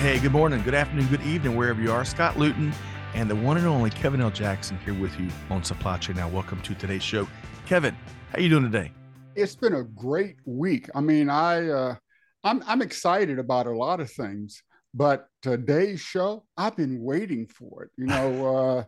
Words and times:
Hey, 0.00 0.18
good 0.18 0.32
morning, 0.32 0.60
good 0.62 0.74
afternoon, 0.74 1.06
good 1.06 1.22
evening, 1.22 1.56
wherever 1.56 1.80
you 1.80 1.92
are. 1.92 2.04
Scott 2.04 2.36
Luton 2.36 2.72
and 3.14 3.30
the 3.30 3.36
one 3.36 3.56
and 3.56 3.66
only 3.66 3.90
Kevin 3.90 4.20
L. 4.20 4.28
Jackson 4.28 4.76
here 4.84 4.92
with 4.92 5.18
you 5.20 5.28
on 5.50 5.62
Supply 5.62 5.96
Chain 5.98 6.16
Now. 6.16 6.28
Welcome 6.28 6.60
to 6.62 6.74
today's 6.74 7.02
show. 7.02 7.28
Kevin, 7.64 7.96
how 8.32 8.40
you 8.40 8.48
doing 8.48 8.64
today? 8.64 8.90
It's 9.36 9.54
been 9.54 9.74
a 9.74 9.84
great 9.84 10.34
week. 10.44 10.90
I 10.96 11.00
mean, 11.00 11.30
I 11.30 11.68
uh, 11.68 11.94
I'm 12.42 12.62
I'm 12.66 12.82
excited 12.82 13.38
about 13.38 13.68
a 13.68 13.70
lot 13.70 14.00
of 14.00 14.10
things, 14.10 14.64
but 14.92 15.28
today's 15.42 16.00
show, 16.00 16.44
I've 16.56 16.76
been 16.76 17.00
waiting 17.00 17.46
for 17.46 17.84
it. 17.84 17.90
You 17.96 18.06
know, 18.06 18.86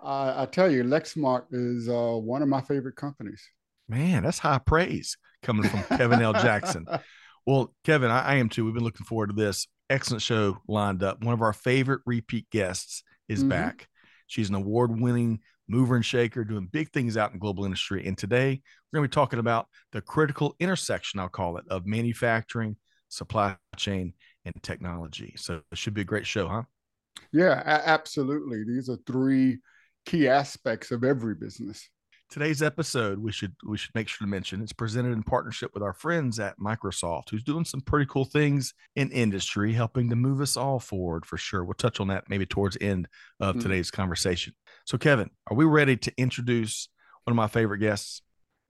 uh, 0.00 0.06
I, 0.06 0.42
I, 0.44 0.46
tell 0.46 0.70
you, 0.70 0.84
Lexmark 0.84 1.46
is 1.50 1.88
uh, 1.88 2.16
one 2.16 2.42
of 2.42 2.48
my 2.48 2.60
favorite 2.60 2.94
companies. 2.96 3.42
Man, 3.88 4.22
that's 4.22 4.38
high 4.38 4.58
praise 4.58 5.18
coming 5.42 5.68
from 5.68 5.98
Kevin 5.98 6.22
L. 6.22 6.32
Jackson. 6.32 6.86
Well, 7.48 7.74
Kevin, 7.82 8.10
I, 8.10 8.20
I 8.20 8.34
am 8.34 8.50
too. 8.50 8.66
We've 8.66 8.74
been 8.74 8.84
looking 8.84 9.06
forward 9.06 9.28
to 9.30 9.34
this 9.34 9.68
excellent 9.88 10.20
show 10.20 10.58
lined 10.68 11.02
up. 11.02 11.24
One 11.24 11.32
of 11.32 11.40
our 11.40 11.54
favorite 11.54 12.02
repeat 12.04 12.44
guests 12.50 13.02
is 13.26 13.38
mm-hmm. 13.38 13.48
back. 13.48 13.88
She's 14.26 14.50
an 14.50 14.54
award 14.54 15.00
winning 15.00 15.38
mover 15.66 15.96
and 15.96 16.04
shaker 16.04 16.44
doing 16.44 16.68
big 16.70 16.92
things 16.92 17.16
out 17.16 17.32
in 17.32 17.38
global 17.38 17.64
industry. 17.64 18.06
And 18.06 18.18
today 18.18 18.60
we're 18.92 18.98
going 18.98 19.08
to 19.08 19.10
be 19.10 19.14
talking 19.14 19.38
about 19.38 19.66
the 19.92 20.02
critical 20.02 20.56
intersection, 20.60 21.20
I'll 21.20 21.30
call 21.30 21.56
it, 21.56 21.64
of 21.70 21.86
manufacturing, 21.86 22.76
supply 23.08 23.56
chain, 23.78 24.12
and 24.44 24.54
technology. 24.62 25.32
So 25.38 25.62
it 25.72 25.78
should 25.78 25.94
be 25.94 26.02
a 26.02 26.04
great 26.04 26.26
show, 26.26 26.48
huh? 26.48 26.64
Yeah, 27.32 27.62
absolutely. 27.64 28.62
These 28.64 28.90
are 28.90 28.98
three 29.06 29.60
key 30.04 30.28
aspects 30.28 30.90
of 30.90 31.02
every 31.02 31.34
business. 31.34 31.88
Today's 32.30 32.60
episode, 32.60 33.18
we 33.18 33.32
should 33.32 33.54
we 33.66 33.78
should 33.78 33.94
make 33.94 34.06
sure 34.06 34.26
to 34.26 34.30
mention, 34.30 34.60
it's 34.60 34.74
presented 34.74 35.12
in 35.12 35.22
partnership 35.22 35.70
with 35.72 35.82
our 35.82 35.94
friends 35.94 36.38
at 36.38 36.58
Microsoft, 36.58 37.30
who's 37.30 37.42
doing 37.42 37.64
some 37.64 37.80
pretty 37.80 38.04
cool 38.04 38.26
things 38.26 38.74
in 38.96 39.10
industry, 39.12 39.72
helping 39.72 40.10
to 40.10 40.16
move 40.16 40.42
us 40.42 40.54
all 40.54 40.78
forward 40.78 41.24
for 41.24 41.38
sure. 41.38 41.64
We'll 41.64 41.72
touch 41.72 42.00
on 42.00 42.08
that 42.08 42.24
maybe 42.28 42.44
towards 42.44 42.76
the 42.76 42.84
end 42.84 43.08
of 43.40 43.54
mm-hmm. 43.54 43.62
today's 43.62 43.90
conversation. 43.90 44.52
So, 44.84 44.98
Kevin, 44.98 45.30
are 45.50 45.56
we 45.56 45.64
ready 45.64 45.96
to 45.96 46.12
introduce 46.18 46.90
one 47.24 47.32
of 47.32 47.36
my 47.36 47.48
favorite 47.48 47.78
guests? 47.78 48.20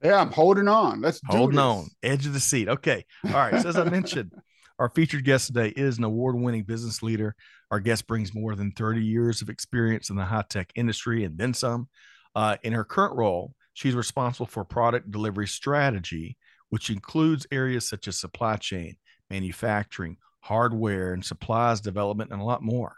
Yeah, 0.01 0.21
I'm 0.21 0.31
holding 0.31 0.69
on. 0.69 1.01
Let's 1.01 1.19
holding 1.25 1.59
on, 1.59 1.87
edge 2.01 2.25
of 2.25 2.31
the 2.31 2.39
seat. 2.39 2.69
Okay, 2.69 3.03
all 3.25 3.33
right. 3.33 3.61
So 3.61 3.67
as 3.67 3.77
I 3.77 3.83
mentioned, 3.83 4.31
our 4.79 4.87
featured 4.87 5.25
guest 5.25 5.47
today 5.47 5.73
is 5.75 5.97
an 5.97 6.05
award-winning 6.05 6.63
business 6.63 7.03
leader. 7.03 7.35
Our 7.71 7.81
guest 7.81 8.07
brings 8.07 8.33
more 8.33 8.55
than 8.55 8.71
30 8.71 9.03
years 9.03 9.41
of 9.41 9.49
experience 9.49 10.09
in 10.09 10.15
the 10.15 10.23
high 10.23 10.45
tech 10.49 10.71
industry 10.75 11.25
and 11.25 11.37
then 11.37 11.53
some. 11.53 11.89
Uh, 12.35 12.57
in 12.63 12.73
her 12.73 12.83
current 12.83 13.15
role, 13.15 13.53
she's 13.73 13.95
responsible 13.95 14.45
for 14.45 14.63
product 14.63 15.11
delivery 15.11 15.47
strategy, 15.47 16.37
which 16.69 16.89
includes 16.89 17.47
areas 17.51 17.87
such 17.87 18.07
as 18.07 18.17
supply 18.17 18.55
chain, 18.55 18.95
manufacturing, 19.29 20.17
hardware, 20.41 21.13
and 21.13 21.23
supplies 21.25 21.81
development, 21.81 22.31
and 22.31 22.41
a 22.41 22.45
lot 22.45 22.61
more. 22.61 22.95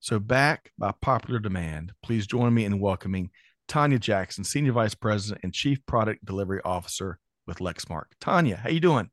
So, 0.00 0.18
back 0.18 0.72
by 0.78 0.92
popular 1.00 1.38
demand, 1.38 1.92
please 2.02 2.26
join 2.26 2.52
me 2.52 2.64
in 2.64 2.80
welcoming 2.80 3.30
Tonya 3.68 4.00
Jackson, 4.00 4.44
Senior 4.44 4.72
Vice 4.72 4.94
President 4.94 5.40
and 5.44 5.52
Chief 5.52 5.84
Product 5.86 6.24
Delivery 6.24 6.60
Officer 6.64 7.18
with 7.46 7.58
Lexmark. 7.58 8.06
Tonya, 8.20 8.58
how 8.58 8.70
you 8.70 8.80
doing? 8.80 9.10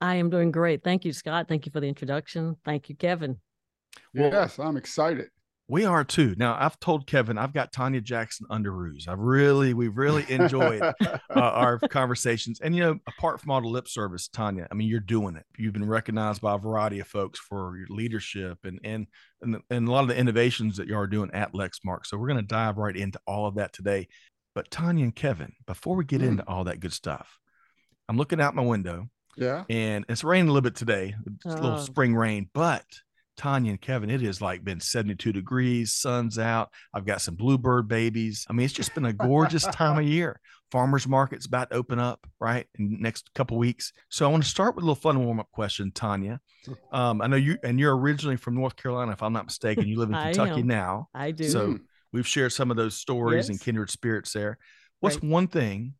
I 0.00 0.16
am 0.16 0.30
doing 0.30 0.50
great. 0.50 0.82
Thank 0.82 1.04
you, 1.04 1.12
Scott. 1.12 1.46
Thank 1.48 1.66
you 1.66 1.72
for 1.72 1.80
the 1.80 1.86
introduction. 1.86 2.56
Thank 2.64 2.88
you, 2.88 2.96
Kevin. 2.96 3.38
Well, 4.14 4.30
yes, 4.32 4.58
I'm 4.58 4.76
excited. 4.76 5.28
We 5.70 5.84
are 5.84 6.02
too. 6.02 6.34
Now, 6.36 6.56
I've 6.58 6.80
told 6.80 7.06
Kevin 7.06 7.38
I've 7.38 7.52
got 7.52 7.72
Tonya 7.72 8.02
Jackson 8.02 8.44
under 8.50 8.72
ruse. 8.72 9.06
I've 9.06 9.20
really, 9.20 9.72
we've 9.72 9.96
really 9.96 10.26
enjoyed 10.28 10.82
uh, 10.82 11.18
our 11.30 11.78
conversations. 11.90 12.60
And 12.60 12.74
you 12.74 12.82
know, 12.82 12.98
apart 13.06 13.40
from 13.40 13.52
all 13.52 13.60
the 13.60 13.68
lip 13.68 13.86
service, 13.86 14.28
Tonya, 14.28 14.66
I 14.68 14.74
mean, 14.74 14.88
you're 14.88 14.98
doing 14.98 15.36
it. 15.36 15.46
You've 15.56 15.72
been 15.72 15.88
recognized 15.88 16.40
by 16.40 16.56
a 16.56 16.58
variety 16.58 16.98
of 16.98 17.06
folks 17.06 17.38
for 17.38 17.76
your 17.76 17.86
leadership 17.88 18.58
and 18.64 18.80
and 18.82 19.06
and, 19.42 19.58
and 19.70 19.86
a 19.86 19.92
lot 19.92 20.02
of 20.02 20.08
the 20.08 20.18
innovations 20.18 20.76
that 20.76 20.88
you 20.88 20.96
are 20.96 21.06
doing 21.06 21.30
at 21.32 21.52
Lexmark. 21.52 22.04
So 22.04 22.18
we're 22.18 22.26
going 22.26 22.40
to 22.40 22.46
dive 22.46 22.76
right 22.76 22.96
into 22.96 23.20
all 23.24 23.46
of 23.46 23.54
that 23.54 23.72
today. 23.72 24.08
But 24.56 24.70
Tonya 24.70 25.04
and 25.04 25.14
Kevin, 25.14 25.52
before 25.68 25.94
we 25.94 26.04
get 26.04 26.20
mm. 26.20 26.30
into 26.30 26.48
all 26.48 26.64
that 26.64 26.80
good 26.80 26.92
stuff, 26.92 27.38
I'm 28.08 28.16
looking 28.16 28.40
out 28.40 28.56
my 28.56 28.62
window. 28.62 29.08
Yeah. 29.36 29.62
And 29.70 30.04
it's 30.08 30.24
raining 30.24 30.48
a 30.48 30.52
little 30.52 30.68
bit 30.68 30.74
today, 30.74 31.14
it's 31.36 31.44
a 31.44 31.62
little 31.62 31.78
oh. 31.78 31.80
spring 31.80 32.16
rain, 32.16 32.50
but 32.52 32.84
Tonya 33.40 33.70
and 33.70 33.80
Kevin, 33.80 34.10
it 34.10 34.20
has 34.20 34.42
like 34.42 34.62
been 34.64 34.80
72 34.80 35.32
degrees, 35.32 35.94
sun's 35.94 36.38
out. 36.38 36.70
I've 36.92 37.06
got 37.06 37.22
some 37.22 37.36
bluebird 37.36 37.88
babies. 37.88 38.46
I 38.50 38.52
mean, 38.52 38.64
it's 38.64 38.74
just 38.74 38.94
been 38.94 39.06
a 39.06 39.12
gorgeous 39.14 39.64
time 39.66 39.98
of 39.98 40.04
year. 40.04 40.38
Farmers 40.70 41.08
market's 41.08 41.46
about 41.46 41.70
to 41.70 41.76
open 41.76 41.98
up, 41.98 42.26
right? 42.38 42.66
In 42.78 43.00
next 43.00 43.32
couple 43.34 43.56
weeks. 43.56 43.92
So 44.10 44.26
I 44.26 44.30
want 44.30 44.42
to 44.42 44.48
start 44.48 44.76
with 44.76 44.82
a 44.82 44.86
little 44.86 44.94
fun 44.94 45.24
warm-up 45.24 45.50
question, 45.52 45.90
Tonya. 45.92 46.38
Um, 46.92 47.22
I 47.22 47.26
know 47.26 47.36
you 47.36 47.56
and 47.62 47.80
you're 47.80 47.96
originally 47.96 48.36
from 48.36 48.54
North 48.54 48.76
Carolina, 48.76 49.12
if 49.12 49.22
I'm 49.22 49.32
not 49.32 49.46
mistaken. 49.46 49.86
You 49.88 49.98
live 49.98 50.10
in 50.10 50.14
Kentucky 50.22 50.62
now. 50.62 51.08
I 51.14 51.30
do. 51.30 51.48
So 51.48 51.78
we've 52.12 52.26
shared 52.26 52.52
some 52.52 52.70
of 52.70 52.76
those 52.76 52.94
stories 52.94 53.44
yes. 53.44 53.48
and 53.48 53.58
kindred 53.58 53.88
spirits 53.88 54.34
there. 54.34 54.58
What's 54.98 55.16
right. 55.16 55.24
one 55.24 55.46
thing, 55.46 55.94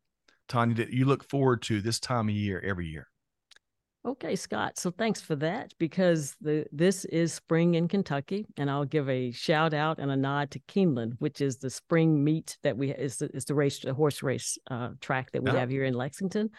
Tonya, 0.49 0.75
that 0.75 0.91
you 0.91 1.05
look 1.05 1.27
forward 1.27 1.63
to 1.63 1.81
this 1.81 1.99
time 1.99 2.29
of 2.29 2.35
year 2.35 2.61
every 2.63 2.87
year? 2.89 3.07
Okay, 4.03 4.35
Scott. 4.35 4.79
So 4.79 4.89
thanks 4.89 5.21
for 5.21 5.35
that 5.37 5.73
because 5.77 6.35
the 6.41 6.65
this 6.71 7.05
is 7.05 7.33
spring 7.33 7.75
in 7.75 7.87
Kentucky, 7.87 8.47
and 8.57 8.69
I'll 8.69 8.85
give 8.85 9.07
a 9.07 9.31
shout 9.31 9.75
out 9.75 9.99
and 9.99 10.09
a 10.09 10.15
nod 10.15 10.49
to 10.51 10.59
Keeneland, 10.61 11.13
which 11.19 11.39
is 11.39 11.57
the 11.57 11.69
spring 11.69 12.23
meet 12.23 12.57
that 12.63 12.75
we 12.75 12.91
is 12.91 13.17
the, 13.17 13.29
is 13.35 13.45
the 13.45 13.53
race, 13.53 13.79
the 13.79 13.93
horse 13.93 14.23
race 14.23 14.57
uh, 14.71 14.89
track 15.01 15.31
that 15.33 15.43
we 15.43 15.51
have 15.51 15.69
here 15.69 15.83
in 15.83 15.93
Lexington. 15.93 16.49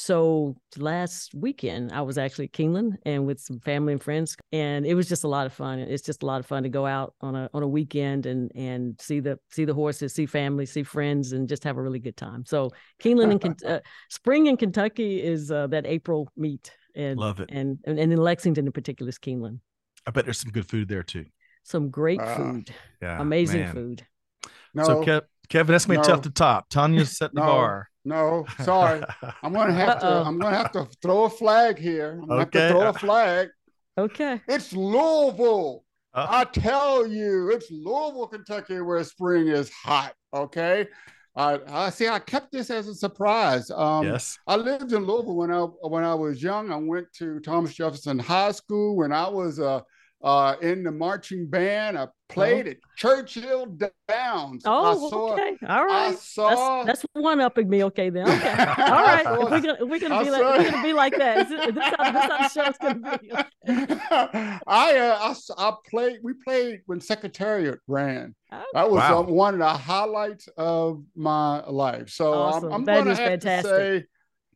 So 0.00 0.56
last 0.78 1.34
weekend, 1.34 1.92
I 1.92 2.00
was 2.00 2.16
actually 2.16 2.46
at 2.46 2.52
Keeneland 2.52 2.94
and 3.04 3.26
with 3.26 3.38
some 3.38 3.60
family 3.60 3.92
and 3.92 4.02
friends, 4.02 4.34
and 4.50 4.86
it 4.86 4.94
was 4.94 5.08
just 5.08 5.24
a 5.24 5.28
lot 5.28 5.44
of 5.44 5.52
fun. 5.52 5.78
It's 5.78 6.02
just 6.02 6.22
a 6.22 6.26
lot 6.26 6.40
of 6.40 6.46
fun 6.46 6.62
to 6.62 6.70
go 6.70 6.86
out 6.86 7.14
on 7.20 7.36
a 7.36 7.50
on 7.52 7.62
a 7.62 7.68
weekend 7.68 8.24
and 8.24 8.50
and 8.54 8.98
see 8.98 9.20
the 9.20 9.38
see 9.50 9.66
the 9.66 9.74
horses, 9.74 10.14
see 10.14 10.24
family, 10.24 10.64
see 10.64 10.82
friends, 10.82 11.32
and 11.32 11.46
just 11.46 11.62
have 11.64 11.76
a 11.76 11.82
really 11.82 11.98
good 11.98 12.16
time. 12.16 12.46
So 12.46 12.70
Keeneland 13.00 13.44
and 13.44 13.64
uh, 13.66 13.80
spring 14.08 14.46
in 14.46 14.56
Kentucky 14.56 15.22
is 15.22 15.50
uh, 15.50 15.66
that 15.66 15.86
April 15.86 16.32
meet, 16.34 16.72
and 16.94 17.18
love 17.18 17.40
it, 17.40 17.50
and 17.52 17.78
and 17.84 17.98
in 17.98 18.16
Lexington 18.16 18.66
in 18.66 18.72
particular 18.72 19.08
is 19.08 19.18
Keeneland. 19.18 19.60
I 20.06 20.10
bet 20.10 20.24
there's 20.24 20.40
some 20.40 20.50
good 20.52 20.66
food 20.68 20.88
there 20.88 21.02
too. 21.02 21.26
Some 21.62 21.90
great 21.90 22.20
uh, 22.20 22.36
food, 22.36 22.70
yeah, 23.02 23.20
amazing 23.20 23.60
man. 23.60 23.74
food. 23.74 24.06
No, 24.74 24.84
so 24.84 25.04
Kev, 25.04 25.22
Kevin, 25.48 25.72
that's 25.72 25.88
me 25.88 25.96
no, 25.96 26.02
tough 26.02 26.22
to 26.22 26.30
top. 26.30 26.68
Tonya's 26.70 27.16
set 27.16 27.34
the 27.34 27.40
no. 27.40 27.46
bar. 27.46 27.88
No, 28.04 28.46
sorry. 28.62 29.02
I'm 29.42 29.52
gonna 29.52 29.72
have 29.72 30.02
Uh-oh. 30.02 30.22
to. 30.22 30.28
I'm 30.28 30.38
gonna 30.38 30.56
have 30.56 30.72
to 30.72 30.88
throw 31.02 31.24
a 31.24 31.30
flag 31.30 31.78
here. 31.78 32.18
I'm 32.22 32.28
gonna 32.28 32.42
okay. 32.42 32.60
have 32.60 32.68
to 32.68 32.74
throw 32.78 32.88
a 32.88 32.92
flag. 32.92 33.48
Okay. 33.98 34.40
It's 34.48 34.72
Louisville. 34.72 35.84
Uh, 36.14 36.26
I 36.28 36.44
tell 36.44 37.06
you, 37.06 37.50
it's 37.50 37.70
Louisville, 37.70 38.26
Kentucky, 38.26 38.80
where 38.80 39.02
spring 39.04 39.48
is 39.48 39.70
hot. 39.70 40.14
Okay. 40.34 40.86
I, 41.36 41.60
I 41.68 41.90
see. 41.90 42.08
I 42.08 42.18
kept 42.18 42.50
this 42.52 42.70
as 42.70 42.88
a 42.88 42.94
surprise. 42.94 43.70
Um, 43.70 44.06
yes. 44.06 44.38
I 44.46 44.56
lived 44.56 44.92
in 44.92 45.04
Louisville 45.04 45.36
when 45.36 45.50
I 45.50 45.60
when 45.60 46.04
I 46.04 46.14
was 46.14 46.42
young. 46.42 46.72
I 46.72 46.76
went 46.76 47.12
to 47.14 47.38
Thomas 47.40 47.74
Jefferson 47.74 48.18
High 48.18 48.52
School 48.52 48.96
when 48.96 49.12
I 49.12 49.28
was 49.28 49.58
a 49.58 49.84
uh, 50.22 50.56
in 50.60 50.82
the 50.82 50.90
marching 50.90 51.46
band. 51.46 51.98
I 51.98 52.08
played 52.28 52.66
oh. 52.66 52.70
at 52.70 52.76
Churchill 52.96 53.78
Downs. 54.08 54.62
Oh, 54.66 55.08
saw, 55.08 55.32
okay. 55.32 55.56
All 55.66 55.84
right. 55.84 56.12
I 56.12 56.14
saw, 56.14 56.84
that's, 56.84 57.02
that's 57.02 57.12
one 57.14 57.40
upping 57.40 57.68
me. 57.68 57.84
Okay, 57.84 58.10
then. 58.10 58.28
Okay. 58.30 58.50
All 58.50 59.02
right. 59.02 59.24
Saw, 59.24 59.50
we're 59.50 59.60
gonna, 59.60 59.86
we're 59.86 59.98
gonna 59.98 60.24
be 60.24 60.30
like, 60.30 60.42
we're 60.42 60.70
gonna 60.70 60.82
be 60.82 60.92
like 60.92 61.16
that. 61.16 61.38
Is 61.38 61.74
this, 61.74 61.84
how, 61.96 62.12
this 62.12 62.22
how 62.22 62.38
the 62.38 62.48
show's 62.48 62.78
gonna 62.80 63.18
be. 63.18 63.32
I, 64.66 64.98
uh, 64.98 65.34
I 65.34 65.34
I 65.58 65.72
played. 65.88 66.18
We 66.22 66.34
played 66.44 66.80
when 66.86 67.00
Secretariat 67.00 67.78
ran. 67.86 68.34
Oh. 68.52 68.62
That 68.74 68.90
was 68.90 68.98
wow. 68.98 69.20
uh, 69.20 69.22
one 69.22 69.54
of 69.54 69.60
the 69.60 69.68
highlights 69.68 70.48
of 70.56 71.02
my 71.14 71.64
life. 71.66 72.10
So 72.10 72.32
awesome. 72.34 72.72
I'm, 72.72 72.72
I'm 72.72 72.84
going 72.84 73.04
to 73.04 73.14
have 73.14 73.18
fantastic. 73.18 73.70
to 73.70 74.00
say 74.00 74.06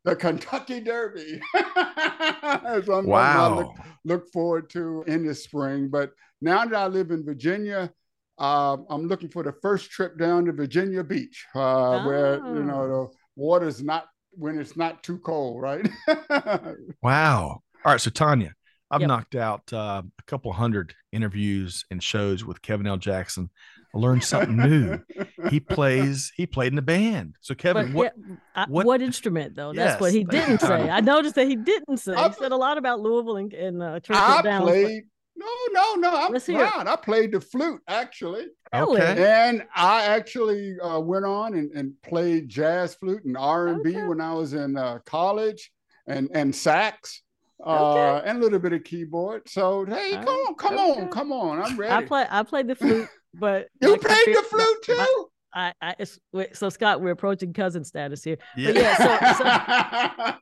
the 0.04 0.14
Kentucky 0.14 0.80
Derby. 0.80 1.40
as 1.54 2.86
wow. 2.86 3.56
Look, 3.56 3.76
look, 4.04 4.32
forward 4.32 4.70
to 4.70 5.02
in 5.06 5.26
the 5.26 5.34
spring. 5.34 5.88
But 5.88 6.12
now 6.40 6.64
that 6.64 6.74
I 6.74 6.86
live 6.86 7.10
in 7.10 7.24
Virginia, 7.24 7.92
uh, 8.38 8.76
I'm 8.88 9.06
looking 9.06 9.30
for 9.30 9.42
the 9.42 9.54
first 9.62 9.90
trip 9.90 10.18
down 10.18 10.44
to 10.46 10.52
Virginia 10.52 11.02
Beach, 11.02 11.44
uh, 11.54 11.60
oh. 11.60 12.06
where 12.06 12.36
you 12.36 12.64
know 12.64 12.82
oh. 12.82 12.88
the 12.88 13.16
water's 13.36 13.82
not 13.82 14.06
when 14.32 14.58
it's 14.58 14.76
not 14.76 15.02
too 15.02 15.18
cold, 15.18 15.62
right? 15.62 15.88
wow. 17.02 17.62
All 17.84 17.92
right. 17.92 18.00
So 18.00 18.10
Tonya, 18.10 18.52
I've 18.90 19.00
Yep. 19.00 19.08
knocked 19.08 19.34
out 19.34 19.72
uh, 19.72 20.02
a 20.18 20.22
couple 20.26 20.52
hundred 20.52 20.94
interviews 21.12 21.84
and 21.90 22.02
shows 22.02 22.44
with 22.44 22.60
Kevin 22.60 22.86
L. 22.86 22.96
Jackson. 22.96 23.50
I 23.94 23.98
learned 23.98 24.24
something 24.24 24.56
new. 24.56 24.98
He 25.50 25.60
plays. 25.60 26.32
He 26.36 26.46
played 26.46 26.68
in 26.72 26.76
the 26.76 26.82
band. 26.82 27.36
So 27.42 27.54
Kevin, 27.54 27.88
But 27.88 27.94
what? 27.94 28.12
yeah, 28.28 28.36
I- 28.54 28.64
what- 28.66 28.86
what, 28.86 29.02
instrument 29.02 29.54
though? 29.54 29.72
That's 29.74 30.00
what 30.00 30.10
he 30.12 30.24
didn't 30.24 30.60
say. 30.62 30.88
I 30.90 31.00
noticed 31.00 31.34
that 31.34 31.46
he 31.46 31.54
didn't 31.56 31.98
say. 31.98 32.14
I- 32.14 32.28
He 32.28 32.34
said 32.34 32.50
a 32.52 32.56
lot 32.56 32.78
about 32.78 33.00
Louisville 33.00 33.36
and, 33.36 33.52
and 33.52 33.82
uh, 33.82 34.00
Churchill 34.00 34.22
I 34.24 34.42
Downs. 34.42 34.64
but- 34.64 34.70
played. 34.72 35.02
No, 35.36 35.46
no, 35.72 35.94
no. 35.96 36.16
I'm 36.16 36.32
Let's 36.32 36.46
proud. 36.46 36.86
I 36.86 36.94
played 36.96 37.32
the 37.32 37.40
flute 37.40 37.80
actually, 37.88 38.46
Really? 38.72 39.00
Okay. 39.02 39.48
and 39.48 39.64
I 39.74 40.04
actually 40.06 40.78
uh, 40.80 41.00
went 41.00 41.24
on 41.24 41.54
and, 41.54 41.70
and 41.72 41.92
played 42.02 42.48
jazz 42.48 42.94
flute 42.94 43.24
and 43.24 43.36
R 43.36 43.66
and 43.68 43.82
B 43.82 43.94
when 44.04 44.20
I 44.20 44.32
was 44.32 44.54
in 44.54 44.76
uh, 44.76 45.00
college, 45.04 45.72
and 46.06 46.30
and 46.32 46.54
sax, 46.54 47.22
uh, 47.66 48.22
and 48.24 48.38
a 48.38 48.40
little 48.40 48.60
bit 48.60 48.72
of 48.74 48.84
keyboard. 48.84 49.48
So 49.48 49.84
hey, 49.84 50.12
come 50.12 50.28
Uh, 50.28 50.30
on, 50.30 50.54
come 50.54 50.74
okay. 50.74 51.00
on, 51.02 51.08
come 51.10 51.32
on. 51.32 51.60
I'm 51.62 51.76
ready. 51.76 51.92
I 51.92 52.04
play. 52.06 52.26
I 52.30 52.42
played 52.44 52.68
the 52.68 52.76
flute, 52.76 53.08
but 53.38 53.68
you 53.80 53.90
my 53.90 53.98
played 53.98 54.24
career- 54.24 54.36
the 54.36 54.42
flute 54.48 54.82
too. 54.84 55.26
I, 55.56 55.72
I 55.80 55.94
it's, 56.00 56.18
wait, 56.32 56.56
so 56.56 56.68
Scott, 56.68 57.00
we're 57.00 57.12
approaching 57.12 57.52
cousin 57.52 57.84
status 57.84 58.24
here. 58.24 58.38
Yeah. 58.56 58.70
yeah, 58.72 60.34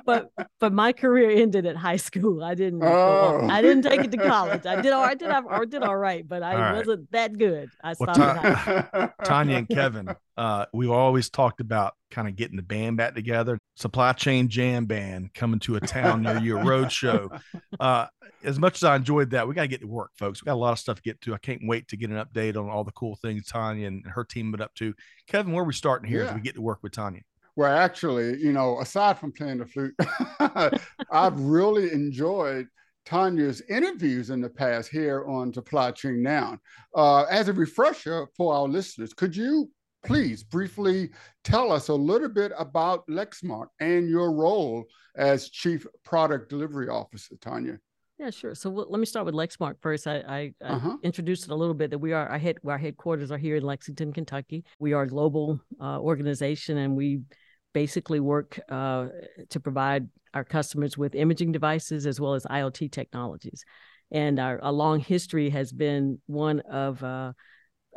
But 0.04 0.32
but 0.58 0.72
my 0.72 0.92
career 0.92 1.30
ended 1.30 1.66
at 1.66 1.76
high 1.76 1.98
school. 1.98 2.42
I 2.42 2.56
didn't. 2.56 2.82
Oh. 2.82 3.46
I 3.48 3.62
didn't 3.62 3.82
take 3.82 4.00
it 4.00 4.10
to 4.10 4.16
college. 4.18 4.66
I 4.66 4.80
did. 4.80 4.92
All, 4.92 5.04
I 5.04 5.14
did. 5.14 5.30
I 5.30 5.64
did 5.66 5.82
all 5.84 5.96
right, 5.96 6.26
but 6.26 6.42
I 6.42 6.54
All 6.54 6.58
right. 6.60 6.76
wasn't 6.78 7.12
that 7.12 7.38
good. 7.38 7.70
I 7.84 7.94
Well, 7.98 8.12
stopped. 8.12 8.44
at 8.44 8.54
high. 8.56 9.10
Tonya 9.24 9.58
and 9.58 9.68
Kevin, 9.68 10.08
uh, 10.36 10.66
we've 10.72 10.90
always 10.90 11.30
talked 11.30 11.60
about 11.60 11.94
kind 12.10 12.26
of 12.26 12.34
getting 12.34 12.56
the 12.56 12.62
band 12.62 12.96
back 12.96 13.14
together. 13.14 13.58
Supply 13.76 14.12
Chain 14.14 14.48
Jam 14.48 14.86
Band 14.86 15.32
coming 15.34 15.60
to 15.60 15.76
a 15.76 15.80
town 15.80 16.22
near 16.22 16.38
you, 16.38 16.58
a 16.58 16.64
road 16.64 16.90
show. 16.90 17.30
Uh, 17.78 18.06
as 18.42 18.58
much 18.58 18.76
as 18.76 18.84
I 18.84 18.96
enjoyed 18.96 19.30
that, 19.30 19.46
we 19.46 19.54
got 19.54 19.62
to 19.62 19.68
get 19.68 19.80
to 19.80 19.86
work, 19.86 20.10
folks. 20.16 20.42
We 20.42 20.46
got 20.46 20.54
a 20.54 20.56
lot 20.56 20.72
of 20.72 20.78
stuff 20.78 20.96
to 20.96 21.02
get 21.02 21.20
to. 21.22 21.34
I 21.34 21.38
can't 21.38 21.62
wait 21.64 21.88
to 21.88 21.96
get 21.96 22.10
an 22.10 22.16
update 22.16 22.56
on 22.56 22.68
all 22.68 22.84
the 22.84 22.92
cool 22.92 23.16
things 23.16 23.50
Tonya 23.50 23.86
and 23.86 24.06
her 24.06 24.24
team 24.24 24.52
been 24.52 24.60
up 24.60 24.74
to. 24.76 24.94
Kevin, 25.26 25.52
where 25.52 25.62
are 25.62 25.66
we 25.66 25.72
starting 25.72 26.08
here 26.08 26.24
as 26.24 26.34
we 26.34 26.40
get 26.40 26.54
to 26.54 26.62
work 26.62 26.82
with 26.82 26.92
Tonya? 26.92 27.22
Well, 27.56 27.74
actually, 27.74 28.38
you 28.38 28.52
know, 28.52 28.80
aside 28.80 29.18
from 29.18 29.32
playing 29.32 29.58
the 29.58 29.66
flute, 29.66 29.94
I've 31.10 31.40
really 31.40 31.90
enjoyed 31.90 32.66
Tonya's 33.06 33.62
interviews 33.70 34.30
in 34.30 34.42
the 34.42 34.50
past 34.50 34.90
here 34.90 35.24
on 35.26 35.54
Supply 35.54 35.90
Chain 35.92 36.22
Now. 36.22 36.58
Uh, 36.94 37.22
as 37.24 37.48
a 37.48 37.52
refresher 37.52 38.26
for 38.36 38.54
our 38.54 38.68
listeners, 38.68 39.14
could 39.14 39.34
you 39.34 39.70
please 40.04 40.42
briefly 40.42 41.10
tell 41.44 41.72
us 41.72 41.88
a 41.88 41.94
little 41.94 42.28
bit 42.28 42.52
about 42.58 43.06
Lexmark 43.08 43.68
and 43.80 44.08
your 44.08 44.32
role 44.32 44.84
as 45.16 45.48
Chief 45.48 45.86
Product 46.04 46.50
Delivery 46.50 46.88
Officer, 46.88 47.36
Tonya? 47.36 47.78
Yeah, 48.18 48.30
sure. 48.30 48.54
So 48.54 48.70
well, 48.70 48.86
let 48.88 48.98
me 48.98 49.04
start 49.04 49.26
with 49.26 49.34
Lexmark 49.34 49.74
first. 49.80 50.06
I, 50.06 50.16
I, 50.16 50.38
I 50.64 50.68
Uh-huh. 50.74 50.96
introduced 51.02 51.44
it 51.44 51.50
a 51.50 51.54
little 51.54 51.74
bit 51.74 51.90
that 51.90 51.98
we 51.98 52.12
are 52.12 52.26
our 52.26 52.38
head 52.38 52.56
our 52.66 52.78
headquarters 52.78 53.30
are 53.30 53.36
here 53.38 53.56
in 53.56 53.62
Lexington, 53.62 54.12
Kentucky. 54.12 54.64
We 54.78 54.94
are 54.94 55.02
a 55.02 55.08
global 55.08 55.60
uh, 55.80 56.00
organization, 56.00 56.78
and 56.78 56.96
we 56.96 57.20
basically 57.74 58.20
work 58.20 58.58
uh, 58.70 59.08
to 59.50 59.60
provide 59.60 60.08
our 60.32 60.44
customers 60.44 60.96
with 60.96 61.14
imaging 61.14 61.52
devices 61.52 62.06
as 62.06 62.18
well 62.18 62.32
as 62.34 62.44
IoT 62.46 62.90
technologies. 62.90 63.64
And 64.10 64.38
our, 64.38 64.62
our 64.62 64.72
long 64.72 65.00
history 65.00 65.50
has 65.50 65.72
been 65.72 66.18
one 66.26 66.60
of 66.60 67.02
uh, 67.04 67.32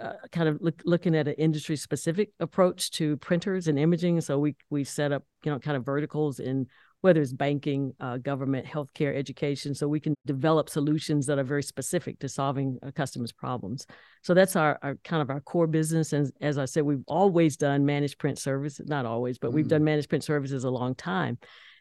uh, 0.02 0.14
kind 0.32 0.50
of 0.50 0.58
look, 0.60 0.82
looking 0.86 1.16
at 1.16 1.28
an 1.28 1.36
industry 1.36 1.78
specific 1.78 2.32
approach 2.40 2.92
to 2.92 3.16
printers 3.18 3.68
and 3.68 3.80
imaging. 3.80 4.20
So 4.22 4.38
we 4.38 4.56
we 4.70 4.84
set 4.84 5.14
up 5.14 5.24
you 5.46 5.52
know 5.52 5.60
kind 5.60 5.78
of 5.78 5.86
verticals 5.86 6.40
in 6.42 6.68
whether 7.02 7.22
it's 7.22 7.32
banking, 7.34 7.94
uh, 8.00 8.18
government, 8.18 8.66
healthcare, 8.66 9.16
education, 9.16 9.74
so 9.74 9.88
we 9.88 10.00
can 10.00 10.14
develop 10.26 10.70
solutions 10.70 11.26
that 11.28 11.40
are 11.40 11.44
very 11.44 11.64
specific 11.64 12.20
to 12.20 12.28
solving 12.28 12.78
a 12.82 12.92
customer's 12.92 13.32
problems. 13.32 13.86
So 14.22 14.34
that's 14.34 14.56
our, 14.56 14.78
our 14.84 14.96
kind 15.04 15.22
of 15.22 15.30
our 15.30 15.40
core 15.40 15.68
business. 15.68 16.12
And 16.12 16.30
as 16.42 16.58
I 16.58 16.66
said, 16.66 16.84
we've 16.84 17.04
always 17.08 17.56
done 17.56 17.86
managed 17.86 18.18
print 18.20 18.38
services, 18.38 18.88
not 18.88 19.06
always, 19.06 19.38
but 19.38 19.54
we've 19.54 19.68
done 19.70 19.84
managed 19.84 20.10
print 20.10 20.24
services 20.26 20.66
a 20.66 20.70
long 20.70 20.94
time. 20.96 21.38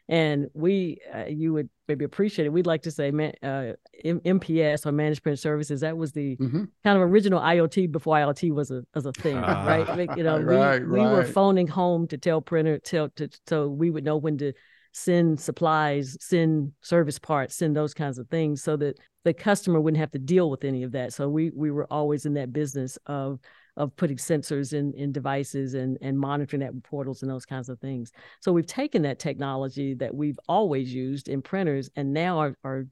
And 0.07 0.47
we, 0.55 0.99
uh, 1.13 1.25
you 1.27 1.53
would 1.53 1.69
maybe 1.87 2.03
appreciate 2.03 2.45
it. 2.45 2.49
We'd 2.53 2.65
like 2.65 2.81
to 2.83 2.91
say 2.91 3.11
man, 3.11 3.33
uh, 3.43 3.73
M- 4.03 4.21
MPS 4.21 4.87
or 4.87 4.91
managed 4.91 5.21
print 5.21 5.37
services. 5.37 5.81
That 5.81 5.97
was 5.97 6.13
the 6.13 6.35
Mhm. 6.37 6.67
kind 6.83 6.97
of 6.97 7.03
original 7.03 7.39
IoT 7.39 7.91
before 7.91 8.15
IoT 8.15 8.51
was 8.51 8.71
a 8.71 8.83
was 8.95 9.05
a 9.05 9.11
thing, 9.11 9.37
Ah. 9.37 9.65
right? 9.67 10.17
You 10.17 10.23
know, 10.23 10.39
Right, 10.41 10.81
we, 10.81 10.99
we 11.01 11.05
were 11.05 11.25
phoning 11.25 11.67
home 11.67 12.07
to 12.07 12.17
tell 12.17 12.41
printer 12.41 12.79
tell 12.79 13.09
to 13.17 13.29
so 13.47 13.67
we 13.67 13.91
would 13.91 14.03
know 14.03 14.17
when 14.17 14.39
to 14.39 14.53
send 14.91 15.39
supplies, 15.39 16.17
send 16.19 16.71
service 16.81 17.19
parts, 17.19 17.55
send 17.55 17.75
those 17.75 17.93
kinds 17.93 18.17
of 18.17 18.27
things, 18.29 18.63
so 18.63 18.75
that 18.77 18.97
the 19.23 19.33
customer 19.33 19.79
wouldn't 19.79 19.99
have 19.99 20.11
to 20.11 20.19
deal 20.19 20.49
with 20.49 20.63
any 20.63 20.83
of 20.83 20.91
that. 20.93 21.13
So 21.13 21.29
we 21.29 21.51
we 21.51 21.71
were 21.71 21.87
always 21.91 22.25
in 22.25 22.33
that 22.35 22.53
business 22.53 22.97
of 23.05 23.39
of 23.77 23.95
putting 23.95 24.17
sensors 24.17 24.73
in 24.73 24.93
in 24.93 25.11
devices 25.11 25.73
and 25.73 25.97
and 26.01 26.17
monitoring 26.19 26.61
that 26.61 26.73
with 26.73 26.83
portals 26.83 27.21
and 27.21 27.31
those 27.31 27.45
kinds 27.45 27.69
of 27.69 27.79
things. 27.79 28.11
So 28.41 28.51
we've 28.51 28.65
taken 28.65 29.01
that 29.03 29.19
technology 29.19 29.93
that 29.95 30.13
we've 30.13 30.39
always 30.47 30.93
used 30.93 31.29
in 31.29 31.41
printers 31.41 31.89
and 31.95 32.13
now 32.13 32.39
are, 32.39 32.55
are 32.63 32.85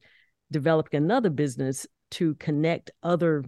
developing 0.50 0.98
another 0.98 1.30
business 1.30 1.86
to 2.10 2.34
connect 2.36 2.90
other 3.02 3.44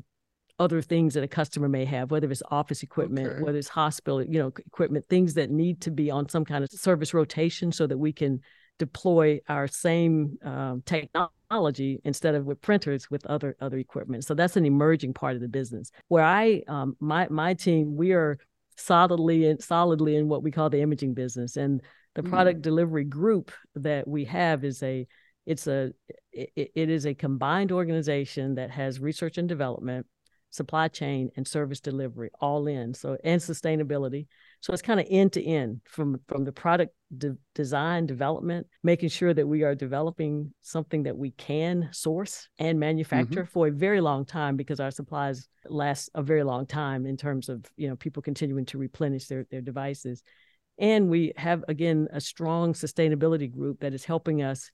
other 0.61 0.83
things 0.83 1.15
that 1.15 1.25
a 1.25 1.29
customer 1.29 1.69
may 1.69 1.87
have, 1.87 2.11
whether 2.11 2.31
it's 2.31 2.43
office 2.51 2.83
equipment, 2.83 3.27
Okay. 3.33 3.43
whether 3.43 3.59
it's 3.59 3.69
hospital, 3.69 4.23
you 4.23 4.39
know, 4.39 4.53
equipment, 4.67 5.05
things 5.09 5.35
that 5.35 5.51
need 5.51 5.81
to 5.81 5.91
be 5.91 6.11
on 6.11 6.29
some 6.29 6.45
kind 6.45 6.63
of 6.63 6.71
service 6.71 7.15
rotation 7.15 7.73
so 7.73 7.87
that 7.87 7.97
we 7.99 8.13
can 8.13 8.41
deploy 8.79 9.41
our 9.49 9.67
same 9.67 10.39
um, 10.45 10.83
technology 10.85 11.99
instead 12.05 12.35
of 12.35 12.45
with 12.45 12.61
printers 12.61 13.11
with 13.11 13.25
other 13.27 13.57
other 13.61 13.79
equipment. 13.79 14.25
So 14.25 14.35
that's 14.35 14.57
an 14.57 14.67
emerging 14.67 15.15
part 15.15 15.35
of 15.35 15.41
the 15.41 15.49
business. 15.49 15.91
Where 16.09 16.25
I, 16.25 16.63
um, 16.69 16.95
my 17.01 17.27
my 17.31 17.55
team, 17.55 17.97
we 17.97 18.13
are 18.13 18.39
solidly 18.77 19.47
in 19.47 19.59
solidly 19.61 20.17
in 20.17 20.29
what 20.29 20.43
we 20.43 20.51
call 20.51 20.69
the 20.71 20.83
imaging 20.83 21.15
business, 21.15 21.57
and 21.57 21.83
the 22.15 22.23
Mm. 22.23 22.31
product 22.31 22.63
delivery 22.63 23.05
group 23.05 23.51
that 23.77 24.07
we 24.07 24.25
have 24.27 24.63
is 24.65 24.83
a 24.83 25.07
it's 25.47 25.67
a 25.67 25.93
it, 26.33 26.71
it 26.75 26.91
is 26.91 27.07
a 27.07 27.15
combined 27.15 27.73
organization 27.73 28.55
that 28.57 28.71
has 28.71 29.01
research 29.01 29.39
and 29.39 29.49
development 29.49 30.07
supply 30.51 30.89
chain 30.89 31.31
and 31.37 31.47
service 31.47 31.81
delivery 31.81 32.31
all 32.41 32.67
in 32.67 32.93
so 32.93 33.17
and 33.25 33.41
sustainability. 33.41 34.27
So 34.61 34.73
it's 34.73 34.83
kind 34.83 35.01
of 35.01 35.07
end 35.09 35.33
to 35.35 35.45
end 35.45 35.81
from 35.85 36.21
from 36.27 36.45
the 36.45 36.53
product 36.53 36.95
de- 37.17 37.37
design 37.55 38.07
development 38.07 38.67
making 38.83 39.09
sure 39.09 39.33
that 39.33 39.47
we 39.47 39.63
are 39.63 39.75
developing 39.75 40.53
something 40.61 41.05
that 41.05 41.17
we 41.17 41.31
can 41.33 41.89
source 41.93 42.49
and 42.59 42.79
manufacture 42.79 43.45
for 43.47 43.69
a 43.69 43.73
very 43.73 44.01
long 44.01 44.25
time 44.25 44.57
because 44.57 44.81
our 44.81 44.91
supplies 44.91 45.49
last 45.67 46.11
a 46.15 46.23
very 46.23 46.43
long 46.43 46.67
time 46.67 47.07
in 47.07 47.17
terms 47.17 47.49
of 47.49 47.65
you 47.77 47.89
know 47.89 47.97
people 47.97 48.23
continuing 48.23 48.67
to 48.67 48.79
replenish 48.79 49.27
their 49.27 49.47
their 49.51 49.63
devices. 49.63 50.23
And 50.79 51.09
we 51.09 51.33
have 51.37 51.65
again 51.69 52.09
a 52.13 52.21
strong 52.21 52.73
sustainability 52.73 53.51
group 53.51 53.81
that 53.81 53.95
is 53.95 54.05
helping 54.05 54.43
us 54.43 54.71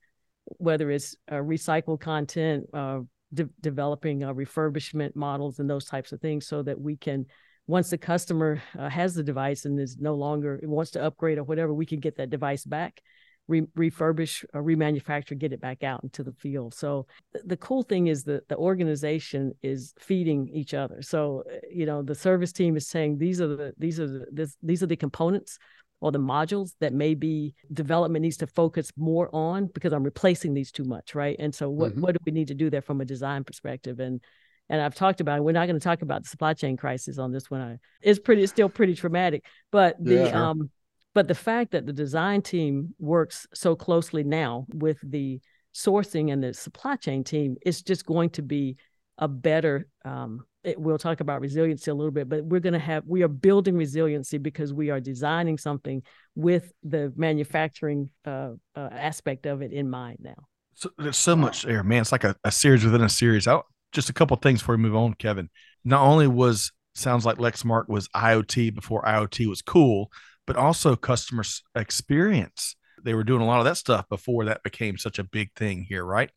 whether 0.59 0.91
it's 0.91 1.17
uh, 1.31 1.37
recycled 1.37 2.01
content 2.01 2.67
uh, 2.73 3.01
de- 3.33 3.49
developing 3.61 4.25
uh, 4.25 4.33
refurbishment 4.33 5.15
models 5.15 5.59
and 5.59 5.69
those 5.69 5.85
types 5.85 6.13
of 6.13 6.21
things 6.21 6.47
so 6.47 6.63
that 6.63 6.81
we 6.81 6.97
can 6.97 7.27
once 7.67 7.91
the 7.91 7.99
customer 7.99 8.63
uh, 8.79 8.89
has 8.89 9.15
the 9.15 9.23
device 9.23 9.65
and 9.65 9.79
is 9.81 9.97
no 9.99 10.15
longer 10.15 10.61
wants 10.63 10.93
to 10.93 11.03
upgrade 11.03 11.39
or 11.39 11.45
whatever 11.45 11.75
we 11.75 11.87
can 11.87 11.99
get 11.99 12.17
that 12.17 12.31
device 12.31 12.65
back 12.65 13.03
re- 13.49 13.67
refurbish 13.77 14.45
or 14.55 14.63
remanufacture 14.63 15.39
get 15.39 15.53
it 15.53 15.61
back 15.61 15.83
out 15.83 16.03
into 16.03 16.23
the 16.23 16.33
field. 16.33 16.75
So 16.75 17.07
th- 17.33 17.45
the 17.47 17.57
cool 17.57 17.83
thing 17.83 18.09
is 18.09 18.25
that 18.25 18.49
the 18.49 18.57
organization 18.57 19.53
is 19.63 19.95
feeding 19.99 20.49
each 20.49 20.75
other. 20.75 21.03
So 21.03 21.45
uh, 21.51 21.59
you 21.71 21.87
know 21.87 22.03
the 22.03 22.15
service 22.15 22.53
team 22.53 22.77
is 22.77 22.89
saying 22.89 23.19
these 23.19 23.41
are 23.41 23.49
the 23.49 23.73
these 23.79 24.01
are 24.01 24.07
the 24.07 24.27
this, 24.33 24.57
these 24.63 24.83
are 24.83 24.87
the 24.87 24.97
components 24.97 25.59
or 26.07 26.13
the 26.13 26.19
modules 26.21 26.71
that 26.81 26.93
maybe 26.93 27.53
development 27.73 28.23
needs 28.23 28.37
to 28.37 28.47
focus 28.47 28.93
more 28.97 29.29
on 29.35 29.67
because 29.75 29.93
I'm 29.93 30.05
replacing 30.05 30.55
these 30.55 30.71
too 30.71 30.85
much, 30.85 31.17
right? 31.17 31.35
And 31.41 31.53
so 31.53 31.69
what 31.69 31.93
Mhm. 31.95 32.01
what 32.01 32.13
do 32.13 32.19
we 32.25 32.31
need 32.33 32.49
to 32.49 32.55
do 32.55 32.71
there 32.71 32.81
from 32.83 33.01
a 33.01 33.05
design 33.05 33.43
perspective? 33.43 33.99
And 33.99 34.21
and 34.69 34.81
I've 34.81 34.95
talked 34.95 35.21
about 35.21 35.39
it. 35.39 35.43
We're 35.43 35.53
not 35.53 35.67
going 35.67 35.79
to 35.81 35.85
talk 35.85 36.03
about 36.03 36.23
the 36.23 36.29
supply 36.29 36.55
chain 36.55 36.77
crisis 36.77 37.19
on 37.19 37.33
this 37.33 37.51
one. 37.51 37.61
I, 37.61 37.79
it's 38.03 38.21
pretty 38.21 38.43
it's 38.45 38.53
still 38.53 38.69
pretty 38.69 38.95
traumatic. 38.95 39.45
But 39.73 39.97
the 40.03 40.15
Yeah. 40.15 40.51
Um 40.51 40.71
but 41.15 41.27
the 41.29 41.35
fact 41.35 41.73
that 41.73 41.87
the 41.87 41.93
design 41.93 42.41
team 42.43 42.95
works 42.99 43.47
so 43.55 43.75
closely 43.75 44.23
now 44.23 44.67
with 44.75 44.99
the 45.03 45.41
sourcing 45.75 46.33
and 46.33 46.43
the 46.45 46.55
supply 46.55 46.97
chain 46.97 47.25
team, 47.25 47.57
it's 47.63 47.83
just 47.83 48.07
going 48.07 48.31
to 48.31 48.43
be 48.43 48.77
a 49.19 49.27
better 49.29 49.89
um 50.05 50.45
it, 50.67 50.79
we'll 50.81 50.99
talk 50.99 51.21
about 51.21 51.41
resiliency 51.41 51.91
a 51.91 51.95
little 51.95 52.11
bit 52.11 52.29
but 52.29 52.45
we're 52.45 52.61
going 52.61 52.73
to 52.73 52.79
have 52.79 53.05
we 53.07 53.23
are 53.23 53.29
building 53.29 53.77
resiliency 53.77 54.39
because 54.39 54.73
we 54.75 54.91
are 54.91 55.01
designing 55.01 55.57
something 55.59 56.03
with 56.35 56.73
the 56.83 57.13
manufacturing 57.17 58.11
uh, 58.27 58.51
uh, 58.75 58.89
aspect 58.93 59.47
of 59.47 59.63
it 59.63 59.73
in 59.73 59.89
mind 59.89 60.19
now 60.21 60.41
So 60.75 60.91
there's 60.99 61.17
so 61.17 61.35
much 61.37 61.63
there, 61.63 61.83
man. 61.83 62.03
It's 62.03 62.13
like 62.13 62.25
a, 62.25 62.37
a 62.45 62.51
series 62.53 62.85
within 62.85 63.03
a 63.03 63.09
series. 63.09 63.47
I, 63.47 63.61
just 63.93 64.11
a 64.11 64.13
couple 64.13 64.37
things 64.37 64.61
before 64.61 64.77
we 64.77 64.83
move 64.83 64.97
on, 64.97 65.15
Kevin. 65.15 65.49
Not 65.85 66.03
only 66.03 66.27
was 66.27 66.73
sounds 66.95 67.25
like 67.25 67.39
Lexmark 67.39 67.89
was 67.89 68.09
IoT 68.09 68.75
before 68.75 69.03
IoT 69.03 69.47
was 69.47 69.63
cool, 69.63 70.11
but 70.47 70.57
also 70.57 70.97
customer 70.97 71.45
experience. 71.75 72.77
They 73.03 73.15
were 73.15 73.25
doing 73.25 73.43
a 73.43 73.47
lot 73.47 73.59
of 73.59 73.65
that 73.65 73.77
stuff 73.77 74.09
before 74.09 74.47
that 74.47 74.63
became 74.63 74.99
such 74.99 75.19
a 75.19 75.25
big 75.25 75.51
thing 75.55 75.87
here, 75.89 76.05
right? 76.05 76.31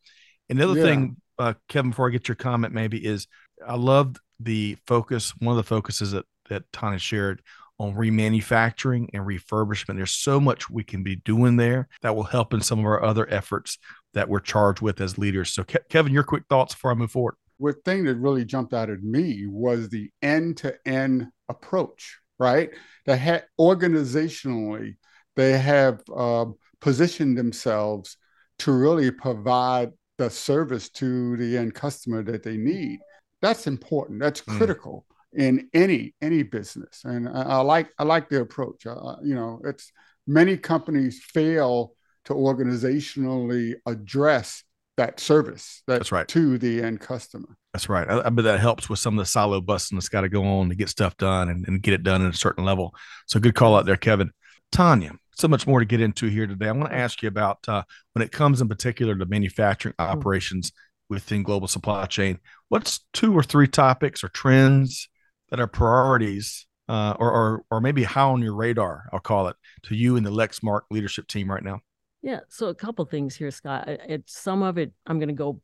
And 0.48 0.58
the 0.58 0.64
other 0.64 0.76
Yeah. 0.76 0.82
thing, 0.82 1.16
uh, 1.38 1.54
Kevin, 1.68 1.90
before 1.90 2.08
I 2.08 2.12
get 2.12 2.28
your 2.28 2.34
comment, 2.36 2.74
maybe 2.74 3.04
is 3.04 3.26
I 3.66 3.76
loved 3.76 4.18
the 4.38 4.76
focus. 4.86 5.30
One 5.38 5.52
of 5.52 5.56
the 5.56 5.68
focuses 5.68 6.12
that 6.12 6.24
that 6.48 6.70
Tonya 6.72 6.98
shared 6.98 7.42
on 7.78 7.94
remanufacturing 7.94 9.08
and 9.14 9.24
refurbishment. 9.24 9.96
There's 9.96 10.10
so 10.10 10.38
much 10.40 10.68
we 10.68 10.84
can 10.84 11.02
be 11.02 11.16
doing 11.16 11.56
there 11.56 11.88
that 12.02 12.14
will 12.14 12.24
help 12.24 12.52
in 12.52 12.60
some 12.60 12.78
of 12.80 12.84
our 12.84 13.02
other 13.02 13.26
efforts 13.32 13.78
that 14.12 14.28
we're 14.28 14.40
charged 14.40 14.82
with 14.82 15.00
as 15.00 15.16
leaders. 15.16 15.52
So, 15.52 15.62
Ke- 15.64 15.88
Kevin, 15.88 16.12
your 16.12 16.24
quick 16.24 16.42
thoughts 16.50 16.74
before 16.74 16.90
I 16.90 16.94
move 16.94 17.10
forward. 17.12 17.36
what 17.56 17.76
thing 17.84 18.04
that 18.04 18.16
really 18.16 18.44
jumped 18.44 18.74
out 18.74 18.90
at 18.90 19.02
me 19.02 19.46
was 19.46 19.88
the 19.88 20.10
end-to-end 20.22 21.28
approach 21.48 22.18
right 22.38 22.70
they 23.06 23.16
had 23.16 23.44
organizationally 23.60 24.96
they 25.36 25.58
have 25.58 26.00
um, 26.16 26.54
positioned 26.80 27.36
themselves 27.36 28.16
to 28.58 28.72
really 28.72 29.10
provide 29.10 29.90
the 30.18 30.28
service 30.30 30.88
to 30.90 31.36
the 31.36 31.56
end 31.56 31.74
customer 31.74 32.22
that 32.22 32.42
they 32.42 32.56
need 32.56 32.98
that's 33.42 33.66
important 33.66 34.20
that's 34.20 34.40
Mm. 34.42 34.56
critical 34.56 35.06
in 35.34 35.68
any 35.72 36.14
any 36.20 36.42
business 36.42 37.02
and 37.04 37.28
i, 37.28 37.42
I 37.42 37.56
like 37.60 37.88
i 37.98 38.02
like 38.04 38.28
the 38.28 38.40
approach 38.40 38.86
uh, 38.86 39.16
you 39.22 39.34
know 39.34 39.60
it's 39.64 39.92
many 40.26 40.56
companies 40.56 41.22
fail 41.22 41.94
to 42.24 42.34
organizationally 42.34 43.74
address 43.86 44.64
that 44.96 45.18
service 45.20 45.82
that 45.86 45.94
That's 45.98 46.12
right. 46.12 46.28
to 46.28 46.58
the 46.58 46.82
end 46.82 47.00
customer 47.00 47.56
That's 47.72 47.88
right. 47.88 48.06
I, 48.08 48.26
I 48.26 48.28
bet 48.28 48.44
that 48.44 48.60
helps 48.60 48.90
with 48.90 48.98
some 48.98 49.18
of 49.18 49.22
the 49.24 49.26
silo 49.30 49.60
busting 49.62 49.96
that's 49.96 50.10
got 50.10 50.22
to 50.22 50.28
go 50.28 50.44
on 50.44 50.68
to 50.68 50.74
get 50.74 50.90
stuff 50.90 51.16
done 51.16 51.48
and, 51.48 51.66
and 51.66 51.80
get 51.80 51.94
it 51.94 52.02
done 52.02 52.26
at 52.26 52.34
a 52.34 52.36
certain 52.36 52.64
level. 52.64 52.94
So 53.26 53.40
good 53.40 53.54
call 53.54 53.76
out 53.76 53.86
there, 53.86 53.96
Kevin. 53.96 54.30
Tonya, 54.72 55.16
so 55.34 55.48
much 55.48 55.66
more 55.66 55.78
to 55.80 55.86
get 55.86 56.02
into 56.02 56.26
here 56.26 56.46
today. 56.46 56.68
I 56.68 56.72
want 56.72 56.90
to 56.90 56.96
ask 56.96 57.22
you 57.22 57.28
about 57.28 57.60
uh, 57.66 57.82
when 58.12 58.22
it 58.22 58.30
comes 58.30 58.60
in 58.60 58.68
particular 58.68 59.14
to 59.16 59.24
manufacturing 59.24 59.94
operations 59.98 60.72
within 61.10 61.42
global 61.42 61.68
supply 61.68 62.06
chain. 62.06 62.38
What's 62.68 63.00
two 63.12 63.36
or 63.36 63.42
three 63.42 63.66
topics 63.66 64.24
or 64.24 64.28
trends 64.28 65.08
that 65.50 65.60
are 65.60 65.66
priorities, 65.66 66.66
uh, 66.88 67.14
or, 67.18 67.30
or 67.30 67.64
or 67.70 67.80
maybe 67.80 68.04
how 68.04 68.32
on 68.32 68.40
your 68.40 68.54
radar? 68.54 69.04
I'll 69.12 69.20
call 69.20 69.48
it 69.48 69.56
to 69.84 69.94
you 69.94 70.16
and 70.16 70.24
the 70.24 70.30
Lexmark 70.30 70.82
leadership 70.90 71.26
team 71.26 71.50
right 71.50 71.62
now. 71.62 71.80
Yeah. 72.22 72.40
So 72.48 72.68
a 72.68 72.74
couple 72.74 73.04
things 73.04 73.34
here, 73.34 73.50
Scott. 73.50 73.84
It's 73.88 74.38
some 74.38 74.62
of 74.62 74.78
it. 74.78 74.92
I'm 75.06 75.18
going 75.18 75.28
to 75.28 75.34
go 75.34 75.60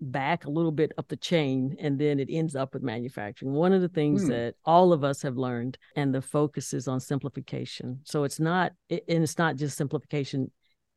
back 0.00 0.44
a 0.44 0.50
little 0.50 0.72
bit 0.72 0.92
up 0.98 1.08
the 1.08 1.16
chain, 1.16 1.76
and 1.80 1.98
then 1.98 2.20
it 2.20 2.28
ends 2.30 2.54
up 2.54 2.74
with 2.74 2.82
manufacturing. 2.82 3.52
One 3.52 3.72
of 3.72 3.80
the 3.80 3.88
things 3.88 4.22
Hmm. 4.22 4.28
that 4.30 4.54
all 4.64 4.92
of 4.92 5.02
us 5.02 5.22
have 5.22 5.36
learned, 5.36 5.78
and 5.96 6.14
the 6.14 6.20
focus 6.20 6.74
is 6.74 6.88
on 6.88 7.00
simplification. 7.00 8.00
So 8.04 8.24
it's 8.24 8.38
not, 8.38 8.72
and 8.90 9.00
it's 9.08 9.38
not 9.38 9.56
just 9.56 9.76
simplification 9.76 10.50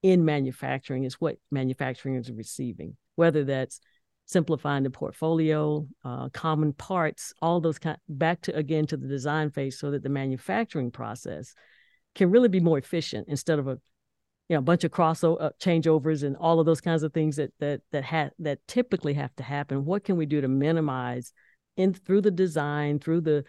in 0.04 0.26
manufacturing. 0.26 1.06
It's 1.06 1.22
what 1.22 1.38
manufacturing 1.52 2.16
is 2.16 2.32
receiving, 2.32 2.98
whether 3.18 3.44
that's 3.44 3.82
simplifying 4.26 4.84
the 4.84 4.90
portfolio, 4.90 5.86
uh, 6.06 6.30
common 6.30 6.72
parts, 6.72 7.34
all 7.42 7.60
those 7.60 7.80
kind. 7.80 7.98
Back 8.08 8.42
to 8.44 8.56
again 8.56 8.88
to 8.88 8.98
the 8.98 9.08
design 9.08 9.50
phase, 9.52 9.78
so 9.78 9.92
that 9.92 10.04
the 10.04 10.10
manufacturing 10.10 10.92
process 10.92 11.54
can 12.16 12.32
really 12.32 12.50
be 12.50 12.62
more 12.62 12.78
efficient 12.78 13.28
instead 13.28 13.60
of 13.60 13.68
a 13.68 13.78
you 14.50 14.56
know, 14.56 14.60
a 14.60 14.62
bunch 14.62 14.86
of 14.86 14.92
cross 14.92 15.24
uh, 15.26 15.50
changeovers 15.62 16.24
and 16.24 16.38
all 16.38 16.62
of 16.62 16.66
those 16.66 16.80
kinds 16.80 17.04
of 17.04 17.14
things 17.14 17.36
that 17.36 17.52
that 17.60 17.82
that 17.92 18.06
ha- 18.06 18.30
that 18.40 18.60
typically 18.68 19.14
have 19.14 19.36
to 19.36 19.44
happen. 19.44 19.84
What 19.84 20.06
can 20.06 20.16
we 20.16 20.26
do 20.26 20.40
to 20.40 20.48
minimize 20.48 21.34
in 21.76 21.94
through 21.94 22.22
the 22.22 22.32
design, 22.32 23.00
through 23.00 23.22
the 23.22 23.44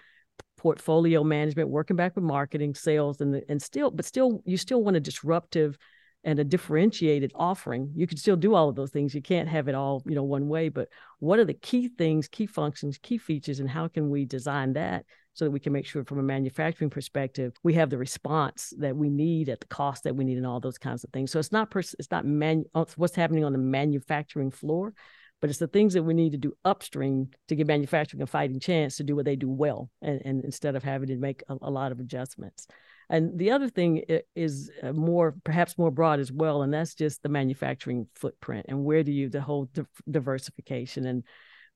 portfolio 0.57 1.23
management, 1.23 1.69
working 1.69 1.97
back 1.97 2.15
with 2.15 2.25
marketing, 2.25 2.75
sales, 2.75 3.21
and 3.21 3.33
the, 3.33 3.45
and 3.49 3.63
still, 3.63 3.91
but 3.91 4.05
still, 4.05 4.43
you 4.45 4.57
still 4.57 4.83
want 4.83 4.97
a 4.97 5.01
disruptive 5.01 5.79
and 6.29 6.39
a 6.39 6.45
differentiated 6.45 7.33
offering. 7.35 7.91
You 7.97 8.07
can 8.07 8.19
still 8.19 8.37
do 8.37 8.55
all 8.55 8.69
of 8.69 8.77
those 8.77 8.91
things. 8.91 9.15
You 9.15 9.23
can't 9.23 9.49
have 9.49 9.67
it 9.67 9.75
all, 9.75 10.03
you 10.05 10.15
know, 10.15 10.25
one 10.25 10.47
way. 10.47 10.69
But 10.69 10.91
what 11.21 11.39
are 11.39 11.45
the 11.47 11.55
key 11.55 11.89
things, 11.89 12.29
key 12.29 12.45
functions, 12.45 12.99
key 12.99 13.17
features, 13.17 13.61
and 13.61 13.71
how 13.71 13.89
can 13.89 14.11
we 14.11 14.27
design 14.27 14.75
that 14.75 15.07
so 15.33 15.47
that 15.47 15.51
we 15.53 15.59
can 15.59 15.73
make 15.73 15.87
sure 15.87 16.05
from 16.05 16.19
a 16.19 16.23
manufacturing 16.23 16.91
perspective 16.91 17.55
we 17.63 17.73
have 17.73 17.89
the 17.89 17.97
response 17.97 18.75
that 18.77 18.95
we 18.95 19.09
need 19.09 19.49
at 19.49 19.61
the 19.61 19.67
cost 19.69 20.05
that 20.05 20.17
we 20.17 20.25
need 20.25 20.37
and 20.37 20.47
all 20.47 20.59
those 20.59 20.79
kinds 20.79 21.05
of 21.05 21.11
things 21.11 21.31
so 21.31 21.39
it's 21.39 21.53
not 21.53 21.71
pers- 21.71 21.95
it's 22.01 22.11
not 22.11 22.27
man 22.27 22.65
it's 22.75 22.93
uh, 22.93 22.95
what's 22.97 23.15
happening 23.15 23.45
on 23.45 23.53
the 23.53 23.59
manufacturing 23.59 24.51
floor 24.51 24.93
but 25.41 25.49
it's 25.49 25.61
the 25.61 25.69
things 25.69 25.95
that 25.95 26.03
we 26.03 26.13
need 26.13 26.33
to 26.33 26.39
do 26.39 26.53
upstream 26.65 27.29
to 27.47 27.55
give 27.55 27.69
manufacturing 27.69 28.21
a 28.21 28.27
fighting 28.27 28.59
chance 28.59 28.97
to 28.97 29.05
do 29.05 29.15
what 29.15 29.25
they 29.25 29.37
do 29.37 29.49
well 29.49 29.89
and, 30.03 30.21
and 30.25 30.45
instead 30.45 30.75
of 30.75 30.83
having 30.83 31.07
to 31.07 31.17
make 31.17 31.45
a, 31.49 31.57
a 31.63 31.71
lot 31.71 31.93
of 31.93 32.01
adjustments 32.01 32.67
and 33.11 33.39
the 33.39 33.53
other 33.53 33.69
thing 33.69 34.03
is 34.37 34.71
uh, 34.83 34.93
more 34.93 35.35
perhaps 35.45 35.79
more 35.79 35.91
broad 35.91 36.21
as 36.21 36.31
well 36.31 36.63
and 36.63 36.73
that's 36.73 36.95
just 36.95 37.23
the 37.23 37.29
manufacturing 37.29 38.07
footprint 38.15 38.67
and 38.69 38.85
where 38.85 39.03
do 39.03 39.13
you 39.13 39.29
the 39.29 39.41
whole 39.41 39.67
di- 39.73 39.83
diversification. 40.11 41.07
And 41.07 41.25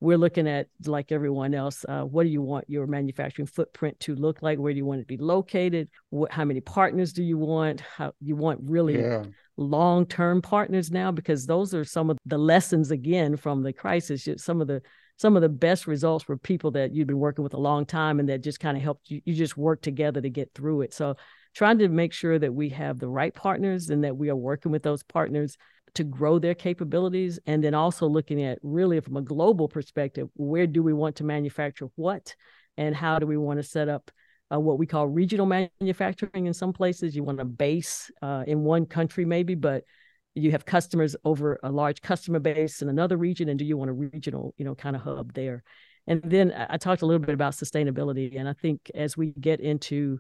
we're 0.01 0.19
looking 0.19 0.49
at 0.49 0.67
like 0.85 1.13
everyone 1.13 1.55
else 1.55 1.85
uh, 1.89 2.03
what 2.03 2.25
do 2.25 2.29
you 2.29 2.43
want 2.43 2.69
your 2.69 2.87
manufacturing 2.87 3.47
footprint 3.47 3.99
to 4.01 4.15
look 4.15 4.43
like? 4.43 4.59
Where 4.59 4.73
do 4.73 4.77
you 4.77 4.85
want 4.85 5.01
it 5.01 5.05
to 5.05 5.07
be 5.07 5.17
located? 5.17 5.89
What, 6.11 6.33
how 6.33 6.45
many 6.45 6.61
partners 6.61 7.13
do 7.13 7.23
you 7.23 7.39
want? 7.39 7.81
How 7.81 8.13
you 8.21 8.37
want 8.37 8.61
really 8.63 9.01
yeah. 9.01 9.25
long-term 9.57 10.43
partners 10.43 10.91
now? 10.91 11.13
Because 11.13 11.47
those 11.47 11.73
are 11.73 11.85
some 11.85 12.11
of 12.11 12.19
the 12.27 12.39
lessons 12.39 12.91
again 12.91 13.37
from 13.37 13.63
the 13.63 13.73
crisis. 13.73 14.29
Some 14.37 14.61
of 14.61 14.67
the 14.67 14.83
some 15.17 15.37
of 15.37 15.43
the 15.43 15.49
best 15.49 15.87
results 15.87 16.27
were 16.27 16.37
people 16.37 16.73
that 16.73 16.95
you'd 16.95 17.07
been 17.07 17.19
working 17.19 17.45
with 17.45 17.55
a 17.55 17.61
long 17.61 17.87
time 17.87 18.19
and 18.19 18.29
that 18.29 18.43
just 18.43 18.61
kind 18.61 18.77
of 18.77 18.83
helped 18.83 19.11
you 19.11 19.21
you 19.25 19.35
just 19.35 19.57
work 19.57 19.81
together 19.83 20.21
to 20.21 20.31
get 20.31 20.53
through 20.55 20.83
it. 20.83 20.93
So 20.93 21.17
trying 21.55 21.79
to 21.79 21.89
make 21.89 22.13
sure 22.13 22.39
that 22.39 22.55
we 22.55 22.71
have 22.71 22.99
the 22.99 23.09
right 23.09 23.35
partners 23.35 23.91
and 23.91 24.05
that 24.05 24.17
we 24.17 24.31
are 24.31 24.37
working 24.37 24.73
with 24.73 24.83
those 24.83 25.03
partners 25.03 25.57
to 25.95 26.05
grow 26.05 26.39
their 26.39 26.55
capabilities 26.55 27.39
and 27.47 27.63
then 27.63 27.75
also 27.75 28.07
looking 28.07 28.43
at 28.43 28.59
really 28.63 28.99
from 29.01 29.17
a 29.17 29.23
global 29.23 29.69
perspective 29.69 30.29
where 30.35 30.67
do 30.67 30.83
we 30.83 30.93
want 30.93 31.17
to 31.17 31.25
manufacture 31.25 31.89
what 31.97 32.35
and 32.79 32.97
how 32.97 33.19
do 33.19 33.27
we 33.27 33.37
want 33.37 33.59
to 33.59 33.63
set 33.63 33.89
up 33.89 34.11
uh, 34.53 34.59
what 34.59 34.79
we 34.79 34.87
call 34.87 35.07
regional 35.07 35.47
manufacturing 35.47 36.47
in 36.47 36.55
some 36.55 36.73
places. 36.73 37.15
You 37.15 37.25
want 37.25 37.39
to 37.39 37.45
base 37.45 38.11
uh, 38.21 38.45
in 38.47 38.61
one 38.61 38.87
country 38.87 39.25
maybe 39.25 39.55
but 39.55 39.85
you 40.35 40.51
have 40.53 40.65
customers 40.65 41.15
over 41.25 41.61
a 41.63 41.71
large 41.71 42.01
customer 42.01 42.39
base 42.39 42.83
in 42.83 42.89
another 42.89 43.17
region 43.17 43.49
and 43.49 43.59
do 43.59 43.65
you 43.65 43.77
want 43.77 43.91
a 43.91 43.95
regional 43.95 44.55
you 44.57 44.65
know 44.65 44.75
kind 44.75 44.97
of 44.97 45.03
hub 45.03 45.33
there? 45.35 45.63
And 46.07 46.21
then 46.23 46.53
I 46.69 46.79
talked 46.79 47.03
a 47.03 47.07
little 47.07 47.25
bit 47.25 47.35
about 47.35 47.53
sustainability 47.53 48.39
and 48.39 48.49
i 48.49 48.53
think 48.53 48.91
as 48.95 49.17
we 49.17 49.33
get 49.33 49.61
into 49.61 50.19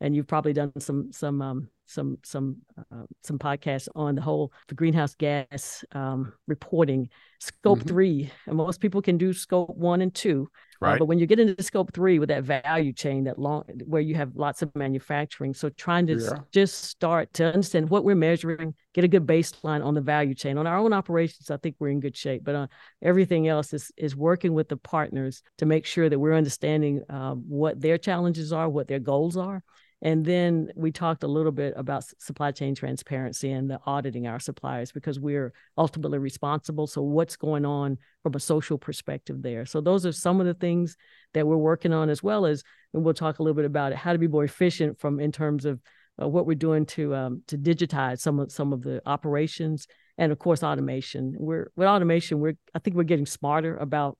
and 0.00 0.16
you've 0.16 0.26
probably 0.26 0.52
done 0.52 0.72
some 0.80 1.12
some 1.12 1.42
um, 1.42 1.68
some 1.90 2.18
some 2.22 2.56
uh, 2.78 3.04
some 3.22 3.38
podcasts 3.38 3.88
on 3.94 4.14
the 4.14 4.22
whole 4.22 4.52
the 4.68 4.74
greenhouse 4.74 5.14
gas 5.14 5.84
um, 5.92 6.32
reporting 6.46 7.08
scope 7.40 7.80
Mhm. 7.80 7.88
three 7.88 8.30
and 8.46 8.56
most 8.56 8.80
people 8.80 9.02
can 9.02 9.18
do 9.18 9.32
scope 9.32 9.76
one 9.76 10.00
and 10.02 10.14
two 10.14 10.48
uh, 10.82 10.96
but 10.98 11.06
when 11.06 11.18
you 11.18 11.26
get 11.26 11.38
into 11.40 11.62
scope 11.62 11.92
three 11.92 12.18
with 12.18 12.28
that 12.28 12.44
value 12.44 12.92
chain 12.92 13.24
that 13.24 13.38
long 13.38 13.64
where 13.86 14.00
you 14.00 14.14
have 14.14 14.34
lots 14.36 14.62
of 14.62 14.74
manufacturing 14.74 15.52
so 15.54 15.68
trying 15.70 16.06
to 16.06 16.14
Yeah. 16.16 16.38
just 16.52 16.84
start 16.84 17.32
to 17.34 17.44
understand 17.46 17.90
what 17.90 18.04
we're 18.04 18.14
measuring 18.14 18.74
get 18.94 19.04
a 19.04 19.08
good 19.08 19.26
baseline 19.26 19.84
on 19.84 19.94
the 19.94 20.00
value 20.00 20.34
chain 20.34 20.56
on 20.58 20.66
our 20.66 20.78
own 20.78 20.92
operations 20.92 21.50
i 21.50 21.56
think 21.56 21.76
we're 21.78 21.88
in 21.90 22.00
good 22.00 22.16
shape 22.16 22.44
but 22.44 22.54
on 22.54 22.68
everything 23.02 23.48
else 23.48 23.72
is 23.74 23.90
is 23.96 24.14
working 24.16 24.54
with 24.54 24.68
the 24.68 24.76
partners 24.76 25.42
to 25.58 25.66
make 25.66 25.84
sure 25.86 26.08
that 26.08 26.18
we're 26.18 26.34
understanding 26.34 27.02
um, 27.08 27.44
what 27.48 27.80
their 27.80 27.98
challenges 27.98 28.52
are 28.52 28.68
what 28.68 28.88
their 28.88 28.98
goals 29.00 29.36
are 29.36 29.62
and 30.02 30.24
then 30.24 30.70
we 30.74 30.90
talked 30.92 31.22
a 31.24 31.28
little 31.28 31.52
bit 31.52 31.74
about 31.76 32.04
supply 32.18 32.52
chain 32.52 32.74
transparency 32.74 33.50
and 33.50 33.70
the 33.70 33.78
auditing 33.84 34.26
our 34.26 34.40
suppliers 34.40 34.92
because 34.92 35.20
we're 35.20 35.52
ultimately 35.76 36.18
responsible. 36.18 36.86
So 36.86 37.02
what's 37.02 37.36
going 37.36 37.66
on 37.66 37.98
from 38.22 38.34
a 38.34 38.40
social 38.40 38.78
perspective 38.78 39.42
there? 39.42 39.66
So 39.66 39.80
those 39.80 40.06
are 40.06 40.12
some 40.12 40.40
of 40.40 40.46
the 40.46 40.54
things 40.54 40.96
that 41.34 41.46
we're 41.46 41.56
working 41.56 41.92
on 41.92 42.08
as 42.08 42.22
well 42.22 42.46
as, 42.46 42.62
and 42.94 43.04
we'll 43.04 43.14
talk 43.14 43.38
a 43.38 43.42
little 43.42 43.56
bit 43.56 43.66
about 43.66 43.92
it, 43.92 43.98
how 43.98 44.12
to 44.12 44.18
be 44.18 44.28
more 44.28 44.44
efficient 44.44 44.98
from 44.98 45.20
in 45.20 45.32
terms 45.32 45.66
of 45.66 45.80
uh, 46.20 46.28
what 46.28 46.46
we're 46.46 46.54
doing 46.54 46.86
to 46.86 47.14
um, 47.14 47.42
to 47.46 47.56
digitize 47.56 48.20
some 48.20 48.40
of 48.40 48.52
some 48.52 48.72
of 48.72 48.82
the 48.82 49.00
operations 49.06 49.86
and 50.18 50.32
of 50.32 50.38
course 50.38 50.62
automation. 50.62 51.34
We're 51.38 51.70
with 51.76 51.88
automation, 51.88 52.40
we're 52.40 52.56
I 52.74 52.78
think 52.78 52.96
we're 52.96 53.04
getting 53.04 53.26
smarter 53.26 53.76
about 53.76 54.18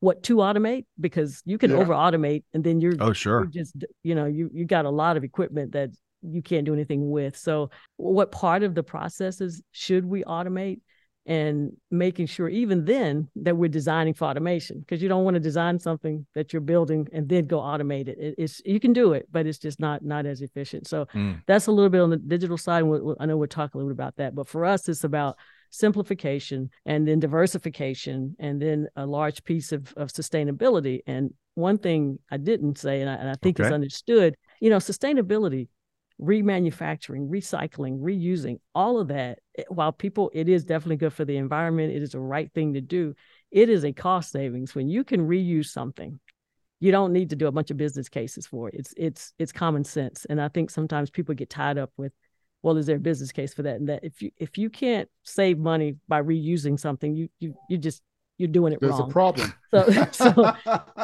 what 0.00 0.22
to 0.24 0.36
automate 0.36 0.86
because 0.98 1.42
you 1.44 1.58
can 1.58 1.70
Yeah. 1.70 1.76
over 1.78 1.92
automate 1.92 2.42
and 2.54 2.64
then 2.64 2.80
you're 2.80 2.94
Oh, 3.00 3.06
you're 3.06 3.14
sure. 3.14 3.46
just 3.46 3.76
you 4.02 4.14
know 4.14 4.24
you 4.26 4.50
you 4.52 4.64
got 4.64 4.84
a 4.86 4.90
lot 4.90 5.16
of 5.16 5.24
equipment 5.24 5.72
that 5.72 5.90
you 6.22 6.42
can't 6.42 6.64
do 6.66 6.72
anything 6.74 7.10
with 7.10 7.36
so 7.36 7.70
what 7.96 8.30
part 8.32 8.62
of 8.62 8.74
the 8.74 8.82
processes 8.82 9.62
should 9.72 10.04
we 10.04 10.22
automate 10.24 10.80
and 11.26 11.72
making 11.90 12.26
sure 12.26 12.48
even 12.48 12.84
then 12.86 13.28
that 13.36 13.54
we're 13.56 13.68
designing 13.68 14.14
for 14.14 14.24
automation 14.26 14.80
because 14.80 15.02
you 15.02 15.08
don't 15.08 15.22
want 15.24 15.34
to 15.34 15.40
design 15.40 15.78
something 15.78 16.26
that 16.34 16.52
you're 16.52 16.60
building 16.62 17.06
and 17.12 17.28
then 17.28 17.46
go 17.46 17.58
automate 17.60 18.08
it. 18.08 18.18
it 18.18 18.34
it's 18.38 18.60
you 18.64 18.80
can 18.80 18.92
do 18.94 19.12
it 19.12 19.28
but 19.30 19.46
it's 19.46 19.58
just 19.58 19.78
not 19.80 20.02
not 20.02 20.24
as 20.24 20.40
efficient 20.40 20.86
so 20.88 21.06
Mm. 21.14 21.42
that's 21.46 21.66
a 21.66 21.72
little 21.72 21.90
bit 21.90 22.00
on 22.00 22.08
the 22.10 22.16
digital 22.16 22.56
side. 22.56 22.84
I 23.20 23.26
know 23.26 23.36
we'll 23.36 23.48
talk 23.48 23.74
a 23.74 23.76
little 23.78 23.90
bit 23.90 23.98
about 24.02 24.16
that, 24.16 24.34
but 24.34 24.48
for 24.48 24.64
us, 24.64 24.88
it's 24.88 25.04
about 25.04 25.36
simplification 25.70 26.70
and 26.84 27.06
then 27.06 27.20
diversification 27.20 28.36
and 28.38 28.60
then 28.60 28.88
a 28.96 29.06
large 29.06 29.42
piece 29.44 29.72
of, 29.72 29.92
of 29.96 30.08
sustainability. 30.08 31.00
And 31.06 31.32
one 31.54 31.78
thing 31.78 32.18
I 32.30 32.36
didn't 32.36 32.78
say, 32.78 33.00
and 33.00 33.08
I, 33.08 33.14
and 33.14 33.30
I 33.30 33.34
think 33.40 33.60
is 33.60 33.72
understood, 33.72 34.34
you 34.60 34.70
know, 34.70 34.78
sustainability, 34.78 35.68
remanufacturing, 36.20 37.28
recycling, 37.30 38.00
reusing, 38.00 38.58
all 38.74 39.00
of 39.00 39.08
that, 39.08 39.38
eh, 39.56 39.64
while 39.68 39.92
people, 39.92 40.30
it 40.34 40.48
is 40.48 40.64
definitely 40.64 40.96
good 40.96 41.12
for 41.12 41.24
the 41.24 41.36
environment, 41.36 41.94
it 41.94 42.02
is 42.02 42.12
the 42.12 42.20
right 42.20 42.52
thing 42.52 42.74
to 42.74 42.80
do. 42.80 43.14
It 43.50 43.68
is 43.68 43.84
a 43.84 43.92
cost 43.92 44.30
savings 44.30 44.74
when 44.74 44.88
you 44.88 45.02
can 45.02 45.26
reuse 45.26 45.66
something. 45.66 46.20
You 46.78 46.92
don't 46.92 47.12
need 47.12 47.30
to 47.30 47.36
do 47.36 47.46
a 47.46 47.52
bunch 47.52 47.70
of 47.70 47.76
business 47.76 48.08
cases 48.08 48.46
for 48.46 48.68
it. 48.68 48.74
It's 48.74 48.94
it's 48.96 49.34
it's 49.38 49.52
common 49.52 49.84
sense, 49.84 50.24
and 50.30 50.40
I 50.40 50.48
think 50.48 50.70
sometimes 50.70 51.10
people 51.10 51.34
get 51.34 51.50
tied 51.50 51.76
up 51.76 51.90
with, 51.98 52.12
well, 52.62 52.76
is 52.76 52.86
there 52.86 52.96
a 52.96 53.00
business 53.00 53.32
case 53.32 53.54
for 53.54 53.62
that? 53.62 53.76
And 53.76 53.88
that 53.88 54.04
if 54.04 54.22
you 54.22 54.30
if 54.36 54.58
you 54.58 54.70
can't 54.70 55.08
save 55.22 55.58
money 55.58 55.96
by 56.08 56.22
reusing 56.22 56.78
something, 56.78 57.14
you 57.14 57.28
you 57.38 57.54
you 57.68 57.78
just 57.78 58.02
you're 58.40 58.48
doing 58.48 58.72
it 58.72 58.80
There's 58.80 58.92
wrong. 58.92 59.10
a 59.10 59.12
problem. 59.12 59.52
So, 59.70 59.88
so 60.10 60.52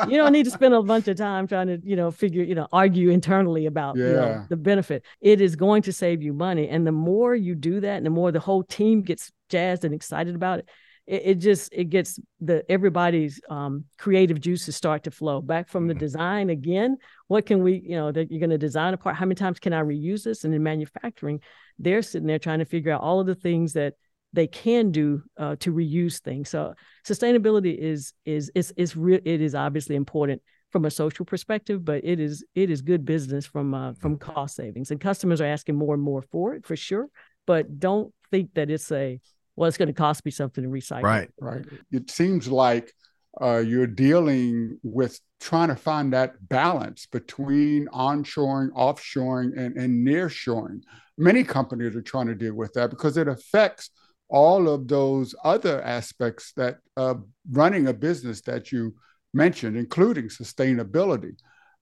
you 0.08 0.16
don't 0.16 0.32
need 0.32 0.42
to 0.46 0.50
spend 0.50 0.74
a 0.74 0.82
bunch 0.82 1.06
of 1.06 1.16
time 1.16 1.46
trying 1.46 1.68
to, 1.68 1.78
you 1.84 1.94
know, 1.94 2.10
figure, 2.10 2.42
you 2.42 2.56
know, 2.56 2.66
argue 2.72 3.10
internally 3.10 3.66
about 3.66 3.96
you 3.96 4.02
know, 4.02 4.44
the 4.48 4.56
benefit. 4.56 5.04
It 5.20 5.40
is 5.40 5.54
going 5.54 5.82
to 5.82 5.92
save 5.92 6.20
you 6.20 6.32
money. 6.32 6.68
And 6.68 6.84
the 6.84 6.90
more 6.90 7.32
you 7.32 7.54
do 7.54 7.78
that, 7.78 7.96
and 7.96 8.04
the 8.04 8.10
more 8.10 8.32
the 8.32 8.40
whole 8.40 8.64
team 8.64 9.02
gets 9.02 9.30
jazzed 9.50 9.84
and 9.84 9.94
excited 9.94 10.34
about 10.34 10.58
it, 10.58 10.68
it, 11.06 11.22
it 11.24 11.34
just 11.36 11.72
it 11.72 11.84
gets 11.84 12.18
the 12.40 12.64
everybody's 12.70 13.40
um, 13.48 13.84
creative 13.98 14.40
juices 14.40 14.76
start 14.76 15.04
to 15.04 15.10
flow 15.10 15.40
back 15.40 15.68
from 15.68 15.86
the 15.86 15.94
design 15.94 16.50
again. 16.50 16.96
What 17.28 17.46
can 17.46 17.62
we, 17.62 17.82
you 17.84 17.96
know, 17.96 18.12
that 18.12 18.30
you're 18.30 18.40
going 18.40 18.50
to 18.50 18.58
design 18.58 18.94
a 18.94 18.96
part? 18.96 19.16
How 19.16 19.26
many 19.26 19.36
times 19.36 19.58
can 19.58 19.72
I 19.72 19.82
reuse 19.82 20.24
this? 20.24 20.44
And 20.44 20.54
in 20.54 20.62
manufacturing, 20.62 21.40
they're 21.78 22.02
sitting 22.02 22.26
there 22.26 22.38
trying 22.38 22.58
to 22.60 22.64
figure 22.64 22.92
out 22.92 23.02
all 23.02 23.20
of 23.20 23.26
the 23.26 23.34
things 23.34 23.74
that 23.74 23.94
they 24.32 24.46
can 24.46 24.90
do 24.90 25.22
uh, 25.38 25.56
to 25.60 25.72
reuse 25.72 26.20
things. 26.20 26.50
So 26.50 26.74
sustainability 27.06 27.76
is 27.76 28.12
is 28.24 28.50
is 28.54 28.72
is 28.76 28.96
real. 28.96 29.20
It 29.24 29.40
is 29.40 29.54
obviously 29.54 29.96
important 29.96 30.42
from 30.70 30.84
a 30.84 30.90
social 30.90 31.24
perspective, 31.24 31.84
but 31.84 32.04
it 32.04 32.20
is 32.20 32.44
it 32.54 32.70
is 32.70 32.82
good 32.82 33.04
business 33.04 33.46
from 33.46 33.74
uh, 33.74 33.94
from 33.94 34.18
cost 34.18 34.56
savings, 34.56 34.90
and 34.90 35.00
customers 35.00 35.40
are 35.40 35.46
asking 35.46 35.76
more 35.76 35.94
and 35.94 36.02
more 36.02 36.22
for 36.22 36.54
it 36.54 36.66
for 36.66 36.76
sure. 36.76 37.08
But 37.46 37.78
don't 37.78 38.12
think 38.30 38.54
that 38.54 38.70
it's 38.70 38.90
a 38.90 39.20
well, 39.56 39.68
it's 39.68 39.78
going 39.78 39.88
to 39.88 39.94
cost 39.94 40.24
me 40.24 40.30
something 40.30 40.62
to 40.62 40.70
recycle. 40.70 41.02
Right. 41.02 41.30
right? 41.40 41.64
It 41.90 42.10
seems 42.10 42.46
like 42.46 42.92
uh, 43.40 43.58
you're 43.58 43.86
dealing 43.86 44.78
with 44.82 45.18
trying 45.40 45.68
to 45.68 45.76
find 45.76 46.12
that 46.12 46.34
balance 46.48 47.06
between 47.06 47.86
onshoring, 47.88 48.70
offshoring, 48.70 49.56
and, 49.56 49.76
and 49.76 50.06
nearshoring. 50.06 50.82
Many 51.18 51.44
companies 51.44 51.96
are 51.96 52.02
trying 52.02 52.26
to 52.26 52.34
deal 52.34 52.54
with 52.54 52.72
that 52.74 52.90
because 52.90 53.16
it 53.16 53.28
affects 53.28 53.90
all 54.28 54.68
of 54.68 54.88
those 54.88 55.34
other 55.44 55.82
aspects 55.82 56.52
that 56.56 56.78
uh, 56.96 57.14
running 57.50 57.88
a 57.88 57.92
business 57.92 58.40
that 58.42 58.72
you 58.72 58.94
mentioned, 59.32 59.76
including 59.76 60.28
sustainability. 60.28 61.32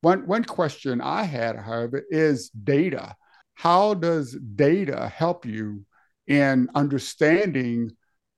One, 0.02 0.26
one 0.26 0.44
question 0.44 1.00
I 1.00 1.22
had, 1.22 1.56
however, 1.56 2.04
is 2.10 2.50
data. 2.50 3.14
How 3.54 3.94
does 3.94 4.36
data 4.54 5.08
help 5.08 5.46
you 5.46 5.86
in 6.26 6.68
understanding 6.74 7.90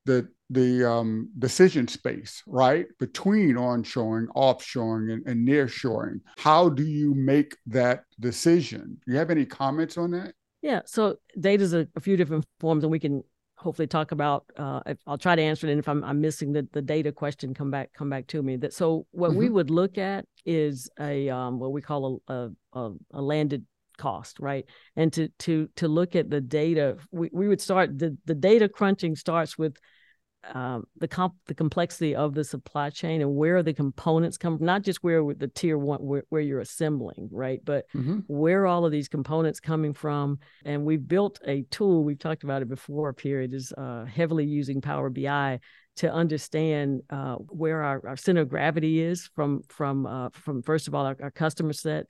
the 0.04 0.28
the 0.50 0.88
um, 0.88 1.28
decision 1.40 1.88
space, 1.88 2.42
right, 2.46 2.86
between 3.00 3.56
onshoring, 3.56 4.26
offshoring, 4.36 5.12
and, 5.12 5.26
and 5.26 5.46
nearshoring. 5.46 6.20
How 6.36 6.68
do 6.68 6.84
you 6.84 7.14
make 7.14 7.56
that 7.66 8.04
decision? 8.20 9.00
Do 9.04 9.12
you 9.12 9.18
have 9.18 9.30
any 9.30 9.44
comments 9.44 9.98
on 9.98 10.12
that? 10.12 10.34
Yeah. 10.62 10.82
So 10.86 11.16
data 11.40 11.64
is 11.64 11.74
a, 11.74 11.88
a 11.96 12.00
few 12.00 12.16
different 12.16 12.46
forms, 12.60 12.84
and 12.84 12.92
we 12.92 13.00
can 13.00 13.24
hopefully 13.56 13.88
talk 13.88 14.12
about. 14.12 14.44
Uh, 14.56 14.82
if, 14.86 14.98
I'll 15.04 15.18
try 15.18 15.34
to 15.34 15.42
answer 15.42 15.66
it, 15.66 15.70
and 15.70 15.80
if 15.80 15.88
I'm, 15.88 16.04
I'm 16.04 16.20
missing 16.20 16.52
the, 16.52 16.68
the 16.72 16.82
data 16.82 17.10
question, 17.10 17.52
come 17.52 17.72
back 17.72 17.92
come 17.92 18.08
back 18.08 18.28
to 18.28 18.40
me. 18.40 18.56
That 18.56 18.72
so 18.72 19.04
what 19.10 19.34
we 19.34 19.48
Mhm. 19.48 19.52
would 19.52 19.70
look 19.70 19.98
at 19.98 20.26
is 20.44 20.88
a 21.00 21.28
um, 21.28 21.58
what 21.58 21.72
we 21.72 21.82
call 21.82 22.20
a, 22.28 22.50
a, 22.72 22.92
a 23.14 23.20
landed 23.20 23.64
cost, 23.96 24.38
right? 24.40 24.64
And 24.96 25.12
to 25.14 25.28
to 25.40 25.68
to 25.76 25.88
look 25.88 26.16
at 26.16 26.30
the 26.30 26.40
data, 26.40 26.96
we, 27.10 27.30
we 27.32 27.48
would 27.48 27.60
start 27.60 27.98
the 27.98 28.16
the 28.24 28.34
data 28.34 28.68
crunching 28.68 29.16
starts 29.16 29.58
with 29.58 29.76
um, 30.54 30.84
the 30.98 31.08
comp 31.08 31.34
the 31.46 31.54
complexity 31.54 32.14
of 32.14 32.34
the 32.34 32.44
supply 32.44 32.90
chain 32.90 33.20
and 33.20 33.34
where 33.34 33.62
the 33.62 33.74
components 33.74 34.38
come 34.38 34.56
from, 34.58 34.66
not 34.66 34.82
just 34.82 35.02
where 35.02 35.24
with 35.24 35.38
the 35.38 35.48
tier 35.48 35.76
one 35.76 36.00
where, 36.00 36.22
where 36.28 36.40
you're 36.40 36.60
assembling, 36.60 37.28
right? 37.32 37.60
But 37.64 37.86
Mhm. 37.94 38.24
where 38.28 38.66
all 38.66 38.84
of 38.84 38.92
these 38.92 39.08
components 39.08 39.60
coming 39.60 39.92
from. 39.92 40.38
And 40.64 40.84
we've 40.84 41.06
built 41.06 41.40
a 41.46 41.62
tool, 41.70 42.04
we've 42.04 42.18
talked 42.18 42.44
about 42.44 42.62
it 42.62 42.68
before, 42.68 43.12
period, 43.12 43.54
is 43.54 43.72
uh, 43.76 44.04
heavily 44.04 44.44
using 44.44 44.80
Power 44.80 45.10
BI 45.10 45.58
to 45.96 46.12
understand 46.12 47.00
uh, 47.10 47.36
where 47.36 47.82
our, 47.82 48.06
our 48.06 48.16
center 48.16 48.42
of 48.42 48.48
gravity 48.48 49.00
is 49.00 49.28
from 49.34 49.62
from 49.68 50.06
uh, 50.06 50.28
from 50.32 50.62
first 50.62 50.88
of 50.88 50.94
all 50.94 51.06
our, 51.06 51.16
our 51.20 51.30
customer 51.30 51.72
set, 51.72 52.06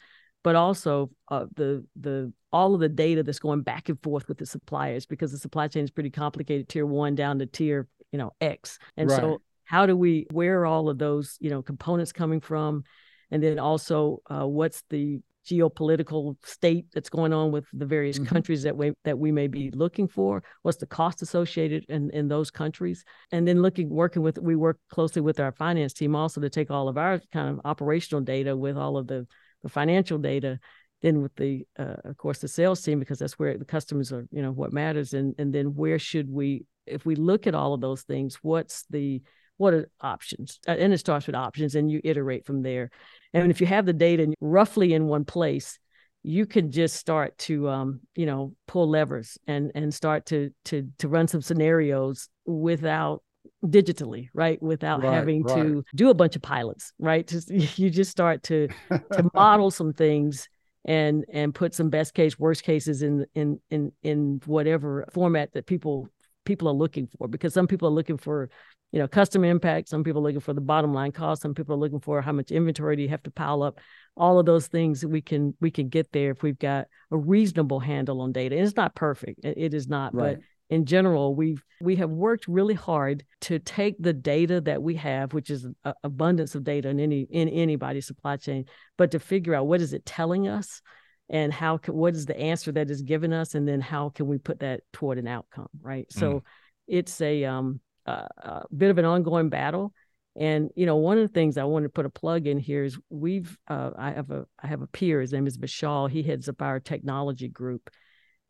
but 0.46 0.54
also 0.54 1.10
uh, 1.28 1.44
the 1.56 1.84
the 2.00 2.32
all 2.52 2.72
of 2.72 2.78
the 2.78 2.88
data 2.88 3.24
that's 3.24 3.40
going 3.40 3.62
back 3.62 3.88
and 3.88 4.00
forth 4.00 4.28
with 4.28 4.38
the 4.38 4.46
suppliers 4.46 5.04
because 5.04 5.32
the 5.32 5.38
supply 5.38 5.66
chain 5.66 5.82
is 5.82 5.90
pretty 5.90 6.08
complicated, 6.08 6.68
tier 6.68 6.86
one 6.86 7.16
down 7.16 7.40
to 7.40 7.46
tier 7.46 7.88
you 8.12 8.18
know 8.20 8.30
X, 8.40 8.78
and 8.96 9.10
Right. 9.10 9.16
so 9.16 9.42
how 9.64 9.86
do 9.86 9.96
we 9.96 10.24
where 10.30 10.60
are 10.60 10.66
all 10.66 10.88
of 10.88 10.98
those 10.98 11.36
you 11.40 11.50
know 11.50 11.62
components 11.62 12.12
coming 12.12 12.40
from, 12.40 12.84
and 13.32 13.42
then 13.42 13.58
also 13.58 14.22
uh, 14.30 14.46
what's 14.46 14.84
the 14.88 15.18
geopolitical 15.44 16.36
state 16.44 16.86
that's 16.94 17.08
going 17.10 17.32
on 17.32 17.50
with 17.50 17.64
the 17.72 17.86
various 17.86 18.20
Mhm. 18.20 18.26
countries 18.28 18.62
that 18.62 18.76
we 18.76 18.92
that 19.02 19.18
we 19.18 19.32
may 19.32 19.48
be 19.48 19.72
looking 19.72 20.06
for 20.06 20.44
what's 20.62 20.78
the 20.78 20.86
cost 20.86 21.22
associated 21.22 21.84
in 21.88 22.10
in 22.10 22.28
those 22.28 22.52
countries 22.52 23.04
and 23.32 23.48
then 23.48 23.62
looking 23.62 23.88
working 23.88 24.22
with 24.22 24.38
we 24.38 24.54
work 24.54 24.78
closely 24.90 25.22
with 25.22 25.40
our 25.40 25.50
finance 25.52 25.92
team 25.92 26.14
also 26.14 26.40
to 26.40 26.50
take 26.50 26.70
all 26.70 26.88
of 26.88 26.96
our 26.96 27.20
kind 27.32 27.48
of 27.48 27.60
operational 27.64 28.22
data 28.22 28.56
with 28.56 28.76
all 28.76 28.96
of 28.96 29.08
the 29.08 29.26
the 29.62 29.68
financial 29.68 30.18
data 30.18 30.58
then 31.02 31.20
with 31.22 31.34
the 31.36 31.66
uh, 31.78 31.96
of 32.04 32.16
course 32.16 32.38
the 32.38 32.48
sales 32.48 32.82
team 32.82 32.98
because 32.98 33.18
that's 33.18 33.38
where 33.38 33.56
the 33.58 33.64
customers 33.64 34.12
are 34.12 34.26
you 34.30 34.42
know 34.42 34.52
what 34.52 34.72
matters. 34.72 35.12
And 35.12 35.34
and 35.38 35.54
then 35.54 35.74
where 35.74 35.98
should 35.98 36.30
we 36.30 36.64
if 36.86 37.04
we 37.04 37.16
look 37.16 37.46
at 37.46 37.54
all 37.54 37.74
of 37.74 37.80
those 37.80 38.02
things 38.02 38.38
what's 38.42 38.84
the 38.90 39.22
what 39.58 39.74
are 39.74 39.88
options? 40.00 40.60
Uh, 40.68 40.72
and 40.72 40.92
it 40.92 40.98
starts 40.98 41.26
with 41.26 41.36
options 41.36 41.74
and 41.74 41.90
you 41.90 42.00
iterate 42.04 42.44
from 42.44 42.62
there. 42.62 42.90
And 43.32 43.50
if 43.50 43.60
you 43.60 43.66
have 43.66 43.86
the 43.86 43.92
data 43.92 44.32
roughly 44.40 44.92
in 44.92 45.06
one 45.06 45.24
place 45.24 45.78
you 46.26 46.44
can 46.44 46.72
just 46.72 46.96
start 46.96 47.38
to 47.38 47.68
um, 47.68 48.00
you 48.16 48.26
know 48.26 48.52
pull 48.66 48.88
levers 48.90 49.38
and 49.46 49.70
and 49.76 49.94
start 49.94 50.26
to 50.26 50.50
to 50.64 50.90
to 50.98 51.08
run 51.08 51.28
some 51.28 51.40
scenarios 51.40 52.28
without 52.44 53.22
digitally 53.64 54.28
right 54.34 54.60
without 54.62 55.02
Right, 55.02 55.12
having 55.14 55.44
right. 55.44 55.54
to 55.54 55.84
do 55.94 56.10
a 56.10 56.14
bunch 56.14 56.36
of 56.36 56.42
pilots 56.42 56.92
right 56.98 57.26
just 57.26 57.50
you 57.78 57.90
just 57.90 58.10
start 58.10 58.42
to 58.44 58.68
to 59.12 59.30
model 59.34 59.70
some 59.70 59.92
things 59.92 60.48
and 60.84 61.24
and 61.32 61.54
put 61.54 61.74
some 61.74 61.90
best 61.90 62.14
case 62.14 62.38
worst 62.38 62.62
cases 62.62 63.02
in 63.02 63.26
in 63.34 63.60
in 63.70 63.92
in 64.02 64.40
whatever 64.46 65.06
format 65.12 65.52
that 65.52 65.66
people 65.66 66.08
people 66.44 66.68
are 66.68 66.74
looking 66.74 67.08
for 67.18 67.26
because 67.28 67.52
some 67.52 67.66
people 67.66 67.88
are 67.88 67.92
looking 67.92 68.16
for 68.16 68.48
you 68.92 69.00
know 69.00 69.08
customer 69.08 69.46
impact 69.46 69.88
some 69.88 70.04
people 70.04 70.20
are 70.20 70.24
looking 70.24 70.40
for 70.40 70.52
the 70.54 70.60
bottom 70.60 70.94
line 70.94 71.10
cost 71.10 71.42
some 71.42 71.54
people 71.54 71.74
are 71.74 71.78
looking 71.78 71.98
for 72.00 72.22
how 72.22 72.30
much 72.32 72.52
inventory 72.52 72.94
do 72.94 73.02
you 73.02 73.08
have 73.08 73.22
to 73.22 73.30
pile 73.32 73.62
up 73.62 73.80
all 74.16 74.38
of 74.38 74.46
those 74.46 74.68
things 74.68 75.04
we 75.04 75.20
can 75.20 75.54
we 75.60 75.70
can 75.70 75.88
get 75.88 76.10
there 76.12 76.30
if 76.30 76.42
we've 76.42 76.58
got 76.58 76.86
a 77.10 77.16
reasonable 77.16 77.80
handle 77.80 78.20
on 78.20 78.30
data 78.32 78.56
and 78.56 78.64
it's 78.64 78.76
not 78.76 78.94
perfect 78.94 79.44
it, 79.44 79.58
it 79.58 79.74
is 79.74 79.88
not 79.88 80.14
Right. 80.14 80.36
but 80.36 80.40
in 80.70 80.84
general 80.84 81.34
we've 81.34 81.62
we 81.80 81.96
have 81.96 82.10
worked 82.10 82.48
really 82.48 82.74
hard 82.74 83.24
to 83.40 83.58
take 83.58 83.96
the 83.98 84.12
data 84.12 84.60
that 84.60 84.82
we 84.82 84.94
have 84.94 85.32
which 85.32 85.50
is 85.50 85.66
abundance 86.02 86.54
of 86.54 86.64
data 86.64 86.88
in 86.88 86.98
any 86.98 87.26
in 87.30 87.48
anybody's 87.48 88.06
supply 88.06 88.36
chain 88.36 88.64
but 88.96 89.10
to 89.10 89.18
figure 89.18 89.54
out 89.54 89.66
what 89.66 89.80
is 89.80 89.92
it 89.92 90.04
telling 90.04 90.48
us 90.48 90.82
and 91.28 91.52
how 91.52 91.76
can, 91.76 91.94
what 91.94 92.14
is 92.14 92.26
the 92.26 92.38
answer 92.38 92.72
that 92.72 92.90
is 92.90 93.02
given 93.02 93.32
us 93.32 93.54
and 93.54 93.66
then 93.66 93.80
how 93.80 94.10
can 94.10 94.26
we 94.26 94.38
put 94.38 94.60
that 94.60 94.80
toward 94.92 95.18
an 95.18 95.26
outcome 95.26 95.68
right? 95.82 96.06
So 96.12 96.42
it's 96.86 97.20
a 97.20 97.44
um 97.44 97.80
a, 98.06 98.10
a 98.38 98.64
bit 98.76 98.90
of 98.90 98.98
an 98.98 99.04
ongoing 99.04 99.48
battle. 99.48 99.92
And 100.38 100.70
you 100.76 100.86
know 100.86 100.96
one 100.96 101.16
of 101.16 101.26
the 101.26 101.32
things 101.32 101.56
i 101.56 101.64
want 101.64 101.84
to 101.84 101.88
put 101.88 102.04
a 102.04 102.10
plug 102.10 102.46
in 102.46 102.58
here 102.58 102.84
is 102.84 102.98
we've 103.08 103.56
uh, 103.68 103.92
i 103.96 104.10
have 104.10 104.30
a 104.30 104.44
i 104.62 104.66
have 104.66 104.82
a 104.82 104.86
peer 104.86 105.22
his 105.22 105.32
name 105.32 105.46
is 105.46 105.56
Vishal. 105.56 106.10
he 106.10 106.22
heads 106.22 106.46
up 106.46 106.60
our 106.60 106.78
technology 106.78 107.48
group 107.48 107.88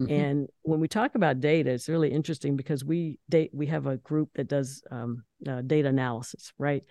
Mhm. 0.00 0.10
and 0.10 0.48
when 0.62 0.80
we 0.80 0.88
talk 0.88 1.14
about 1.14 1.40
data, 1.40 1.70
it's 1.70 1.88
really 1.88 2.10
interesting 2.10 2.56
because 2.56 2.84
we 2.84 3.18
date 3.28 3.50
we 3.54 3.66
have 3.66 3.86
a 3.86 3.96
group 3.96 4.30
that 4.34 4.48
does 4.48 4.82
um, 4.90 5.24
uh, 5.46 5.62
data 5.62 5.88
analysis, 5.88 6.52
right? 6.58 6.84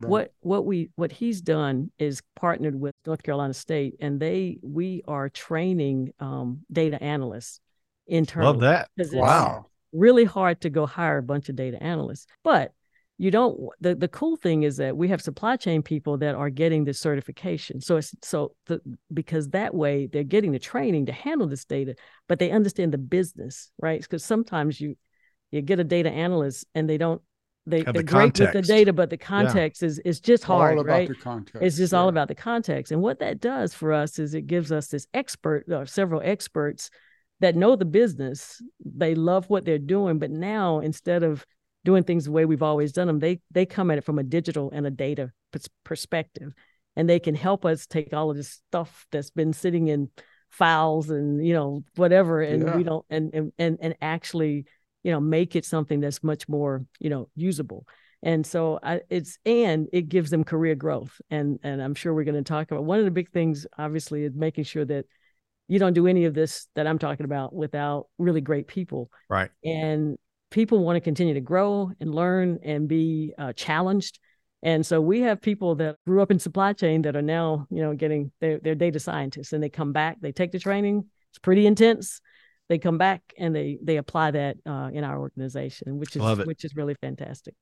Right. 0.00 0.10
What 0.10 0.32
what 0.40 0.66
we 0.66 0.90
what 0.96 1.12
he's 1.12 1.40
done 1.40 1.92
is 1.98 2.22
partnered 2.34 2.74
with 2.78 2.94
North 3.06 3.22
Carolina 3.22 3.54
State, 3.54 3.96
and 4.00 4.18
they 4.20 4.58
we 4.62 5.02
are 5.06 5.28
training 5.28 6.12
um, 6.20 6.60
data 6.70 7.02
analysts 7.02 7.60
internally. 8.06 8.52
Love 8.52 8.60
that. 8.60 8.90
Wow. 9.12 9.66
really 9.92 10.24
hard 10.24 10.60
to 10.62 10.70
go 10.70 10.86
hire 10.86 11.18
a 11.18 11.22
bunch 11.22 11.48
of 11.48 11.56
data 11.56 11.82
analysts, 11.82 12.26
but 12.42 12.72
you 13.22 13.30
don't 13.30 13.56
the, 13.80 13.94
the 13.94 14.08
cool 14.08 14.34
thing 14.34 14.64
is 14.64 14.78
that 14.78 14.96
we 14.96 15.06
have 15.06 15.22
supply 15.22 15.56
chain 15.56 15.80
people 15.80 16.18
that 16.18 16.34
are 16.34 16.50
getting 16.50 16.84
this 16.84 16.98
certification 16.98 17.80
so 17.80 17.96
it's 17.96 18.12
so 18.20 18.52
the, 18.66 18.80
because 19.14 19.48
that 19.50 19.72
way 19.72 20.08
they're 20.08 20.24
getting 20.24 20.50
the 20.50 20.58
training 20.58 21.06
to 21.06 21.12
handle 21.12 21.46
this 21.46 21.64
data 21.64 21.94
but 22.26 22.40
they 22.40 22.50
understand 22.50 22.92
the 22.92 22.98
business 22.98 23.70
right 23.80 24.00
because 24.02 24.24
sometimes 24.24 24.80
you 24.80 24.96
you 25.52 25.62
get 25.62 25.78
a 25.78 25.84
data 25.84 26.10
analyst 26.10 26.66
and 26.74 26.90
they 26.90 26.98
don't 26.98 27.22
they, 27.64 27.82
they're 27.82 27.92
the 27.92 28.02
great 28.02 28.36
with 28.40 28.52
the 28.52 28.60
data, 28.60 28.92
but 28.92 29.08
the 29.08 29.16
context 29.16 29.84
is 29.84 30.00
is 30.00 30.18
just 30.18 30.42
hard, 30.42 30.78
all 30.78 30.80
about 30.80 30.92
right? 30.92 31.08
the 31.08 31.14
context. 31.14 31.62
It's 31.62 31.76
just 31.76 31.94
all 31.94 32.08
about 32.08 32.26
the 32.26 32.34
context. 32.34 32.90
And 32.90 33.00
what 33.00 33.20
that 33.20 33.38
does 33.38 33.72
for 33.72 33.92
us 33.92 34.18
is 34.18 34.34
it 34.34 34.48
gives 34.48 34.72
us 34.72 34.88
this 34.88 35.06
expert 35.14 35.66
or 35.70 35.86
several 35.86 36.20
experts 36.24 36.90
that 37.38 37.54
know 37.54 37.76
the 37.76 37.84
business. 37.84 38.60
They 38.84 39.14
love 39.14 39.48
what 39.48 39.64
they're 39.64 39.78
doing, 39.78 40.18
but 40.18 40.32
now 40.32 40.80
instead 40.80 41.22
of 41.22 41.46
doing 41.84 42.02
things 42.04 42.24
the 42.24 42.32
way 42.32 42.44
we've 42.44 42.62
always 42.62 42.92
done 42.92 43.06
them, 43.06 43.18
they 43.18 43.40
they 43.50 43.66
come 43.66 43.90
at 43.90 43.98
it 43.98 44.04
from 44.04 44.18
a 44.18 44.22
digital 44.22 44.70
and 44.72 44.86
a 44.86 44.90
data 44.90 45.32
perspective, 45.84 46.52
and 46.96 47.08
they 47.08 47.18
can 47.18 47.34
help 47.34 47.64
us 47.64 47.86
take 47.86 48.12
all 48.12 48.30
of 48.30 48.36
this 48.36 48.60
stuff 48.68 49.06
that's 49.10 49.30
been 49.30 49.52
sitting 49.52 49.88
in 49.88 50.08
files 50.50 51.10
and 51.10 51.44
you 51.46 51.54
know 51.54 51.82
whatever, 51.96 52.42
and 52.42 52.62
Yeah. 52.62 52.76
we 52.76 52.82
don't 52.82 53.04
and 53.10 53.30
and 53.34 53.52
and 53.58 53.78
and 53.80 53.94
actually 54.00 54.66
you 55.02 55.10
know 55.10 55.20
make 55.20 55.56
it 55.56 55.64
something 55.64 56.00
that's 56.00 56.22
much 56.22 56.48
more 56.48 56.84
you 57.00 57.10
know 57.10 57.28
usable 57.34 57.86
and 58.22 58.46
so 58.46 58.78
I, 58.80 59.00
it's 59.10 59.36
and 59.44 59.88
it 59.92 60.08
gives 60.08 60.30
them 60.30 60.44
career 60.44 60.76
growth 60.76 61.20
and 61.28 61.58
and 61.64 61.82
i'm 61.82 61.96
sure 61.96 62.14
we're 62.14 62.22
going 62.22 62.36
to 62.36 62.44
talk 62.44 62.70
about 62.70 62.84
one 62.84 63.00
of 63.00 63.04
the 63.04 63.10
big 63.10 63.32
things 63.32 63.66
obviously 63.76 64.22
is 64.22 64.32
making 64.32 64.62
sure 64.62 64.84
that 64.84 65.06
you 65.66 65.80
don't 65.80 65.94
do 65.94 66.06
any 66.06 66.26
of 66.26 66.34
this 66.34 66.68
that 66.76 66.86
i'm 66.86 67.00
talking 67.00 67.24
about 67.24 67.52
without 67.52 68.06
really 68.18 68.40
great 68.40 68.68
people 68.68 69.10
Right. 69.28 69.50
and 69.64 70.16
people 70.52 70.84
want 70.84 70.96
to 70.96 71.00
continue 71.00 71.34
to 71.34 71.40
grow 71.40 71.90
and 72.00 72.14
learn 72.14 72.58
and 72.62 72.88
be 72.88 73.32
uh, 73.38 73.52
challenged 73.54 74.18
and 74.64 74.86
so 74.86 75.00
we 75.00 75.20
have 75.20 75.40
people 75.40 75.74
that 75.74 75.96
grew 76.06 76.22
up 76.22 76.30
in 76.30 76.38
supply 76.38 76.72
chain 76.72 77.02
that 77.02 77.16
are 77.16 77.22
now 77.22 77.66
you 77.70 77.82
know 77.82 77.94
getting 77.94 78.30
they're, 78.40 78.60
they're 78.62 78.74
data 78.76 79.00
scientists 79.00 79.52
and 79.52 79.62
they 79.62 79.68
come 79.70 79.92
back 79.92 80.18
they 80.20 80.32
take 80.32 80.52
the 80.52 80.58
training 80.58 81.04
it's 81.30 81.38
pretty 81.38 81.66
intense 81.66 82.20
they 82.68 82.78
come 82.78 82.98
back 82.98 83.22
and 83.38 83.54
they 83.56 83.78
they 83.82 83.96
apply 83.96 84.30
that 84.30 84.56
uh, 84.66 84.88
in 84.92 85.02
our 85.04 85.18
organization 85.18 85.98
which 85.98 86.14
is 86.16 86.22
which 86.46 86.64
is 86.64 86.76
really 86.76 86.94
fantastic 87.00 87.54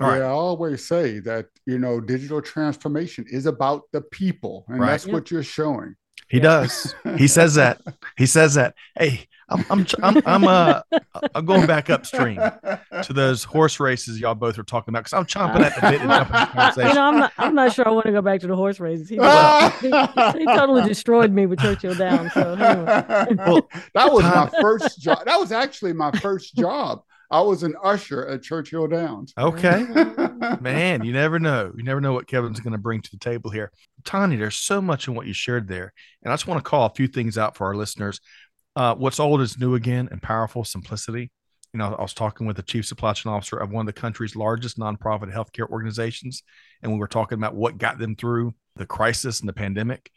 All 0.00 0.08
right. 0.08 0.22
I 0.22 0.28
always 0.30 0.86
say 0.86 1.20
that 1.20 1.46
you 1.66 1.78
know 1.78 2.00
digital 2.00 2.40
transformation 2.40 3.24
is 3.28 3.46
about 3.46 3.82
the 3.92 4.00
people, 4.00 4.64
and 4.68 4.80
Right. 4.80 4.90
that's 4.90 5.06
Yep. 5.06 5.12
what 5.14 5.30
you're 5.30 5.42
showing. 5.42 5.94
He 6.28 6.38
Yeah. 6.38 6.42
does. 6.42 6.94
He 7.16 7.28
says 7.28 7.54
that. 7.54 7.80
He 8.16 8.26
says 8.26 8.54
that. 8.54 8.74
Hey, 8.98 9.26
I'm 9.48 9.64
I'm 9.70 9.86
I'm, 10.02 10.22
I'm 10.26 10.46
uh 10.46 10.80
I'm 11.34 11.46
going 11.46 11.66
back 11.66 11.88
upstream 11.88 12.42
to 13.02 13.12
those 13.12 13.44
horse 13.44 13.80
races 13.80 14.20
y'all 14.20 14.34
both 14.34 14.58
are 14.58 14.62
talking 14.62 14.92
about 14.92 15.04
because 15.04 15.14
I'm 15.14 15.24
chomping 15.24 15.62
at 15.64 15.74
the 15.74 15.80
bit 15.90 16.00
to 16.00 16.06
jump 16.08 16.28
the 16.28 16.72
you 16.88 16.94
know, 16.94 17.02
I'm 17.02 17.18
not, 17.18 17.32
I'm 17.38 17.54
not 17.54 17.72
sure 17.72 17.88
I 17.88 17.90
want 17.90 18.06
to 18.06 18.12
go 18.12 18.20
back 18.20 18.40
to 18.40 18.46
the 18.46 18.56
horse 18.56 18.78
races. 18.78 19.08
He, 19.08 19.16
he, 19.16 20.38
he 20.38 20.46
totally 20.46 20.82
destroyed 20.86 21.32
me 21.32 21.46
with 21.46 21.60
Churchill 21.60 21.94
Down. 21.94 22.30
So 22.30 22.52
anyway. 22.52 23.36
Well, 23.46 23.68
that 23.94 24.12
was 24.12 24.24
my 24.24 24.50
first 24.60 25.00
job. 25.00 25.24
That 25.24 25.38
was 25.38 25.52
actually 25.52 25.92
my 25.92 26.10
first 26.12 26.54
job. 26.54 27.02
I 27.30 27.40
was 27.42 27.62
an 27.62 27.74
usher 27.82 28.26
at 28.26 28.42
Churchill 28.42 28.86
Downs. 28.88 29.34
Okay. 29.36 29.86
Man, 30.60 31.04
you 31.04 31.12
never 31.12 31.38
know. 31.38 31.72
You 31.76 31.82
never 31.82 32.00
know 32.00 32.14
what 32.14 32.26
Kevin's 32.26 32.60
going 32.60 32.72
to 32.72 32.78
bring 32.78 33.02
to 33.02 33.10
the 33.10 33.18
table 33.18 33.50
here. 33.50 33.70
Tonya, 34.04 34.38
there's 34.38 34.56
so 34.56 34.80
much 34.80 35.08
in 35.08 35.14
what 35.14 35.26
you 35.26 35.34
shared 35.34 35.68
there. 35.68 35.92
And 36.22 36.32
I 36.32 36.36
just 36.36 36.46
want 36.46 36.64
to 36.64 36.68
call 36.68 36.86
a 36.86 36.94
few 36.94 37.06
things 37.06 37.36
out 37.36 37.54
for 37.56 37.66
our 37.66 37.74
listeners. 37.74 38.20
Uh, 38.74 38.94
what's 38.94 39.20
old 39.20 39.40
is 39.42 39.58
new 39.58 39.74
again 39.74 40.08
and 40.10 40.22
powerful 40.22 40.64
simplicity. 40.64 41.30
You 41.74 41.78
know, 41.78 41.94
I 41.94 42.00
was 42.00 42.14
talking 42.14 42.46
with 42.46 42.56
the 42.56 42.62
chief 42.62 42.86
supply 42.86 43.12
chain 43.12 43.30
officer 43.30 43.58
of 43.58 43.70
one 43.70 43.86
of 43.86 43.94
the 43.94 44.00
country's 44.00 44.34
largest 44.34 44.78
nonprofit 44.78 45.30
healthcare 45.34 45.68
organizations, 45.68 46.42
and 46.82 46.90
we 46.90 46.98
were 46.98 47.08
talking 47.08 47.36
about 47.36 47.54
what 47.54 47.76
got 47.76 47.98
them 47.98 48.16
through 48.16 48.54
the 48.76 48.86
crisis 48.86 49.40
and 49.40 49.48
the 49.48 49.52
pandemic. 49.52 50.10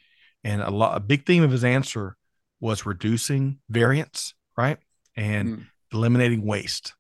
And 0.46 0.62
a 0.62 0.70
lot, 0.70 0.96
a 0.96 1.02
big 1.02 1.26
theme 1.26 1.44
of 1.44 1.52
his 1.52 1.66
answer 1.66 2.16
was 2.62 2.86
reducing 2.86 3.58
variance, 3.70 4.34
right, 4.58 4.78
and 5.18 5.50
Mm. 5.58 5.66
eliminating 5.92 6.46
waste. 6.46 6.94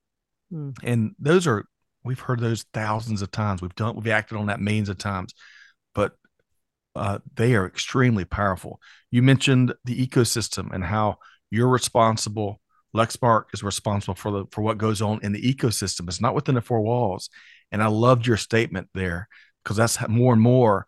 Mm. 0.51 0.75
And 0.83 1.15
those 1.19 1.47
are 1.47 1.65
we've 2.03 2.19
heard 2.19 2.39
those 2.39 2.65
thousands 2.73 3.21
of 3.21 3.31
times. 3.31 3.61
We've 3.61 3.75
done 3.75 3.95
we've 3.95 4.07
acted 4.07 4.37
on 4.37 4.47
that 4.47 4.59
millions 4.59 4.89
of 4.89 4.97
times, 4.97 5.33
but 5.93 6.13
uh, 6.95 7.19
they 7.35 7.55
are 7.55 7.65
extremely 7.65 8.25
powerful. 8.25 8.79
You 9.11 9.21
mentioned 9.21 9.73
the 9.85 10.07
ecosystem 10.07 10.73
and 10.73 10.83
how 10.83 11.17
you're 11.49 11.69
responsible. 11.69 12.59
Lexmark 12.95 13.45
is 13.53 13.63
responsible 13.63 14.15
for 14.15 14.31
the 14.31 14.45
for 14.51 14.61
what 14.61 14.77
goes 14.77 15.01
on 15.01 15.19
in 15.23 15.31
the 15.31 15.41
ecosystem. 15.41 16.07
It's 16.07 16.21
not 16.21 16.35
within 16.35 16.55
the 16.55 16.61
four 16.61 16.81
walls. 16.81 17.29
And 17.71 17.81
I 17.81 17.87
loved 17.87 18.27
your 18.27 18.37
statement 18.37 18.89
there 18.93 19.29
because 19.63 19.77
that's 19.77 20.05
more 20.09 20.33
and 20.33 20.41
more. 20.41 20.85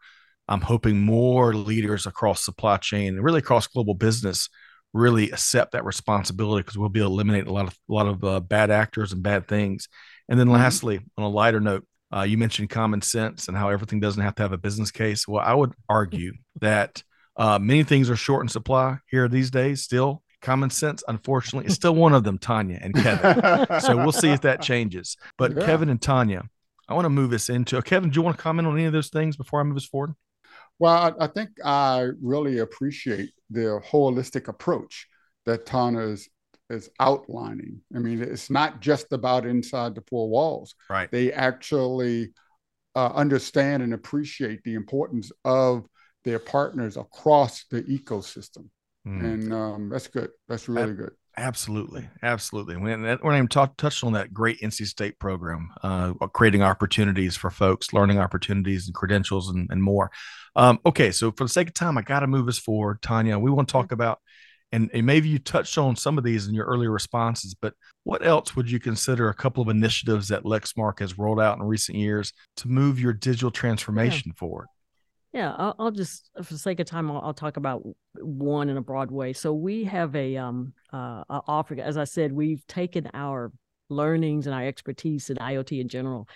I'm 0.50 0.62
hoping 0.62 1.00
more 1.00 1.54
leaders 1.54 2.06
across 2.06 2.44
supply 2.44 2.76
chain 2.78 3.16
and 3.16 3.24
really 3.24 3.40
across 3.40 3.68
global 3.68 3.94
business 3.94 4.50
really 4.94 5.32
accept 5.32 5.72
that 5.74 5.84
responsibility 5.86 6.62
because 6.62 6.78
we'll 6.78 6.90
be 6.90 7.00
eliminating 7.00 7.48
a 7.50 7.54
lot 7.54 7.66
of 7.68 7.78
a 7.90 7.94
lot 7.94 8.08
of 8.08 8.24
uh, 8.24 8.40
bad 8.40 8.70
actors 8.72 9.12
and 9.12 9.24
bad 9.24 9.48
things. 9.48 9.88
And 10.30 10.40
then 10.40 10.48
Mhm. 10.48 10.54
lastly, 10.54 11.00
on 11.18 11.24
a 11.24 11.30
lighter 11.30 11.60
note, 11.60 11.86
uh, 12.16 12.22
you 12.22 12.38
mentioned 12.38 12.70
common 12.70 13.02
sense 13.02 13.48
and 13.48 13.58
how 13.58 13.70
everything 13.70 14.00
doesn't 14.00 14.22
have 14.22 14.36
to 14.36 14.44
have 14.44 14.52
a 14.54 14.58
business 14.58 14.92
case. 14.92 15.28
Well, 15.28 15.44
I 15.44 15.54
would 15.54 15.74
argue 15.90 16.34
that 16.62 17.04
uh, 17.36 17.58
many 17.60 17.84
things 17.84 18.10
are 18.10 18.16
short 18.16 18.44
in 18.44 18.48
supply 18.50 18.98
here 19.10 19.28
these 19.28 19.50
days. 19.50 19.82
Still, 19.82 20.22
common 20.42 20.70
sense, 20.70 21.04
unfortunately, 21.08 21.66
is 21.68 21.74
still 21.74 21.96
one 21.96 22.14
of 22.14 22.24
them. 22.24 22.38
Tonya 22.38 22.78
and 22.84 22.94
Kevin. 22.94 23.80
so 23.82 23.98
we'll 23.98 24.12
see 24.12 24.32
if 24.32 24.42
that 24.42 24.62
changes. 24.70 25.18
But 25.40 25.58
Yeah. 25.58 25.66
Kevin 25.66 25.90
and 25.90 26.00
Tonya, 26.00 26.48
I 26.88 26.94
want 26.94 27.06
to 27.06 27.10
move 27.10 27.34
us 27.34 27.50
into. 27.50 27.82
Kevin, 27.82 28.12
do 28.12 28.18
you 28.18 28.22
want 28.22 28.38
to 28.38 28.44
comment 28.44 28.68
on 28.68 28.76
any 28.76 28.86
of 28.86 28.94
those 28.94 29.10
things 29.10 29.36
before 29.36 29.60
I 29.60 29.64
move 29.64 29.78
us 29.78 29.86
forward? 29.86 30.14
Well, 30.80 31.16
I, 31.20 31.26
I 31.26 31.28
think 31.28 31.50
I 31.64 32.10
really 32.22 32.60
appreciate 32.60 33.32
the 33.50 33.82
holistic 33.90 34.48
approach 34.48 35.08
that 35.46 35.66
Tonya 35.66 36.12
is, 36.12 36.30
is 36.70 36.90
outlining. 37.00 37.82
I 37.96 38.00
mean, 38.00 38.22
it's 38.22 38.50
not 38.50 38.82
just 38.82 39.14
about 39.14 39.46
inside 39.46 39.96
the 39.96 40.04
four 40.10 40.30
walls. 40.30 40.76
Right. 40.90 41.12
They 41.12 41.32
actually 41.32 42.34
uh, 42.96 43.12
understand 43.14 43.84
and 43.84 43.94
appreciate 43.94 44.64
the 44.64 44.76
importance 44.76 45.32
of 45.46 45.86
their 46.24 46.40
partners 46.40 46.98
across 46.98 47.66
the 47.70 47.84
ecosystem. 47.84 48.70
Mm. 49.08 49.24
And 49.24 49.54
um, 49.54 49.90
that's 49.90 50.08
good. 50.08 50.32
That's 50.48 50.70
really 50.70 50.94
good. 50.94 51.12
Absolutely, 51.36 52.08
absolutely. 52.22 52.78
When 52.78 53.02
that, 53.04 53.24
when 53.24 53.34
I 53.34 53.44
talked 53.48 53.80
touched 53.80 54.04
on 54.04 54.14
that 54.14 54.34
great 54.34 54.62
NC 54.62 54.86
State 54.86 55.18
program, 55.18 55.72
uh, 55.82 56.14
creating 56.28 56.62
opportunities 56.62 57.36
for 57.36 57.50
folks, 57.50 57.92
learning 57.92 58.20
opportunities 58.20 58.86
and 58.86 58.94
credentials 58.94 59.50
and, 59.50 59.68
and 59.72 59.82
more. 59.82 60.12
Um, 60.56 60.80
okay, 60.86 61.12
so 61.12 61.32
for 61.32 61.46
the 61.46 61.50
sake 61.50 61.70
of 61.70 61.74
time, 61.74 61.98
I 61.98 62.04
got 62.04 62.20
to 62.20 62.28
move 62.28 62.48
us 62.48 62.60
forward, 62.60 63.02
Tonya. 63.02 63.42
We 63.42 63.50
want 63.50 63.68
to 63.68 63.72
talk 63.72 63.92
about, 63.92 64.20
and, 64.72 64.92
and 64.94 65.08
maybe 65.08 65.28
you 65.28 65.40
touched 65.40 65.76
on 65.80 65.96
some 65.96 66.20
of 66.20 66.24
these 66.24 66.48
in 66.48 66.54
your 66.54 66.66
earlier 66.66 66.92
responses, 66.92 67.56
but 67.60 67.74
what 68.04 68.24
else 68.24 68.56
would 68.56 68.70
you 68.70 68.80
consider 68.80 69.30
a 69.30 69.34
couple 69.34 69.64
of 69.64 69.70
initiatives 69.70 70.28
that 70.28 70.44
Lexmark 70.44 71.00
has 71.00 71.18
rolled 71.18 71.40
out 71.40 71.58
in 71.58 71.64
recent 71.64 71.98
years 71.98 72.32
to 72.58 72.68
move 72.68 73.00
your 73.00 73.14
digital 73.14 73.50
transformation 73.50 74.34
forward? 74.34 74.68
Yeah, 75.34 75.54
I'll, 75.58 75.76
I'll 75.80 75.92
just, 75.92 76.30
for 76.44 76.54
the 76.54 76.60
sake 76.60 76.80
of 76.80 76.86
time, 76.86 77.10
I'll, 77.10 77.20
I'll 77.20 77.34
talk 77.34 77.58
about 77.58 77.82
one 78.14 78.70
in 78.70 78.78
a 78.78 78.82
broad 78.82 79.10
way. 79.10 79.34
So 79.34 79.52
we 79.54 79.84
have 79.86 80.16
a 80.16 80.38
um 80.38 80.74
uh 80.94 81.24
a 81.28 81.42
offer. 81.48 81.76
As 81.80 81.98
I 81.98 82.04
said, 82.04 82.32
we've 82.32 82.66
taken 82.68 83.10
our 83.14 83.52
learnings 83.90 84.46
and 84.46 84.54
our 84.56 84.64
expertise 84.64 85.30
in 85.32 85.38
IoT 85.38 85.82
in 85.82 85.88
general, 85.90 86.30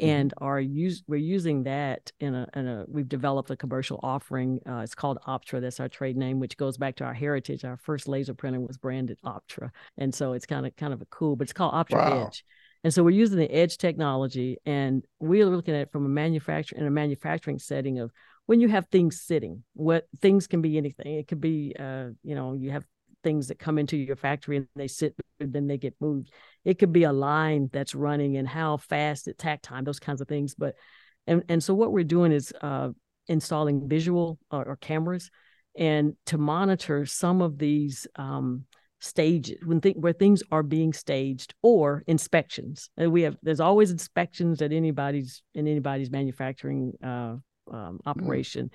and 0.00 0.32
are 0.38 0.60
use 0.60 1.02
we're 1.08 1.16
using 1.16 1.64
that 1.64 2.12
in 2.20 2.34
a 2.36 2.46
in 2.54 2.68
a 2.68 2.84
we've 2.86 3.08
developed 3.08 3.50
a 3.50 3.56
commercial 3.56 3.98
offering. 4.04 4.60
Uh, 4.68 4.78
it's 4.78 4.94
called 4.94 5.18
Optra. 5.26 5.60
That's 5.60 5.80
our 5.80 5.88
trade 5.88 6.16
name, 6.16 6.38
which 6.38 6.56
goes 6.56 6.76
back 6.76 6.94
to 6.96 7.04
our 7.04 7.14
heritage. 7.14 7.64
Our 7.64 7.76
first 7.76 8.06
laser 8.06 8.34
printer 8.34 8.60
was 8.60 8.78
branded 8.78 9.18
Optra, 9.24 9.72
and 9.98 10.14
so 10.14 10.32
it's 10.32 10.46
kind 10.46 10.64
of 10.64 10.76
kind 10.76 10.92
of 10.92 11.02
a 11.02 11.06
cool. 11.06 11.34
But 11.34 11.44
it's 11.44 11.52
called 11.52 11.74
Optra 11.74 11.98
Wow. 11.98 12.26
Edge. 12.28 12.44
And 12.84 12.92
so 12.92 13.02
we're 13.02 13.10
using 13.10 13.38
the 13.38 13.50
edge 13.50 13.78
technology, 13.78 14.58
and 14.66 15.02
we're 15.18 15.46
looking 15.46 15.74
at 15.74 15.80
it 15.80 15.90
from 15.90 16.04
a 16.04 16.08
manufacturer 16.08 16.78
in 16.78 16.86
a 16.86 16.90
manufacturing 16.90 17.58
setting 17.58 17.98
of 17.98 18.12
when 18.46 18.60
you 18.60 18.68
have 18.68 18.86
things 18.88 19.20
sitting 19.20 19.64
what 19.74 20.06
things 20.20 20.46
can 20.46 20.60
be 20.62 20.76
anything. 20.76 21.14
It 21.14 21.28
could 21.28 21.40
be 21.40 21.74
uh 21.78 22.08
you 22.22 22.34
know 22.34 22.54
you 22.54 22.70
have 22.70 22.84
things 23.22 23.48
that 23.48 23.58
come 23.58 23.78
into 23.78 23.96
your 23.96 24.16
factory 24.16 24.58
and 24.58 24.68
they 24.76 24.88
sit 24.88 25.14
and 25.40 25.52
then 25.52 25.66
they 25.66 25.78
get 25.78 25.94
moved. 26.00 26.30
It 26.64 26.78
could 26.78 26.92
be 26.92 27.04
a 27.04 27.12
line 27.12 27.70
that's 27.72 27.94
running 27.94 28.36
and 28.36 28.46
how 28.46 28.76
fast 28.76 29.28
it 29.28 29.38
takt 29.38 29.64
time 29.64 29.84
those 29.84 30.00
kinds 30.00 30.20
of 30.20 30.28
things. 30.28 30.54
But 30.54 30.74
and 31.26 31.42
and 31.48 31.62
so 31.62 31.74
what 31.74 31.92
we're 31.92 32.04
doing 32.04 32.32
is 32.32 32.52
uh 32.60 32.90
installing 33.28 33.88
visual 33.88 34.38
or, 34.50 34.68
or 34.68 34.76
cameras 34.76 35.30
and 35.76 36.14
to 36.26 36.38
monitor 36.38 37.06
some 37.06 37.40
of 37.40 37.58
these 37.58 38.06
um 38.16 38.64
stages 39.00 39.58
when 39.64 39.80
th- 39.80 39.96
where 39.96 40.12
things 40.12 40.42
are 40.50 40.62
being 40.62 40.92
staged 40.92 41.54
or 41.62 42.04
inspections. 42.06 42.90
And 42.96 43.12
we 43.12 43.22
have 43.22 43.36
there's 43.42 43.60
always 43.60 43.90
inspections 43.90 44.62
at 44.62 44.72
anybody's 44.72 45.42
in 45.54 45.66
anybody's 45.66 46.10
manufacturing 46.10 46.92
uh 47.02 47.36
um, 47.70 48.00
operation 48.06 48.70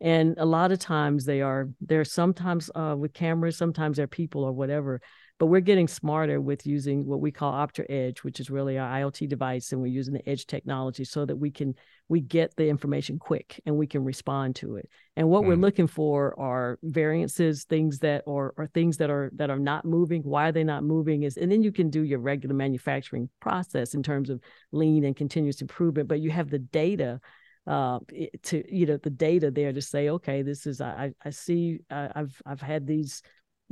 and 0.00 0.34
a 0.38 0.44
lot 0.44 0.72
of 0.72 0.78
times 0.78 1.24
they 1.24 1.40
are 1.40 1.68
they're 1.80 2.04
sometimes 2.04 2.70
uh, 2.74 2.94
with 2.96 3.12
cameras 3.12 3.56
sometimes 3.56 3.96
they're 3.96 4.06
people 4.06 4.44
or 4.44 4.52
whatever 4.52 5.00
but 5.42 5.46
we're 5.46 5.58
getting 5.58 5.88
smarter 5.88 6.40
with 6.40 6.68
using 6.68 7.04
what 7.04 7.20
we 7.20 7.32
call 7.32 7.52
Optra 7.52 7.84
Edge, 7.90 8.22
which 8.22 8.38
is 8.38 8.48
really 8.48 8.78
our 8.78 8.88
IoT 8.88 9.28
device, 9.28 9.72
and 9.72 9.80
we're 9.80 9.88
using 9.88 10.14
the 10.14 10.28
edge 10.28 10.46
technology 10.46 11.04
so 11.04 11.26
that 11.26 11.34
we 11.34 11.50
can 11.50 11.74
we 12.08 12.20
get 12.20 12.54
the 12.54 12.68
information 12.68 13.18
quick 13.18 13.60
and 13.66 13.76
we 13.76 13.88
can 13.88 14.04
respond 14.04 14.54
to 14.54 14.76
it. 14.76 14.88
And 15.16 15.28
what 15.28 15.42
mm. 15.42 15.48
we're 15.48 15.56
looking 15.56 15.88
for 15.88 16.38
are 16.38 16.78
variances, 16.84 17.64
things 17.64 17.98
that 17.98 18.22
or 18.24 18.54
or 18.56 18.68
things 18.68 18.98
that 18.98 19.10
are 19.10 19.32
that 19.34 19.50
are 19.50 19.58
not 19.58 19.84
moving. 19.84 20.22
Why 20.22 20.50
are 20.50 20.52
they 20.52 20.62
not 20.62 20.84
moving? 20.84 21.24
Is 21.24 21.36
and 21.36 21.50
then 21.50 21.64
you 21.64 21.72
can 21.72 21.90
do 21.90 22.02
your 22.04 22.20
regular 22.20 22.54
manufacturing 22.54 23.28
process 23.40 23.94
in 23.94 24.04
terms 24.04 24.30
of 24.30 24.40
lean 24.70 25.04
and 25.04 25.16
continuous 25.16 25.60
improvement, 25.60 26.08
but 26.08 26.20
you 26.20 26.30
have 26.30 26.50
the 26.50 26.60
data 26.60 27.20
uh, 27.66 27.98
to 28.42 28.64
you 28.74 28.86
know 28.86 28.96
the 28.96 29.10
data 29.10 29.50
there 29.50 29.72
to 29.72 29.80
say 29.80 30.08
okay 30.08 30.42
this 30.42 30.66
is 30.66 30.80
i 30.80 31.12
i 31.24 31.30
see 31.30 31.78
uh, 31.90 32.08
i've 32.16 32.42
i've 32.44 32.60
had 32.60 32.86
these 32.86 33.22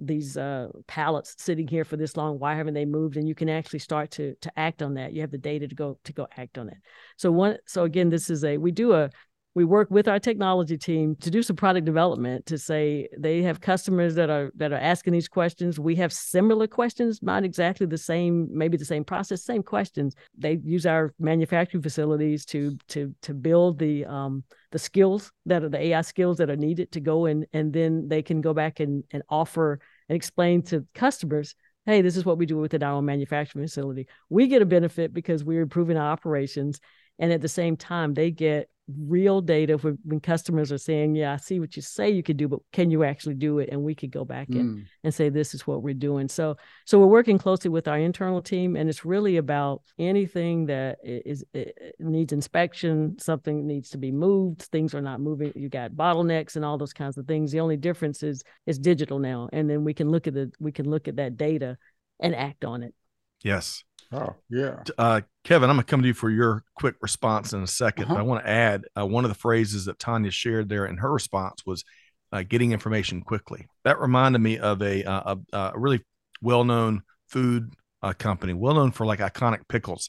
these 0.00 0.37
uh, 0.37 0.68
pallets 0.87 1.35
sitting 1.38 1.68
here 1.68 1.85
for 1.85 1.96
this 1.96 2.16
long. 2.16 2.38
Why 2.38 2.55
haven't 2.55 2.74
they 2.74 2.85
moved? 2.85 3.16
And 3.16 3.29
you 3.29 3.35
can 3.35 3.48
actually 3.48 3.81
start 3.81 4.11
to 4.12 4.35
to 4.40 4.59
act 4.59 4.83
on 4.83 4.94
that. 4.94 5.12
You 5.12 5.20
have 5.20 5.31
the 5.31 5.38
data 5.38 5.68
to 5.68 5.74
go 5.74 5.98
to 6.05 6.12
go 6.12 6.26
act 6.37 6.59
on 6.59 6.68
it. 6.68 6.79
So 7.16 7.31
one 7.31 7.59
so 7.66 7.85
again 7.85 8.09
this 8.09 8.31
is 8.31 8.44
a 8.44 8.57
we 8.57 8.72
do 8.72 8.92
a 8.92 9.11
we 9.54 9.64
work 9.64 9.90
with 9.90 10.06
our 10.06 10.20
technology 10.20 10.78
team 10.78 11.16
to 11.16 11.30
do 11.30 11.42
some 11.42 11.56
product 11.56 11.84
development 11.84 12.46
to 12.46 12.56
say 12.56 13.08
they 13.18 13.42
have 13.42 13.60
customers 13.60 14.14
that 14.14 14.30
are 14.30 14.50
that 14.54 14.72
are 14.72 14.78
asking 14.78 15.12
these 15.12 15.28
questions. 15.28 15.78
We 15.78 15.96
have 15.96 16.12
similar 16.12 16.68
questions 16.68 17.20
not 17.20 17.44
exactly 17.44 17.86
the 17.86 17.98
same 17.98 18.48
maybe 18.52 18.76
the 18.76 18.84
same 18.84 19.04
process 19.04 19.42
same 19.42 19.62
questions. 19.62 20.14
They 20.38 20.60
use 20.62 20.86
our 20.86 21.12
manufacturing 21.18 21.82
facilities 21.82 22.44
to 22.46 22.76
to 22.88 23.14
to 23.22 23.34
build 23.34 23.78
the 23.78 24.04
um 24.04 24.44
the 24.70 24.78
skills 24.78 25.32
that 25.46 25.64
are 25.64 25.68
the 25.68 25.80
ai 25.80 26.02
skills 26.02 26.38
that 26.38 26.50
are 26.50 26.56
needed 26.56 26.92
to 26.92 27.00
go 27.00 27.26
in 27.26 27.44
and 27.52 27.72
then 27.72 28.06
they 28.06 28.22
can 28.22 28.40
go 28.40 28.54
back 28.54 28.78
and 28.78 29.02
and 29.10 29.24
offer 29.28 29.80
and 30.08 30.14
explain 30.14 30.62
to 30.62 30.86
customers 30.94 31.56
hey 31.86 32.02
this 32.02 32.16
is 32.16 32.24
what 32.24 32.38
we 32.38 32.46
do 32.46 32.56
within 32.56 32.84
our 32.84 33.02
manufacturing 33.02 33.64
facility. 33.64 34.06
We 34.28 34.46
get 34.46 34.62
a 34.62 34.66
benefit 34.66 35.12
because 35.12 35.42
we're 35.42 35.62
improving 35.62 35.96
our 35.96 36.12
operations 36.12 36.78
and 37.18 37.32
at 37.32 37.40
the 37.40 37.48
same 37.48 37.76
time 37.76 38.14
they 38.14 38.30
get 38.30 38.68
real 38.98 39.40
data 39.40 39.76
when, 39.76 39.98
when 40.05 40.20
customers 40.20 40.72
are 40.72 40.79
saying, 40.79 41.14
Yeah, 41.14 41.33
I 41.33 41.37
see 41.37 41.61
what 41.61 41.76
you 41.76 41.83
say 41.83 42.11
you 42.11 42.22
could 42.22 42.37
do, 42.37 42.48
but 42.48 42.61
can 42.72 42.90
you 42.90 43.05
actually 43.05 43.35
do 43.35 43.59
it? 43.59 43.68
And 43.70 43.83
we 43.83 43.94
could 43.94 44.11
go 44.11 44.24
back 44.24 44.48
mm. 44.48 44.61
in 44.61 44.87
and 45.05 45.14
say, 45.14 45.29
This 45.29 45.55
is 45.55 45.66
what 45.66 45.83
we're 45.83 45.94
doing. 45.94 46.29
So 46.29 46.57
so 46.87 46.98
we're 46.98 47.07
working 47.07 47.38
closely 47.38 47.70
with 47.70 47.88
our 47.88 47.98
internal 47.98 48.42
team, 48.42 48.76
and 48.76 48.88
it's 48.88 49.05
really 49.05 49.37
about 49.37 49.83
anything 49.98 50.66
that 50.66 50.98
is, 51.03 51.44
is 51.55 51.72
needs 51.98 52.33
inspection, 52.33 53.18
something 53.18 53.66
needs 53.66 53.90
to 53.90 53.98
be 53.98 54.12
moved, 54.12 54.62
things 54.62 54.94
are 54.94 55.03
not 55.03 55.20
moving, 55.20 55.53
you 55.55 55.68
got 55.68 55.92
bottlenecks 55.92 56.57
and 56.57 56.64
all 56.64 56.79
those 56.79 56.92
kinds 56.92 57.18
of 57.18 57.26
things. 57.26 57.53
The 57.53 57.61
only 57.61 57.76
difference 57.76 58.22
is 58.22 58.42
it's 58.66 58.79
digital 58.79 59.18
now. 59.18 59.48
And 59.53 59.68
then 59.68 59.85
we 59.85 59.94
can 59.94 60.11
look 60.11 60.26
at 60.26 60.35
the 60.35 60.50
we 60.59 60.72
can 60.72 60.88
look 60.88 61.09
at 61.09 61.16
that 61.16 61.37
data 61.37 61.76
and 62.20 62.35
act 62.35 62.64
on 62.64 62.83
it. 62.83 62.94
Yes. 63.42 63.85
Oh, 64.12 64.35
yeah. 64.49 64.83
Uh, 64.99 65.20
Kevin, 65.44 65.70
I'm 65.70 65.77
going 65.77 65.85
to 65.85 65.90
come 65.90 66.03
to 66.03 66.09
you 66.09 66.14
for 66.14 66.31
your 66.31 66.64
quick 66.75 66.96
response 67.01 67.53
in 67.53 67.61
a 67.61 67.66
2nd 67.66 68.05
uh-huh. 68.05 68.16
I 68.16 68.23
want 68.23 68.44
to 68.44 68.51
add 68.51 68.85
uh, 68.99 69.07
one 69.07 69.25
of 69.25 69.31
the 69.31 69.37
phrases 69.37 69.85
that 69.85 69.99
Tonya 69.99 70.33
shared 70.33 70.68
there 70.68 70.87
in 70.87 70.96
her 70.96 71.12
response 71.12 71.64
was 71.64 71.85
uh, 72.33 72.42
getting 72.42 72.73
information 72.73 73.23
quickly. 73.23 73.68
That 73.85 74.01
reminded 74.01 74.40
me 74.40 74.59
of 74.59 74.83
a, 74.83 75.05
uh, 75.05 75.37
a, 75.53 75.57
a 75.57 75.79
really 75.79 76.05
well 76.42 76.64
known 76.64 77.03
food 77.29 77.73
uh, 78.03 78.12
company, 78.12 78.53
well 78.53 78.75
known 78.75 78.90
for 78.90 79.07
like 79.07 79.20
iconic 79.20 79.68
pickles. 79.68 80.09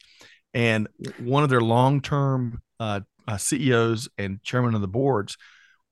And 0.53 0.87
one 1.19 1.43
of 1.43 1.49
their 1.49 1.61
long 1.61 2.01
term 2.01 2.61
uh, 2.79 3.01
CEOs 3.37 4.09
and 4.17 4.41
chairman 4.43 4.75
of 4.75 4.81
the 4.81 4.87
boards, 4.87 5.37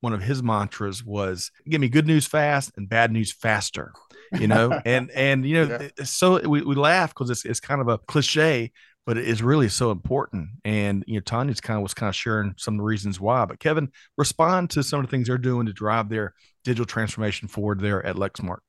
one 0.02 0.13
of 0.13 0.22
his 0.22 0.41
mantras 0.41 1.04
was 1.04 1.52
give 1.67 1.80
me 1.80 1.89
good 1.89 2.08
news 2.08 2.26
fast 2.26 2.72
and 2.76 2.89
bad 2.89 3.12
news 3.12 3.32
faster 3.32 3.91
you 4.34 4.48
know? 4.48 4.80
And 4.86 5.12
and 5.12 5.46
you 5.46 5.65
know 5.65 5.80
yeah. 5.82 6.04
so 6.04 6.39
we, 6.48 6.62
we 6.62 6.76
laugh 6.76 7.13
because 7.13 7.30
it's, 7.30 7.46
it's 7.46 7.60
kind 7.60 7.82
of 7.82 7.88
a 7.88 7.98
cliche 7.98 8.72
but 9.06 9.18
it 9.18 9.28
is 9.28 9.42
really 9.42 9.70
so 9.70 9.89
important. 9.89 10.50
And 10.63 11.04
you 11.08 11.15
know 11.15 11.22
tonya's 11.22 11.62
kind 11.62 11.78
of 11.78 11.84
was 11.84 11.94
kind 11.94 12.10
of 12.10 12.15
sharing 12.15 12.54
some 12.58 12.76
of 12.76 12.78
the 12.80 12.84
reasons 12.84 13.20
why. 13.20 13.46
But 13.46 13.60
kevin 13.60 13.92
respond 14.18 14.70
to 14.72 14.84
some 14.84 15.00
of 15.00 15.06
the 15.06 15.12
things 15.12 15.28
they're 15.28 15.38
doing 15.38 15.65
to 15.65 15.74
drive 15.74 16.10
their 16.10 16.34
digital 16.63 16.86
transformation 16.86 17.48
forward 17.48 17.80
there 17.80 18.06
at 18.06 18.15
lexmark. 18.15 18.60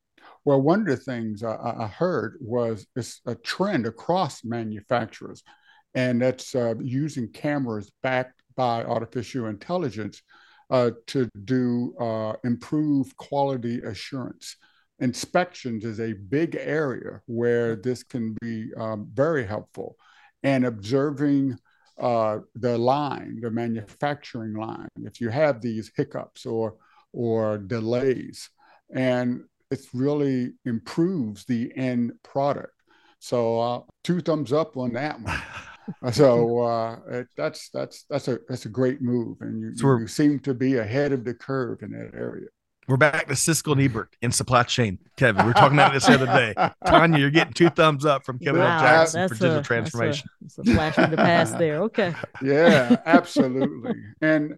Well 0.45 0.61
one 0.61 0.81
of 0.81 0.87
the 0.87 0.97
things 0.97 1.43
i, 1.43 1.55
I 1.55 1.87
heard 1.87 2.37
was 2.41 2.85
it's 2.95 3.21
a 3.25 3.35
trend 3.35 3.85
across 3.85 4.43
manufacturers 4.43 5.43
and 5.93 6.21
that's 6.21 6.55
uh, 6.55 6.75
using 6.81 7.29
cameras 7.29 7.91
backed 8.01 8.41
by 8.55 8.83
artificial 8.83 9.47
intelligence 9.47 10.21
uh, 10.69 10.91
to 11.07 11.29
do 11.43 11.93
uh, 11.99 12.33
improve 12.43 13.15
quality 13.17 13.79
assurance 13.81 14.55
inspections 15.01 15.83
is 15.83 15.99
a 15.99 16.13
big 16.13 16.55
area 16.55 17.21
where 17.25 17.75
this 17.75 18.03
can 18.03 18.37
be 18.41 18.71
um, 18.77 19.09
very 19.13 19.45
helpful. 19.45 19.97
And 20.43 20.65
observing 20.65 21.57
uh, 21.99 22.39
the 22.55 22.77
line 22.77 23.39
the 23.41 23.51
manufacturing 23.51 24.53
line 24.55 24.87
if 25.03 25.21
you 25.21 25.29
have 25.29 25.61
these 25.61 25.91
hiccups 25.95 26.45
or 26.45 26.75
or 27.13 27.57
delays. 27.57 28.49
And 28.93 29.43
it 29.69 29.81
really 29.93 30.53
improves 30.65 31.45
the 31.45 31.71
end 31.75 32.13
product. 32.23 32.73
So 33.19 33.59
uh, 33.59 33.81
two 34.03 34.21
thumbs 34.21 34.51
up 34.53 34.77
on 34.77 34.93
that 34.93 35.21
one. 35.21 35.41
So 36.13 36.61
uh, 36.61 36.99
it, 37.09 37.27
that's 37.35 37.69
that's 37.69 38.05
that's 38.09 38.27
a 38.27 38.39
that's 38.47 38.65
a 38.65 38.69
great 38.69 39.01
move. 39.01 39.37
And 39.41 39.59
you, 39.59 39.75
so 39.75 39.97
you 39.97 40.07
seem 40.07 40.39
to 40.41 40.53
be 40.53 40.77
ahead 40.77 41.11
of 41.11 41.25
the 41.25 41.33
curve 41.33 41.81
in 41.81 41.91
that 41.91 42.11
area 42.13 42.47
we're 42.87 42.97
back 42.97 43.27
to 43.27 43.33
Siskel 43.33 43.73
and 43.73 43.81
Ebert 43.81 44.15
in 44.21 44.31
supply 44.31 44.63
chain. 44.63 44.99
Kevin, 45.15 45.45
we 45.45 45.49
were 45.49 45.53
talking 45.53 45.77
about 45.77 45.93
this 45.93 46.05
the 46.05 46.13
other 46.13 46.25
day. 46.25 46.53
Tonya, 46.85 47.19
you're 47.19 47.29
getting 47.29 47.53
two 47.53 47.69
thumbs 47.69 48.05
up 48.05 48.25
from 48.25 48.39
Kevin 48.39 48.61
wow, 48.61 48.79
Jackson 48.79 49.27
for 49.27 49.35
digital 49.35 49.59
a, 49.59 49.63
transformation. 49.63 50.27
That's 50.41 50.57
a, 50.57 50.61
that's 50.61 50.69
a 50.69 50.73
flash 50.73 50.97
in 50.97 51.11
the 51.11 51.17
past 51.17 51.57
there. 51.57 51.81
Okay. 51.83 52.13
Yeah, 52.41 52.97
absolutely. 53.05 53.95
and 54.21 54.57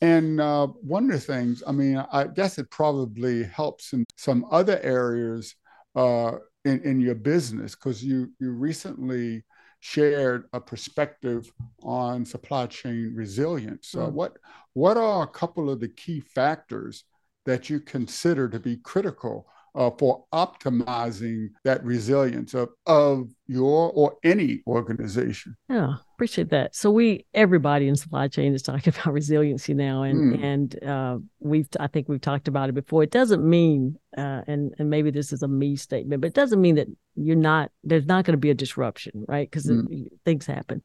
and 0.00 0.40
uh, 0.40 0.66
one 0.66 1.04
of 1.04 1.12
the 1.12 1.20
things, 1.20 1.62
I 1.66 1.72
mean, 1.72 2.04
I 2.12 2.26
guess 2.26 2.58
it 2.58 2.70
probably 2.70 3.44
helps 3.44 3.92
in 3.92 4.04
some 4.16 4.44
other 4.50 4.78
areas 4.82 5.54
uh, 5.94 6.32
in 6.64 6.80
in 6.82 7.00
your 7.00 7.14
business 7.14 7.74
because 7.74 8.04
you 8.04 8.30
you 8.38 8.52
recently 8.52 9.44
shared 9.80 10.44
a 10.52 10.60
perspective 10.60 11.50
on 11.82 12.24
supply 12.24 12.66
chain 12.66 13.12
resilience. 13.14 13.92
mm. 13.96 14.12
What 14.12 14.36
what 14.74 14.96
are 14.96 15.24
a 15.24 15.28
couple 15.28 15.70
of 15.70 15.80
the 15.80 15.88
key 15.88 16.20
factors 16.20 17.04
that 17.46 17.70
you 17.70 17.80
consider 17.80 18.48
to 18.48 18.60
be 18.60 18.76
critical 18.76 19.46
uh, 19.74 19.90
for 19.98 20.24
optimizing 20.34 21.48
that 21.64 21.82
resilience 21.84 22.54
of, 22.54 22.68
of 22.86 23.30
your 23.46 23.90
or 23.94 24.16
any 24.22 24.62
organization. 24.66 25.56
Yeah, 25.68 25.94
appreciate 26.14 26.50
that. 26.50 26.74
So 26.76 26.90
we 26.90 27.24
everybody 27.32 27.88
in 27.88 27.96
supply 27.96 28.28
chain 28.28 28.54
is 28.54 28.62
talking 28.62 28.92
about 29.00 29.12
resiliency 29.12 29.74
now, 29.74 30.02
and 30.02 30.36
mm. 30.36 30.44
and 30.44 30.84
uh, 30.84 31.18
we've 31.40 31.68
I 31.80 31.86
think 31.86 32.08
we've 32.08 32.20
talked 32.20 32.48
about 32.48 32.68
it 32.68 32.74
before. 32.74 33.02
It 33.02 33.10
doesn't 33.10 33.42
mean, 33.42 33.96
uh, 34.16 34.42
and 34.46 34.74
and 34.78 34.90
maybe 34.90 35.10
this 35.10 35.32
is 35.32 35.42
a 35.42 35.48
me 35.48 35.76
statement, 35.76 36.20
but 36.20 36.28
it 36.28 36.34
doesn't 36.34 36.60
mean 36.60 36.74
that 36.76 36.88
you're 37.14 37.36
not 37.36 37.70
there's 37.82 38.06
not 38.06 38.24
going 38.24 38.34
to 38.34 38.38
be 38.38 38.50
a 38.50 38.54
disruption, 38.54 39.24
right? 39.26 39.50
Because 39.50 39.66
mm. 39.66 40.06
things 40.24 40.46
happen. 40.46 40.82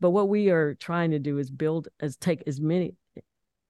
But 0.00 0.10
what 0.10 0.28
we 0.28 0.50
are 0.50 0.74
trying 0.74 1.12
to 1.12 1.18
do 1.18 1.38
is 1.38 1.50
build 1.50 1.88
as 2.00 2.16
take 2.16 2.42
as 2.46 2.60
many 2.60 2.94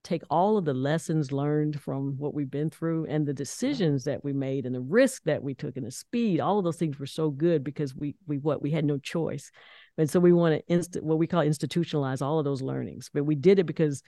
take 0.05 0.23
all 0.31 0.57
of 0.57 0.65
the 0.65 0.75
lessons 0.75 1.33
learned 1.33 1.81
from 1.81 2.15
what 2.19 2.35
we've 2.35 2.51
been 2.51 2.71
through 2.71 3.07
and 3.07 3.27
the 3.27 3.33
decisions 3.33 4.05
that 4.05 4.23
we 4.23 4.33
made 4.33 4.67
and 4.67 4.75
the 4.75 4.81
risk 4.81 5.23
that 5.25 5.43
we 5.43 5.55
took 5.55 5.77
and 5.77 5.87
the 5.87 5.91
speed 5.91 6.41
all 6.41 6.59
of 6.59 6.65
those 6.65 6.77
things 6.77 6.99
were 6.99 7.07
so 7.07 7.31
good 7.31 7.65
because 7.65 7.95
we 7.95 8.15
we 8.27 8.39
what 8.39 8.63
we 8.63 8.71
had 8.71 8.85
no 8.85 8.99
choice 8.99 9.51
and 9.99 10.09
so 10.09 10.21
we 10.21 10.33
want 10.33 10.55
to 10.55 10.73
inst- 10.73 11.03
what 11.03 11.19
we 11.19 11.27
call 11.27 11.43
institutionalize 11.43 12.23
all 12.23 12.39
of 12.39 12.45
those 12.45 12.63
learnings 12.63 13.11
but 13.13 13.25
we 13.25 13.35
did 13.35 13.59
it 13.59 13.65
because 13.65 14.03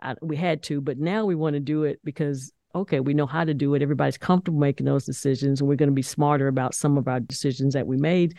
I, 0.00 0.14
we 0.22 0.36
had 0.36 0.62
to 0.64 0.80
but 0.80 0.98
now 0.98 1.24
we 1.24 1.34
want 1.34 1.54
to 1.54 1.60
do 1.60 1.84
it 1.84 1.98
because 2.04 2.52
okay 2.74 3.00
we 3.00 3.12
know 3.12 3.26
how 3.26 3.44
to 3.44 3.52
do 3.52 3.74
it 3.74 3.82
everybody's 3.82 4.18
comfortable 4.18 4.60
making 4.60 4.86
those 4.86 5.04
decisions 5.04 5.60
and 5.60 5.68
we're 5.68 5.76
going 5.76 5.90
to 5.90 5.94
be 5.94 6.02
smarter 6.02 6.48
about 6.48 6.74
some 6.74 6.96
of 6.96 7.08
our 7.08 7.20
decisions 7.20 7.74
that 7.74 7.86
we 7.86 7.96
made 7.96 8.38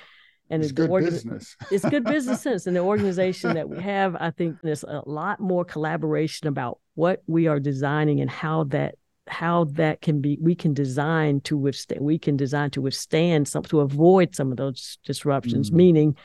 and 0.50 0.62
it's, 0.62 0.72
good 0.72 0.90
organ- 0.90 1.10
business. 1.10 1.56
it's 1.72 1.86
good 1.86 2.04
business 2.04 2.42
sense. 2.42 2.68
And 2.68 2.76
the 2.76 2.82
organization 2.82 3.56
that 3.56 3.68
we 3.68 3.82
have, 3.82 4.16
I 4.20 4.30
think 4.30 4.58
there's 4.62 4.84
a 4.84 5.02
lot 5.06 5.40
more 5.40 5.66
collaboration 5.66 6.48
about 6.48 6.80
what 6.96 7.24
we 7.28 7.48
are 7.48 7.60
designing 7.60 8.22
and 8.22 8.30
how 8.30 8.66
that 8.66 8.96
how 9.28 9.64
that 9.66 10.02
can 10.02 10.20
be 10.20 10.38
we 10.42 10.54
can 10.54 10.74
design 10.74 11.40
to 11.42 11.58
withstand 11.58 12.02
we 12.02 12.20
can 12.20 12.36
design 12.36 12.70
to 12.70 12.82
withstand 12.82 13.48
some 13.48 13.64
to 13.64 13.80
avoid 13.80 14.36
some 14.36 14.52
of 14.52 14.58
those 14.58 14.98
disruptions 15.06 15.72
mm. 15.72 15.76
meaning 15.76 16.16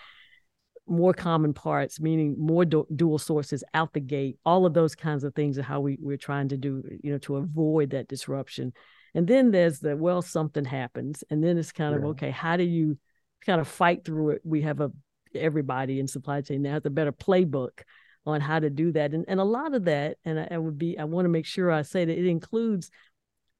more 0.88 1.12
common 1.12 1.54
parts 1.54 2.00
meaning 2.00 2.34
more 2.38 2.64
du- 2.64 2.86
dual 2.96 3.18
sources 3.18 3.62
out 3.72 3.92
the 3.92 4.00
gate 4.00 4.36
all 4.44 4.66
of 4.66 4.74
those 4.74 4.96
kinds 4.96 5.22
of 5.22 5.32
things 5.34 5.58
are 5.58 5.62
how 5.62 5.80
we, 5.80 5.96
we're 6.00 6.16
trying 6.16 6.48
to 6.48 6.56
do 6.56 6.82
you 7.02 7.12
know 7.12 7.18
to 7.18 7.36
avoid 7.36 7.90
that 7.90 8.08
disruption 8.08 8.72
and 9.14 9.28
then 9.28 9.52
there's 9.52 9.78
the 9.78 9.96
well 9.96 10.20
something 10.20 10.64
happens 10.64 11.22
and 11.30 11.42
then 11.44 11.56
it's 11.56 11.72
kind 11.72 11.92
yeah. 11.92 11.98
of 11.98 12.04
okay 12.04 12.30
how 12.30 12.56
do 12.56 12.64
you 12.64 12.98
kind 13.44 13.60
of 13.60 13.68
fight 13.68 14.04
through 14.04 14.30
it. 14.30 14.42
We 14.44 14.62
have 14.62 14.80
a 14.80 14.90
everybody 15.34 16.00
in 16.00 16.08
supply 16.08 16.40
chain 16.40 16.62
now 16.62 16.72
has 16.72 16.86
a 16.86 16.90
better 16.90 17.12
playbook 17.12 17.82
on 18.26 18.40
how 18.40 18.58
to 18.58 18.70
do 18.70 18.92
that. 18.92 19.14
And 19.14 19.24
and 19.28 19.40
a 19.40 19.44
lot 19.44 19.74
of 19.74 19.84
that, 19.84 20.18
and 20.24 20.40
I, 20.40 20.48
I 20.52 20.58
would 20.58 20.78
be 20.78 20.98
I 20.98 21.04
want 21.04 21.24
to 21.24 21.30
make 21.30 21.46
sure 21.46 21.70
I 21.70 21.82
say 21.82 22.04
that 22.04 22.18
it 22.18 22.26
includes 22.26 22.90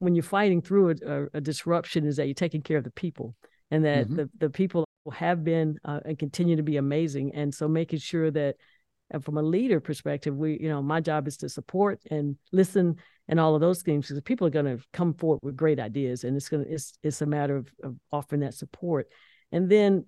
when 0.01 0.15
you're 0.15 0.23
fighting 0.23 0.63
through 0.63 0.95
a, 1.05 1.27
a, 1.35 1.41
disruption 1.41 2.07
is 2.07 2.17
that 2.17 2.27
you're 2.27 2.35
taking 2.35 2.63
care 2.63 2.77
of 2.77 2.85
the 2.85 2.91
people. 2.91 3.35
and 3.71 3.85
that 3.85 4.07
mm-hmm. 4.07 4.17
the 4.17 4.31
the 4.39 4.51
people 4.51 4.85
have 5.13 5.43
been 5.43 5.79
uh, 5.85 6.01
and 6.05 6.19
continue 6.19 6.57
to 6.57 6.63
be 6.63 6.77
amazing. 6.77 7.35
And 7.35 7.55
so 7.55 7.67
making 7.69 7.99
sure 7.99 8.31
that 8.31 8.57
and 9.11 9.25
from 9.25 9.39
a 9.39 9.43
leader 9.43 9.81
perspective, 9.81 10.37
we, 10.37 10.59
you 10.61 10.69
know, 10.69 10.83
my 10.83 11.01
job 11.01 11.27
is 11.27 11.39
to 11.39 11.49
support 11.49 12.01
and 12.11 12.37
listen 12.53 12.97
and 13.27 13.41
all 13.41 13.55
of 13.55 13.61
those 13.61 13.83
things 13.83 14.07
because 14.07 14.21
people 14.23 14.47
are 14.47 14.51
going 14.51 14.67
to 14.67 14.83
come 14.93 15.15
forward 15.15 15.41
with 15.43 15.57
great 15.57 15.81
ideas, 15.81 16.25
and 16.25 16.37
it's 16.37 16.49
going 16.49 16.65
to 16.65 16.71
it's 16.71 16.93
it's 17.03 17.23
a 17.23 17.27
matter 17.27 17.57
of, 17.57 17.69
of 17.83 17.97
offering 18.13 18.41
that 18.41 18.55
support. 18.55 19.09
And 19.51 19.69
then 19.71 20.07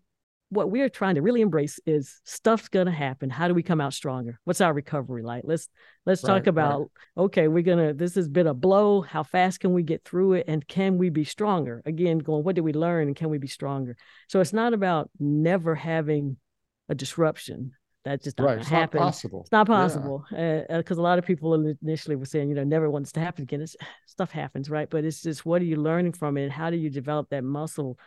what 0.51 0.71
we're 0.71 0.89
trying 0.89 1.15
to 1.15 1.23
really 1.23 1.41
embrace 1.41 1.81
is 1.87 2.21
stuff's 2.25 2.69
going 2.69 2.87
to 2.87 2.93
happen. 2.93 3.31
How 3.31 3.49
do 3.49 3.55
we 3.55 3.63
come 3.63 3.81
out 3.81 3.95
stronger? 3.95 4.39
What's 4.45 4.61
our 4.61 4.73
recovery 4.73 5.23
like? 5.23 5.45
Let's 5.47 5.69
let's 6.07 6.23
right, 6.25 6.35
talk 6.35 6.47
about 6.47 6.81
right. 6.81 7.25
okay, 7.25 7.49
we're 7.49 7.63
gonna. 7.63 7.95
This 7.95 8.15
has 8.17 8.29
been 8.29 8.47
a 8.47 8.55
blow. 8.55 9.01
How 9.01 9.23
fast 9.23 9.61
can 9.61 9.73
we 9.73 9.83
get 9.83 10.05
through 10.05 10.35
it, 10.35 10.45
and 10.49 10.67
can 10.67 10.99
we 10.99 11.09
be 11.09 11.25
stronger? 11.25 11.83
Again, 11.87 12.19
going 12.19 12.45
what 12.45 12.57
did 12.57 12.63
we 12.63 12.73
learn, 12.73 13.07
and 13.07 13.17
can 13.17 13.31
we 13.31 13.39
be 13.39 13.49
stronger? 13.49 13.97
So 14.29 14.41
it's 14.41 14.53
not 14.53 14.75
about 14.75 15.11
never 15.19 15.75
having 15.75 16.37
a 16.89 16.95
disruption 16.95 17.73
that's 18.05 18.25
just 18.25 18.39
not 18.39 18.47
right. 18.47 18.59
It's 18.59 18.69
happen. 18.69 18.99
not 18.99 19.07
possible. 19.07 19.41
It's 19.43 19.53
not 19.53 19.67
possible 19.67 20.25
because 20.31 20.65
yeah. 20.71 20.77
uh, 20.77 20.79
uh, 20.79 20.95
a 20.95 20.95
lot 20.95 21.19
of 21.19 21.27
people 21.27 21.55
initially 21.83 22.17
were 22.17 22.25
saying, 22.25 22.49
you 22.49 22.55
know, 22.55 22.65
never 22.65 22.91
wants 22.91 23.13
to 23.13 23.21
happen 23.21 23.43
again. 23.43 23.61
It's, 23.61 23.77
stuff 24.07 24.31
happens, 24.31 24.71
right? 24.71 24.89
But 24.89 25.05
it's 25.05 25.21
just 25.21 25.45
what 25.45 25.61
are 25.61 25.67
you 25.67 25.77
learning 25.77 26.13
from 26.13 26.37
it? 26.37 26.51
How 26.51 26.71
do 26.71 26.77
you 26.77 26.89
develop 26.89 27.29
that 27.31 27.45
muscle 27.45 27.99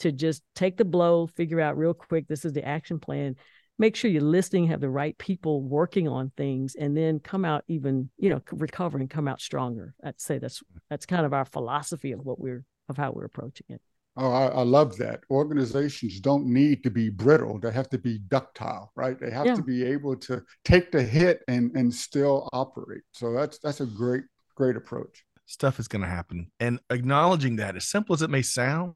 to 0.00 0.12
just 0.12 0.42
take 0.54 0.76
the 0.76 0.84
blow, 0.84 1.26
figure 1.26 1.60
out 1.60 1.78
real 1.78 1.94
quick 1.94 2.26
this 2.28 2.44
is 2.44 2.52
the 2.52 2.66
action 2.66 2.98
plan, 2.98 3.36
make 3.78 3.96
sure 3.96 4.10
you're 4.10 4.22
listening, 4.22 4.66
have 4.66 4.80
the 4.80 4.90
right 4.90 5.16
people 5.18 5.62
working 5.62 6.08
on 6.08 6.32
things, 6.36 6.74
and 6.74 6.96
then 6.96 7.18
come 7.20 7.44
out 7.44 7.64
even, 7.68 8.10
you 8.18 8.30
know, 8.30 8.40
recover 8.52 8.98
and 8.98 9.10
come 9.10 9.28
out 9.28 9.40
stronger. 9.40 9.94
I'd 10.02 10.20
say 10.20 10.38
that's 10.38 10.62
that's 10.90 11.06
kind 11.06 11.26
of 11.26 11.32
our 11.32 11.44
philosophy 11.44 12.12
of 12.12 12.20
what 12.20 12.38
we're 12.38 12.64
of 12.88 12.96
how 12.96 13.12
we're 13.12 13.24
approaching 13.24 13.66
it. 13.68 13.80
Oh, 14.16 14.30
I, 14.30 14.46
I, 14.46 14.62
love 14.62 14.96
that. 14.98 15.22
Organizations 15.28 16.20
don't 16.20 16.46
need 16.46 16.84
to 16.84 16.90
be 16.90 17.08
brittle; 17.08 17.58
they 17.58 17.72
have 17.72 17.90
to 17.90 17.98
be 17.98 18.18
ductile, 18.18 18.92
right? 18.94 19.18
They 19.18 19.30
have 19.30 19.46
yeah. 19.46 19.54
to 19.56 19.62
be 19.62 19.84
able 19.84 20.14
to 20.16 20.40
take 20.64 20.92
the 20.92 21.02
hit 21.02 21.40
and 21.48 21.74
and 21.74 21.92
still 21.92 22.48
operate. 22.52 23.02
So 23.12 23.32
that's 23.32 23.58
that's 23.58 23.80
a 23.80 23.86
great 23.86 24.22
great 24.54 24.76
approach. 24.76 25.24
Stuff 25.46 25.80
is 25.80 25.88
going 25.88 26.02
to 26.02 26.08
happen, 26.08 26.50
and 26.60 26.78
acknowledging 26.90 27.56
that, 27.56 27.74
as 27.76 27.88
simple 27.88 28.14
as 28.14 28.22
it 28.22 28.30
may 28.30 28.42
sound, 28.42 28.94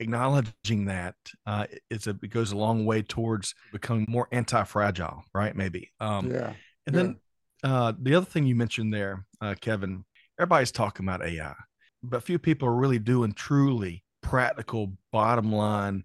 acknowledging 0.00 0.86
that 0.86 1.14
uh, 1.46 1.66
it's 1.90 2.06
a, 2.06 2.10
it 2.22 2.30
goes 2.30 2.52
a 2.52 2.56
long 2.56 2.84
way 2.84 3.02
towards 3.02 3.54
becoming 3.72 4.06
more 4.08 4.28
anti-fragile, 4.32 5.24
right? 5.34 5.54
Maybe. 5.54 5.90
Um, 6.00 6.30
yeah. 6.30 6.52
And 6.86 6.96
yeah. 6.96 7.02
then 7.02 7.16
uh, 7.64 7.92
the 8.00 8.14
other 8.14 8.26
thing 8.26 8.46
you 8.46 8.54
mentioned 8.54 8.92
there, 8.94 9.24
uh, 9.40 9.54
Kevin, 9.60 10.04
everybody's 10.38 10.72
talking 10.72 11.06
about 11.06 11.24
AI, 11.24 11.54
but 12.02 12.22
few 12.22 12.38
people 12.38 12.68
are 12.68 12.76
really 12.76 12.98
doing 12.98 13.32
truly 13.32 14.04
practical 14.22 14.92
bottom 15.12 15.52
line 15.52 16.04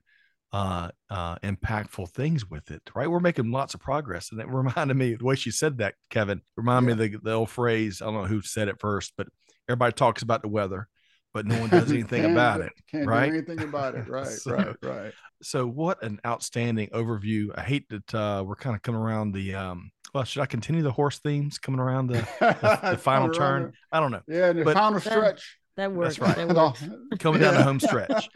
uh, 0.53 0.89
uh, 1.09 1.35
impactful 1.39 2.09
things 2.11 2.47
with 2.47 2.69
it, 2.69 2.81
right? 2.93 3.09
We're 3.09 3.19
making 3.19 3.51
lots 3.51 3.73
of 3.73 3.79
progress. 3.79 4.31
And 4.31 4.39
it 4.39 4.47
reminded 4.49 4.95
me, 4.95 5.15
the 5.15 5.25
way 5.25 5.35
she 5.35 5.51
said 5.51 5.79
that, 5.79 5.95
Kevin, 6.09 6.41
reminded 6.55 6.89
yeah. 6.89 6.95
me 6.95 7.05
of 7.05 7.11
the, 7.11 7.29
the 7.29 7.33
old 7.33 7.49
phrase. 7.49 8.01
I 8.01 8.05
don't 8.05 8.13
know 8.13 8.25
who 8.25 8.41
said 8.41 8.67
it 8.67 8.79
first, 8.79 9.13
but 9.17 9.27
everybody 9.67 9.93
talks 9.93 10.21
about 10.21 10.43
the 10.43 10.47
weather, 10.47 10.87
but 11.33 11.45
no 11.45 11.59
one 11.59 11.69
does 11.69 11.91
anything 11.91 12.31
about 12.31 12.61
it. 12.61 12.71
Can't 12.89 13.07
right? 13.07 13.29
do 13.31 13.37
anything 13.37 13.61
about 13.61 13.95
it. 13.95 14.07
Right. 14.07 14.27
so, 14.27 14.51
right. 14.51 14.75
Right. 14.81 15.13
So 15.41 15.67
what 15.67 16.01
an 16.03 16.19
outstanding 16.25 16.89
overview. 16.89 17.49
I 17.55 17.61
hate 17.61 17.89
that 17.89 18.15
uh, 18.15 18.43
we're 18.45 18.55
kind 18.55 18.75
of 18.75 18.81
coming 18.81 19.01
around 19.01 19.33
the 19.33 19.55
um, 19.55 19.91
well, 20.13 20.23
should 20.23 20.41
I 20.41 20.45
continue 20.45 20.83
the 20.83 20.91
horse 20.91 21.19
themes 21.19 21.57
coming 21.57 21.79
around 21.79 22.07
the, 22.07 22.27
the, 22.39 22.79
the 22.91 22.97
final 22.97 23.29
turn? 23.29 23.73
I 23.91 23.99
don't 23.99 24.11
know. 24.11 24.21
Yeah, 24.27 24.53
the 24.53 24.63
but, 24.63 24.75
final 24.75 24.99
stretch. 24.99 25.57
That 25.75 25.91
works. 25.91 26.17
That's 26.17 26.37
right. 26.37 26.47
That 26.47 26.55
works. 26.55 26.83
Coming 27.19 27.41
down 27.41 27.55
the 27.55 27.63
home 27.63 27.79
stretch. 27.79 28.29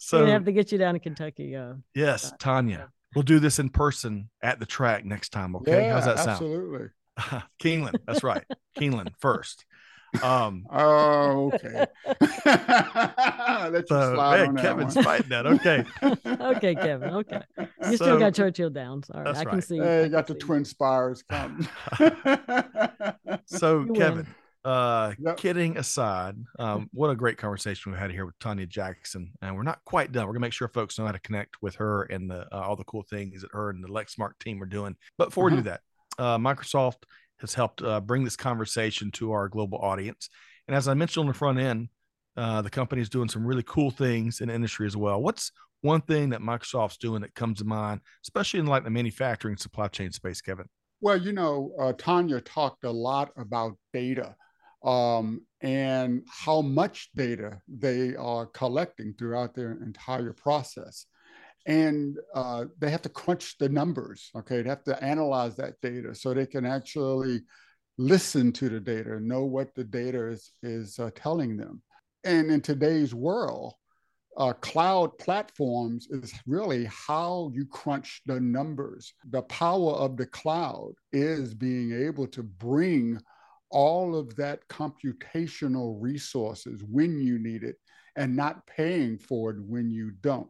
So 0.00 0.24
we 0.24 0.30
have 0.30 0.44
to 0.44 0.52
get 0.52 0.70
you 0.70 0.76
down 0.76 0.94
to 0.94 1.00
Kentucky. 1.00 1.56
Uh, 1.56 1.74
yes, 1.94 2.30
Tonya. 2.38 2.88
We'll 3.14 3.22
do 3.22 3.38
this 3.38 3.58
in 3.58 3.70
person 3.70 4.28
at 4.42 4.60
the 4.60 4.66
track 4.66 5.06
next 5.06 5.30
time. 5.30 5.56
Okay. 5.56 5.86
Yeah, 5.86 5.94
How's 5.94 6.04
that 6.04 6.18
sound? 6.18 6.30
Absolutely. 6.30 6.88
Keeneland. 7.58 7.96
That's 8.06 8.22
right. 8.22 8.44
Keeneland 8.78 9.12
first. 9.18 9.64
Um, 10.22 10.66
oh, 10.72 11.52
okay. 11.54 11.86
Let 13.70 13.88
so, 13.88 14.30
hey, 14.30 14.62
Kevin's 14.62 14.94
that 14.94 15.04
fighting 15.04 15.28
that. 15.28 15.46
Okay. 15.46 15.84
okay, 16.26 16.74
Kevin. 16.74 17.14
Okay. 17.14 17.40
You 17.58 17.96
so, 17.96 18.04
still 18.04 18.18
got 18.18 18.34
Churchill 18.34 18.70
down. 18.70 19.02
Sorry. 19.02 19.28
I 19.28 19.44
can 19.44 19.54
right. 19.54 19.64
see. 19.64 19.78
Hey, 19.78 20.04
you 20.04 20.08
got 20.08 20.26
the 20.26 20.34
see. 20.34 20.40
twin 20.40 20.64
spires 20.64 21.22
coming. 21.22 21.68
so, 23.46 23.80
you 23.80 23.92
Kevin, 23.92 24.16
win. 24.16 24.26
Uh, 24.64 25.14
yep. 25.18 25.36
kidding 25.36 25.76
aside, 25.78 26.36
um, 26.58 26.88
what 26.92 27.10
a 27.10 27.16
great 27.16 27.38
conversation 27.38 27.92
we 27.92 27.98
had 27.98 28.10
here 28.10 28.26
with 28.26 28.38
Tonya 28.38 28.68
Jackson, 28.68 29.32
and 29.40 29.54
we're 29.54 29.62
not 29.62 29.78
quite 29.84 30.12
done. 30.12 30.26
We're 30.26 30.32
gonna 30.32 30.40
make 30.40 30.52
sure 30.52 30.68
folks 30.68 30.98
know 30.98 31.06
how 31.06 31.12
to 31.12 31.20
connect 31.20 31.62
with 31.62 31.76
her 31.76 32.02
and 32.04 32.30
the 32.30 32.46
uh, 32.52 32.60
all 32.60 32.76
the 32.76 32.84
cool 32.84 33.02
things 33.02 33.42
that 33.42 33.52
her 33.52 33.70
and 33.70 33.82
the 33.82 33.88
Lexmark 33.88 34.32
team 34.40 34.62
are 34.62 34.66
doing. 34.66 34.96
But 35.16 35.26
before 35.26 35.46
uh-huh. 35.46 35.56
we 35.56 35.62
do 35.62 35.68
uh-huh. 35.70 35.78
that, 36.18 36.22
uh, 36.22 36.38
Microsoft 36.38 37.04
has 37.40 37.54
helped 37.54 37.82
uh, 37.82 38.00
bring 38.00 38.24
this 38.24 38.36
conversation 38.36 39.10
to 39.12 39.32
our 39.32 39.48
global 39.48 39.78
audience, 39.78 40.28
and 40.66 40.76
as 40.76 40.88
I 40.88 40.94
mentioned 40.94 41.22
on 41.22 41.28
the 41.28 41.34
front 41.34 41.58
end, 41.58 41.88
uh, 42.36 42.62
the 42.62 42.70
company 42.70 43.02
is 43.02 43.08
doing 43.08 43.28
some 43.28 43.44
really 43.44 43.64
cool 43.66 43.90
things 43.90 44.40
in 44.40 44.50
industry 44.50 44.86
as 44.86 44.96
well. 44.96 45.20
What's 45.20 45.50
one 45.80 46.00
thing 46.02 46.30
that 46.30 46.40
Microsoft's 46.40 46.96
doing 46.96 47.22
that 47.22 47.34
comes 47.34 47.58
to 47.58 47.64
mind, 47.64 48.00
especially 48.24 48.60
in 48.60 48.66
like 48.66 48.84
the 48.84 48.90
manufacturing 48.90 49.56
supply 49.56 49.88
chain 49.88 50.12
space, 50.12 50.40
Kevin? 50.40 50.66
Well, 51.00 51.16
you 51.16 51.32
know, 51.32 51.72
uh, 51.78 51.92
Tonya 51.92 52.42
talked 52.44 52.84
a 52.84 52.90
lot 52.90 53.30
about 53.36 53.76
data 53.92 54.34
um, 54.84 55.42
and 55.60 56.22
how 56.28 56.60
much 56.60 57.10
data 57.14 57.60
they 57.68 58.16
are 58.16 58.46
collecting 58.46 59.14
throughout 59.16 59.54
their 59.54 59.72
entire 59.82 60.32
process. 60.32 61.06
And 61.66 62.16
uh, 62.34 62.66
they 62.78 62.90
have 62.90 63.02
to 63.02 63.08
crunch 63.08 63.58
the 63.58 63.68
numbers, 63.68 64.30
okay? 64.36 64.62
They 64.62 64.68
have 64.68 64.84
to 64.84 65.02
analyze 65.02 65.56
that 65.56 65.80
data 65.82 66.14
so 66.14 66.32
they 66.32 66.46
can 66.46 66.64
actually 66.64 67.42
listen 67.98 68.52
to 68.52 68.68
the 68.68 68.80
data, 68.80 69.20
know 69.20 69.44
what 69.44 69.74
the 69.74 69.84
data 69.84 70.28
is, 70.28 70.52
is 70.62 70.98
uh, 70.98 71.10
telling 71.14 71.56
them. 71.56 71.82
And 72.24 72.50
in 72.50 72.60
today's 72.60 73.14
world, 73.14 73.74
uh, 74.38 74.52
cloud 74.52 75.18
platforms 75.18 76.06
is 76.10 76.32
really 76.46 76.84
how 76.86 77.50
you 77.52 77.66
crunch 77.66 78.22
the 78.24 78.38
numbers. 78.38 79.12
The 79.30 79.42
power 79.42 79.92
of 79.92 80.16
the 80.16 80.26
cloud 80.26 80.92
is 81.12 81.54
being 81.54 81.92
able 81.92 82.28
to 82.28 82.42
bring 82.44 83.20
all 83.70 84.14
of 84.14 84.34
that 84.36 84.66
computational 84.68 85.96
resources 86.00 86.84
when 86.88 87.20
you 87.20 87.38
need 87.38 87.64
it 87.64 87.76
and 88.16 88.34
not 88.34 88.66
paying 88.66 89.18
for 89.18 89.50
it 89.50 89.60
when 89.60 89.90
you 89.90 90.12
don't. 90.20 90.48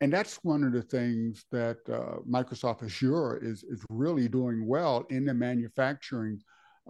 And 0.00 0.12
that's 0.12 0.36
one 0.42 0.64
of 0.64 0.72
the 0.72 0.82
things 0.82 1.44
that 1.52 1.78
uh, 1.88 2.20
Microsoft 2.28 2.82
Azure 2.82 3.38
is, 3.42 3.62
is 3.64 3.84
really 3.90 4.28
doing 4.28 4.66
well 4.66 5.04
in 5.10 5.26
the 5.26 5.34
manufacturing 5.34 6.40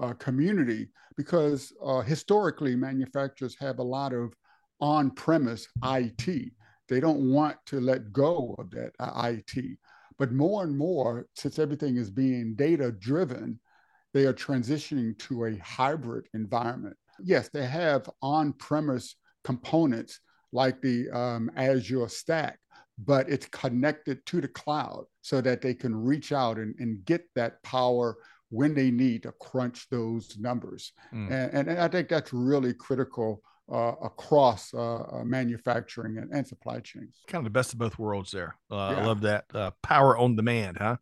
uh, 0.00 0.12
community 0.14 0.88
because 1.16 1.72
uh, 1.84 2.00
historically 2.00 2.76
manufacturers 2.76 3.56
have 3.58 3.80
a 3.80 3.82
lot 3.82 4.12
of 4.12 4.32
on 4.80 5.10
premise 5.10 5.66
IT. 5.84 6.52
They 6.88 7.00
don't 7.00 7.32
want 7.32 7.56
to 7.66 7.80
let 7.80 8.12
go 8.12 8.54
of 8.58 8.70
that 8.70 8.92
uh, 9.00 9.28
IT. 9.28 9.78
But 10.18 10.32
more 10.32 10.62
and 10.62 10.76
more, 10.76 11.26
since 11.34 11.58
everything 11.58 11.96
is 11.96 12.10
being 12.10 12.54
data 12.54 12.92
driven, 12.92 13.58
they 14.12 14.24
are 14.24 14.34
transitioning 14.34 15.18
to 15.18 15.46
a 15.46 15.56
hybrid 15.58 16.26
environment. 16.34 16.96
Yes, 17.22 17.48
they 17.48 17.66
have 17.66 18.08
on 18.22 18.52
premise 18.54 19.16
components 19.44 20.20
like 20.52 20.80
the 20.80 21.08
um, 21.10 21.50
Azure 21.56 22.08
Stack, 22.08 22.58
but 23.04 23.28
it's 23.28 23.46
connected 23.46 24.24
to 24.26 24.40
the 24.40 24.48
cloud 24.48 25.04
so 25.22 25.40
that 25.40 25.62
they 25.62 25.74
can 25.74 25.94
reach 25.94 26.32
out 26.32 26.58
and, 26.58 26.74
and 26.78 27.04
get 27.04 27.22
that 27.34 27.62
power 27.62 28.16
when 28.50 28.74
they 28.74 28.90
need 28.90 29.22
to 29.22 29.32
crunch 29.40 29.88
those 29.90 30.36
numbers. 30.38 30.92
Mm. 31.14 31.30
And, 31.54 31.68
and, 31.68 31.78
I 31.78 31.88
think 31.88 32.08
that's 32.08 32.32
really 32.32 32.74
critical 32.74 33.42
uh, 33.72 33.92
across 34.02 34.74
uh, 34.74 35.02
uh, 35.02 35.24
manufacturing 35.24 36.18
and, 36.18 36.32
and, 36.32 36.46
supply 36.46 36.80
chains. 36.80 37.20
Kind 37.28 37.40
of 37.40 37.44
the 37.44 37.56
best 37.56 37.72
of 37.72 37.78
both 37.78 37.98
worlds 37.98 38.32
there. 38.32 38.56
Uh, 38.70 38.94
yeah. 38.94 39.02
I 39.02 39.06
love 39.06 39.20
that. 39.20 39.44
Uh, 39.54 39.70
power 39.82 40.18
on 40.18 40.34
demand, 40.34 40.78
huh? 40.78 40.96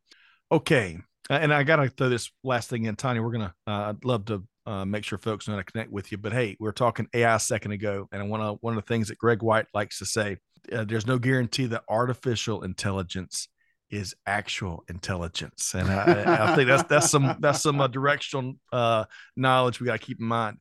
Okay. 0.53 0.99
And 1.31 1.53
I 1.53 1.63
got 1.63 1.77
to 1.77 1.89
throw 1.89 2.09
this 2.09 2.31
last 2.43 2.71
thing 2.71 2.85
in, 2.85 2.97
Tonya. 2.97 3.23
We're 3.23 3.33
gonna. 3.33 3.55
Uh, 3.67 3.93
I'd 3.93 4.05
love 4.05 4.25
to 4.27 4.45
uh, 4.65 4.85
make 4.85 5.05
sure 5.05 5.19
folks 5.19 5.47
know 5.47 5.55
how 5.55 5.61
to 5.61 5.65
connect 5.65 5.91
with 5.91 6.11
you. 6.11 6.17
But 6.17 6.33
hey, 6.33 6.57
we 6.59 6.69
are 6.69 6.73
talking 6.73 7.07
AI 7.13 7.35
a 7.35 7.39
second 7.39 7.73
ago, 7.73 8.09
and 8.13 8.31
one 8.31 8.41
of 8.41 8.59
one 8.63 8.77
of 8.77 8.83
the 8.83 8.87
things 8.87 9.09
that 9.09 9.19
Greg 9.19 9.43
White 9.43 9.67
likes 9.75 9.99
to 9.99 10.07
say: 10.07 10.39
uh, 10.73 10.85
there's 10.85 11.07
no 11.07 11.19
guarantee 11.19 11.67
that 11.67 11.85
artificial 11.89 12.63
intelligence 12.63 13.49
is 13.91 14.15
actual 14.27 14.85
intelligence, 14.89 15.75
and 15.75 15.89
I, 15.91 16.53
I 16.53 16.57
think 16.57 16.69
that's 16.69 16.83
that's 16.85 17.11
some 17.11 17.37
that's 17.41 17.63
some 17.63 17.81
uh, 17.81 17.87
directional 17.87 18.55
uh, 18.73 19.05
knowledge 19.37 19.81
we 19.81 19.87
got 19.87 20.01
to 20.01 20.07
keep 20.07 20.21
in 20.21 20.27
mind. 20.27 20.59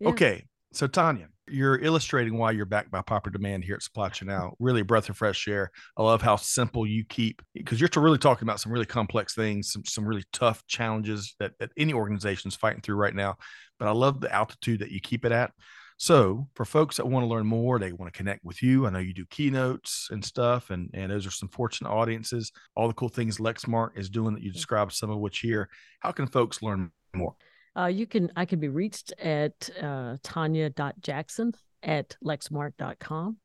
Yeah. 0.00 0.08
Okay, 0.08 0.44
so 0.72 0.88
Tonya, 0.88 1.26
you're 1.48 1.78
illustrating 1.78 2.36
why 2.36 2.50
you're 2.50 2.66
backed 2.66 2.90
by 2.90 3.02
popular 3.02 3.32
demand 3.32 3.64
here 3.64 3.76
at 3.76 3.82
Supply 3.82 4.08
Chain 4.08 4.28
Now. 4.28 4.54
Really 4.58 4.80
a 4.80 4.84
breath 4.84 5.08
of 5.08 5.16
fresh 5.16 5.46
air. 5.46 5.70
I 5.96 6.02
love 6.02 6.22
how 6.22 6.36
simple 6.36 6.86
you 6.86 7.04
keep 7.04 7.42
because 7.54 7.80
you're 7.80 7.90
really 7.96 8.18
talking 8.18 8.46
about 8.46 8.60
some 8.60 8.72
really 8.72 8.86
complex 8.86 9.34
things, 9.34 9.70
some 9.70 9.84
some 9.84 10.06
really 10.06 10.24
tough 10.32 10.66
challenges 10.66 11.34
that, 11.38 11.52
that 11.60 11.70
any 11.76 11.92
organization 11.92 12.48
is 12.48 12.56
fighting 12.56 12.80
through 12.80 12.96
right 12.96 13.14
now. 13.14 13.36
But 13.78 13.88
I 13.88 13.92
love 13.92 14.20
the 14.20 14.34
altitude 14.34 14.80
that 14.80 14.90
you 14.90 15.00
keep 15.00 15.24
it 15.24 15.32
at. 15.32 15.52
So, 15.96 16.48
for 16.54 16.64
folks 16.64 16.96
that 16.96 17.06
want 17.06 17.24
to 17.24 17.28
learn 17.28 17.46
more, 17.46 17.78
they 17.78 17.92
want 17.92 18.12
to 18.12 18.16
connect 18.16 18.44
with 18.44 18.62
you. 18.62 18.86
I 18.86 18.90
know 18.90 18.98
you 18.98 19.14
do 19.14 19.26
keynotes 19.26 20.08
and 20.10 20.24
stuff, 20.24 20.70
and, 20.70 20.90
and 20.92 21.12
those 21.12 21.26
are 21.26 21.30
some 21.30 21.48
fortunate 21.48 21.88
audiences. 21.90 22.50
All 22.74 22.88
the 22.88 22.94
cool 22.94 23.08
things 23.08 23.38
Lexmark 23.38 23.96
is 23.96 24.10
doing 24.10 24.34
that 24.34 24.42
you 24.42 24.52
described 24.52 24.92
some 24.92 25.10
of 25.10 25.18
which 25.18 25.38
here. 25.38 25.68
How 26.00 26.10
can 26.10 26.26
folks 26.26 26.62
learn 26.62 26.90
more? 27.14 27.36
Uh, 27.76 27.86
you 27.86 28.06
can 28.06 28.30
I 28.36 28.44
can 28.44 28.60
be 28.60 28.68
reached 28.68 29.12
at 29.20 29.70
uh, 29.80 30.16
tonya.jackson 30.22 31.52
at 31.82 32.16
lexmark.com. 32.24 33.36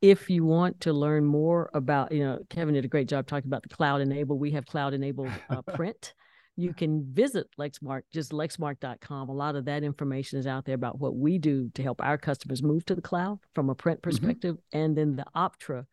If 0.00 0.28
you 0.28 0.44
want 0.44 0.80
to 0.80 0.92
learn 0.92 1.24
more 1.24 1.70
about, 1.74 2.10
you 2.10 2.24
know, 2.24 2.40
Kevin 2.50 2.74
did 2.74 2.84
a 2.84 2.88
great 2.88 3.08
job 3.08 3.26
talking 3.26 3.48
about 3.48 3.62
the 3.62 3.68
cloud 3.68 4.00
enabled. 4.00 4.40
We 4.40 4.50
have 4.52 4.66
cloud 4.66 4.94
enabled 4.94 5.30
uh, 5.48 5.62
print. 5.74 6.14
You 6.56 6.74
can 6.74 7.04
visit 7.12 7.46
Lexmark, 7.58 8.02
just 8.12 8.32
lexmark.com. 8.32 9.28
A 9.28 9.32
lot 9.32 9.56
of 9.56 9.64
that 9.64 9.82
information 9.82 10.38
is 10.38 10.46
out 10.46 10.64
there 10.66 10.74
about 10.74 10.98
what 10.98 11.16
we 11.16 11.38
do 11.38 11.70
to 11.74 11.82
help 11.82 12.02
our 12.02 12.18
customers 12.18 12.62
move 12.62 12.84
to 12.86 12.94
the 12.94 13.00
cloud 13.00 13.38
from 13.54 13.70
a 13.70 13.74
print 13.74 14.00
mm-hmm. 14.00 14.10
perspective. 14.10 14.56
Mm-hmm. 14.56 14.78
And 14.78 14.96
then 14.96 15.16
the 15.16 15.24
Optra 15.34 15.86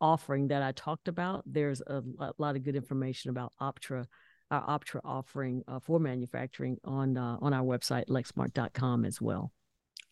offering 0.00 0.48
that 0.48 0.62
I 0.62 0.72
talked 0.72 1.08
about, 1.08 1.44
there's 1.46 1.80
a, 1.86 2.02
a 2.18 2.32
lot 2.38 2.56
of 2.56 2.64
good 2.64 2.76
information 2.76 3.30
about 3.30 3.52
Optra 3.60 4.06
our 4.52 4.78
Optra 4.78 5.00
offering 5.02 5.64
uh, 5.66 5.80
for 5.80 5.98
manufacturing 5.98 6.76
on 6.84 7.16
uh, 7.16 7.38
on 7.40 7.54
our 7.54 7.64
website 7.64 8.06
lexmark.com 8.08 9.04
as 9.04 9.20
well. 9.20 9.50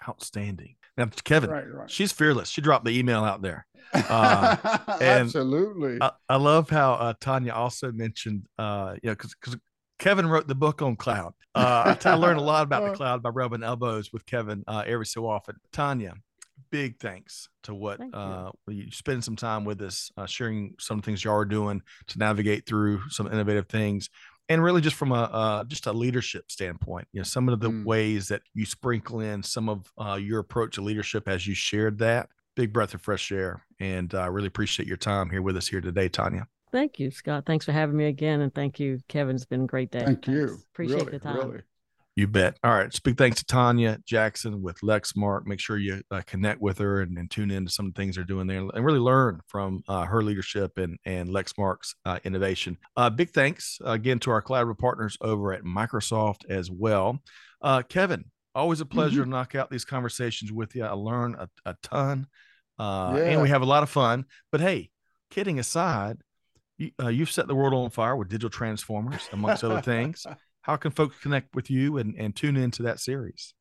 Outstanding. 0.08 0.76
Now, 0.96 1.10
Kevin, 1.24 1.50
right, 1.50 1.70
right. 1.70 1.90
she's 1.90 2.10
fearless. 2.10 2.48
She 2.48 2.62
dropped 2.62 2.86
the 2.86 2.98
email 2.98 3.22
out 3.22 3.42
there. 3.42 3.66
Uh, 3.92 4.56
Absolutely. 5.00 5.98
I, 6.00 6.12
I, 6.28 6.36
love 6.36 6.70
how 6.70 6.92
uh, 6.92 7.12
Tonya 7.14 7.52
also 7.52 7.90
mentioned, 7.90 8.46
uh, 8.56 8.94
you 9.02 9.08
know, 9.08 9.14
because 9.14 9.34
because 9.34 9.56
Kevin 10.00 10.26
wrote 10.26 10.48
the 10.48 10.54
book 10.54 10.82
on 10.82 10.96
cloud. 10.96 11.34
Uh, 11.54 11.94
I 12.04 12.14
learned 12.14 12.40
a 12.40 12.42
lot 12.42 12.64
about 12.64 12.90
the 12.90 12.96
cloud 12.96 13.22
by 13.22 13.30
rubbing 13.30 13.62
elbows 13.62 14.12
with 14.12 14.26
Kevin 14.26 14.64
uh, 14.66 14.82
every 14.86 15.06
so 15.06 15.28
often. 15.28 15.56
Tonya, 15.72 16.14
big 16.70 16.98
thanks 16.98 17.48
to 17.64 17.74
what 17.74 18.00
uh, 18.12 18.50
you 18.66 18.90
spend 18.90 19.22
some 19.22 19.36
time 19.36 19.64
with 19.64 19.80
us, 19.82 20.10
uh, 20.16 20.26
sharing 20.26 20.74
some 20.78 21.02
things 21.02 21.22
y'all 21.22 21.34
are 21.34 21.44
doing 21.44 21.82
to 22.08 22.18
navigate 22.18 22.66
through 22.66 23.08
some 23.10 23.26
innovative 23.26 23.68
things 23.68 24.08
and 24.50 24.64
really 24.64 24.80
just 24.80 24.96
from 24.96 25.12
a 25.12 25.22
uh, 25.22 25.64
just 25.64 25.86
a 25.86 25.92
leadership 25.92 26.50
standpoint 26.50 27.08
you 27.12 27.20
know 27.20 27.24
some 27.24 27.48
of 27.48 27.60
the 27.60 27.70
mm. 27.70 27.84
ways 27.84 28.28
that 28.28 28.42
you 28.52 28.66
sprinkle 28.66 29.20
in 29.20 29.42
some 29.42 29.68
of 29.70 29.90
uh, 29.98 30.14
your 30.14 30.40
approach 30.40 30.74
to 30.74 30.82
leadership 30.82 31.28
as 31.28 31.46
you 31.46 31.54
shared 31.54 31.98
that 31.98 32.28
big 32.56 32.72
breath 32.72 32.92
of 32.92 33.00
fresh 33.00 33.32
air 33.32 33.64
and 33.78 34.14
i 34.14 34.26
uh, 34.26 34.28
really 34.28 34.48
appreciate 34.48 34.86
your 34.86 34.96
time 34.98 35.30
here 35.30 35.40
with 35.40 35.56
us 35.56 35.68
here 35.68 35.80
today 35.80 36.08
tonya 36.08 36.44
thank 36.72 36.98
you 36.98 37.10
scott 37.10 37.44
thanks 37.46 37.64
for 37.64 37.72
having 37.72 37.96
me 37.96 38.06
again 38.06 38.40
and 38.40 38.54
thank 38.54 38.78
you 38.80 38.98
kevin 39.08 39.36
it's 39.36 39.44
been 39.44 39.62
a 39.62 39.66
great 39.66 39.90
day 39.90 40.04
thank 40.04 40.26
you 40.26 40.58
appreciate 40.72 40.98
really, 40.98 41.12
the 41.12 41.18
time 41.18 41.36
really. 41.36 41.60
You 42.16 42.26
bet. 42.26 42.58
All 42.64 42.72
right. 42.72 43.02
Big 43.02 43.16
thanks 43.16 43.42
to 43.42 43.44
Tonya 43.44 44.04
Jackson 44.04 44.60
with 44.60 44.80
Lexmark. 44.80 45.46
Make 45.46 45.60
sure 45.60 45.78
you 45.78 46.02
uh, 46.10 46.20
connect 46.26 46.60
with 46.60 46.76
her 46.78 47.00
and, 47.00 47.16
and, 47.16 47.30
tune 47.30 47.50
in 47.50 47.64
to 47.64 47.72
some 47.72 47.86
of 47.86 47.94
the 47.94 47.98
things 47.98 48.16
they're 48.16 48.24
doing 48.24 48.46
there 48.46 48.58
and 48.58 48.84
really 48.84 48.98
learn 48.98 49.40
from 49.46 49.82
uh, 49.88 50.04
her 50.04 50.20
leadership 50.20 50.76
and, 50.76 50.98
and 51.06 51.30
Lexmark's 51.30 51.94
uh, 52.04 52.18
innovation. 52.24 52.76
Uh, 52.96 53.08
big 53.08 53.30
thanks 53.30 53.78
again 53.84 54.18
to 54.18 54.30
our 54.32 54.42
collaborative 54.42 54.78
partners 54.78 55.16
over 55.20 55.52
at 55.52 55.62
Microsoft 55.62 56.44
as 56.50 56.70
well. 56.70 57.20
Uh, 57.62 57.82
Kevin, 57.88 58.24
always 58.54 58.80
a 58.80 58.86
pleasure 58.86 59.22
mm-hmm. 59.22 59.30
to 59.30 59.36
knock 59.36 59.54
out 59.54 59.70
these 59.70 59.84
conversations 59.84 60.52
with 60.52 60.74
you. 60.74 60.84
I 60.84 60.92
learn 60.92 61.36
a, 61.38 61.48
a 61.64 61.76
ton 61.82 62.26
uh, 62.78 63.14
yeah. 63.16 63.22
and 63.24 63.42
we 63.42 63.48
have 63.48 63.62
a 63.62 63.66
lot 63.66 63.82
of 63.82 63.88
fun. 63.88 64.24
But 64.50 64.60
hey, 64.60 64.90
kidding 65.30 65.58
aside, 65.58 66.18
you, 66.80 67.08
you've 67.08 67.30
set 67.30 67.46
the 67.46 67.54
world 67.54 67.74
on 67.74 67.90
fire 67.90 68.16
with 68.16 68.28
digital 68.28 68.50
transformers, 68.50 69.28
amongst 69.32 69.62
other 69.62 69.80
things 69.80 70.26
how 70.62 70.76
can 70.76 70.90
folks 70.90 71.18
connect 71.20 71.54
with 71.54 71.70
you 71.70 71.98
and, 71.98 72.14
and 72.16 72.34
tune 72.36 72.56
into 72.56 72.82
that 72.84 73.00
series? 73.00 73.54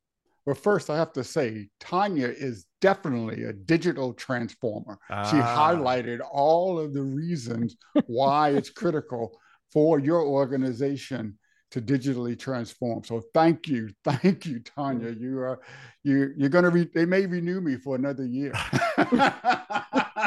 Well, 0.46 0.54
first, 0.54 0.90
I 0.90 0.96
have 0.96 1.12
to 1.14 1.24
say, 1.24 1.68
Tonya 1.80 2.32
is 2.32 2.66
definitely 2.80 3.44
a 3.44 3.52
digital 3.52 4.14
transformer. 4.14 4.98
Ah. 5.10 5.24
She 5.30 5.36
highlighted 5.36 6.20
all 6.30 6.78
of 6.78 6.94
the 6.94 7.02
reasons 7.02 7.76
why 8.06 8.50
it's 8.50 8.70
critical 8.82 9.38
for 9.72 9.98
your 9.98 10.22
organization 10.22 11.38
to 11.70 11.80
digitally 11.80 12.38
transform. 12.38 13.04
So 13.04 13.22
thank 13.32 13.68
you, 13.68 13.90
thank 14.04 14.46
you, 14.46 14.60
Tonya. 14.60 15.18
You 15.18 15.38
are 15.40 15.60
you 16.02 16.32
you're 16.36 16.48
gonna 16.48 16.70
re- 16.70 16.90
they 16.92 17.04
may 17.04 17.26
renew 17.26 17.60
me 17.60 17.76
for 17.76 17.94
another 17.94 18.24
year. 18.24 18.52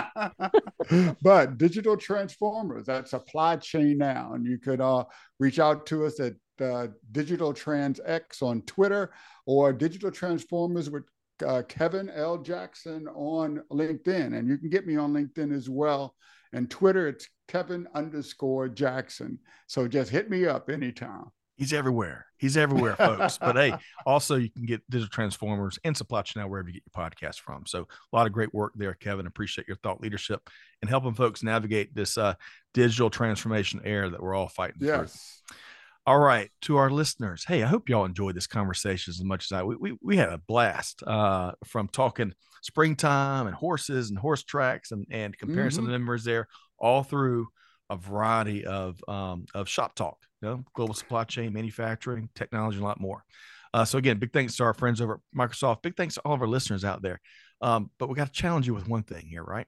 but 1.22 1.58
digital 1.58 1.98
transformers, 1.98 2.86
that 2.86 3.08
supply 3.08 3.56
chain 3.58 3.98
now, 3.98 4.34
and 4.34 4.46
you 4.46 4.58
could 4.58 4.82
uh, 4.82 5.04
reach 5.40 5.60
out 5.60 5.86
to 5.88 6.06
us 6.06 6.20
at 6.20 6.34
uh, 6.62 6.88
Digital 7.12 7.54
Trans 7.54 8.00
X 8.06 8.42
on 8.42 8.62
Twitter 8.64 9.12
or 9.46 9.74
Digital 9.74 10.12
Transformers 10.12 10.90
with 10.90 11.04
uh, 11.46 11.64
Kevin 11.68 12.10
L. 12.10 12.38
Jackson 12.38 13.08
on 13.08 13.62
LinkedIn. 13.72 14.38
And 14.38 14.48
you 14.48 14.58
can 14.58 14.70
get 14.70 14.86
me 14.86 14.96
on 14.96 15.14
LinkedIn 15.14 15.54
as 15.56 15.70
well. 15.70 16.16
And 16.54 16.70
Twitter, 16.70 17.08
it's 17.08 17.28
Kevin 17.48 17.88
underscore 17.96 18.70
Jackson. 18.70 19.40
So 19.68 19.88
just 19.88 20.12
hit 20.12 20.30
me 20.30 20.46
up 20.46 20.70
anytime. 20.70 21.26
He's 21.58 21.74
everywhere. 21.74 22.28
He's 22.44 22.58
everywhere, 22.58 22.98
folks. 22.98 23.38
but 23.38 23.56
hey, 23.56 23.74
also 24.06 24.36
you 24.36 24.50
can 24.50 24.66
get 24.66 24.82
Digital 24.90 25.10
Transformers 25.10 25.80
and 25.86 25.96
Supply 25.96 26.24
Chain 26.24 26.44
Now 26.44 26.50
wherever 26.50 26.68
you 26.68 26.74
get 26.74 26.84
your 26.94 27.10
podcast 27.10 27.40
from. 27.40 27.66
So 27.66 27.84
a 27.84 28.16
lot 28.16 28.28
of 28.28 28.34
great 28.34 28.54
work 28.54 28.74
there, 28.76 28.94
Kevin. 28.96 29.28
Appreciate 29.28 29.66
your 29.66 29.78
thought 29.78 30.02
leadership 30.02 30.50
and 30.82 30.90
helping 30.90 31.14
folks 31.14 31.42
navigate 31.42 31.96
this 31.96 32.18
uh, 32.18 32.34
digital 32.74 33.10
transformation 33.10 33.80
era 33.86 34.10
that 34.10 34.22
we're 34.22 34.36
all 34.36 34.50
fighting 34.50 34.76
yes. 34.82 35.42
through. 35.48 35.58
All 36.06 36.20
right, 36.20 36.52
to 36.64 36.76
our 36.76 36.90
listeners, 36.90 37.46
hey, 37.48 37.64
I 37.64 37.68
hope 37.68 37.88
y'all 37.88 38.04
enjoyed 38.04 38.36
this 38.36 38.46
conversation 38.48 39.12
as 39.12 39.24
much 39.24 39.46
as 39.46 39.54
I. 39.54 39.64
We 39.64 39.78
we, 39.78 39.98
we 40.02 40.18
had 40.18 40.34
a 40.34 40.38
blast 40.38 41.02
uh, 41.08 41.54
from 41.64 41.88
talking 41.88 42.34
springtime 42.62 43.48
and 43.48 43.56
horses 43.56 44.10
and 44.10 44.20
horse 44.20 44.44
tracks 44.44 44.92
and 44.92 45.08
and 45.10 45.38
comparing 45.38 45.70
mm-hmm. 45.70 45.76
some 45.78 45.88
members 45.88 46.26
there 46.26 46.50
all 46.78 47.04
through 47.04 47.48
a 47.90 47.96
variety 47.96 48.66
of 48.66 49.02
um, 49.08 49.46
of 49.54 49.70
shop 49.70 49.96
talk, 49.96 50.18
know, 50.44 50.64
global 50.74 50.94
supply 50.94 51.24
chain, 51.24 51.54
manufacturing, 51.54 52.30
technology, 52.36 52.78
and 52.78 52.84
a 52.84 52.88
lot 52.88 53.00
more. 53.00 53.24
Uh, 53.74 53.86
so 53.86 53.98
again, 53.98 54.18
big 54.18 54.32
thanks 54.32 54.56
to 54.58 54.64
our 54.64 54.74
friends 54.74 55.02
over 55.02 55.14
at 55.14 55.20
Microsoft. 55.36 55.82
Big 55.82 55.96
thanks 55.96 56.16
to 56.16 56.22
all 56.22 56.34
of 56.34 56.42
our 56.42 56.48
listeners 56.48 56.86
out 56.86 57.02
there. 57.02 57.20
Um, 57.62 57.90
but 57.98 58.08
we 58.08 58.16
got 58.16 58.28
to 58.28 58.34
challenge 58.34 58.68
you 58.68 58.74
with 58.74 58.88
one 58.88 59.04
thing 59.04 59.26
here, 59.26 59.44
right? 59.44 59.66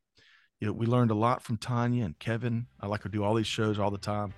You 0.59 0.67
know, 0.67 0.73
we 0.73 0.85
learned 0.85 1.11
a 1.11 1.15
lot 1.15 1.41
from 1.41 1.57
Tonya 1.57 2.05
and 2.05 2.17
Kevin. 2.19 2.67
I 2.79 2.87
like 2.87 3.01
to 3.03 3.09
do 3.09 3.23
all 3.23 3.33
these 3.33 3.47
shows 3.47 3.79
all 3.79 3.91
the 3.91 3.97
time, 3.97 4.33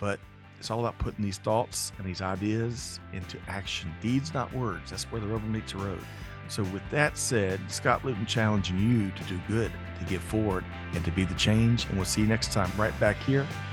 but 0.00 0.18
it's 0.58 0.70
all 0.70 0.80
about 0.80 0.98
putting 0.98 1.24
these 1.24 1.38
thoughts 1.38 1.92
and 1.98 2.06
these 2.06 2.22
ideas 2.22 3.00
into 3.12 3.38
action. 3.48 3.92
Deeds, 4.00 4.32
not 4.32 4.52
words. 4.54 4.90
That's 4.90 5.04
where 5.04 5.20
the 5.20 5.26
rubber 5.26 5.46
meets 5.46 5.72
the 5.72 5.78
road. 5.78 6.00
So, 6.48 6.62
with 6.64 6.82
that 6.90 7.16
said, 7.16 7.60
Scott 7.68 8.04
Luton 8.04 8.26
challenging 8.26 8.78
you 8.78 9.10
to 9.10 9.24
do 9.24 9.40
good, 9.48 9.72
to 9.98 10.04
get 10.04 10.20
forward, 10.20 10.64
and 10.92 11.04
to 11.04 11.10
be 11.10 11.24
the 11.24 11.34
change. 11.34 11.86
And 11.86 11.96
we'll 11.96 12.04
see 12.04 12.20
you 12.20 12.26
next 12.26 12.52
time 12.52 12.70
right 12.76 12.98
back 13.00 13.16
here 13.22 13.46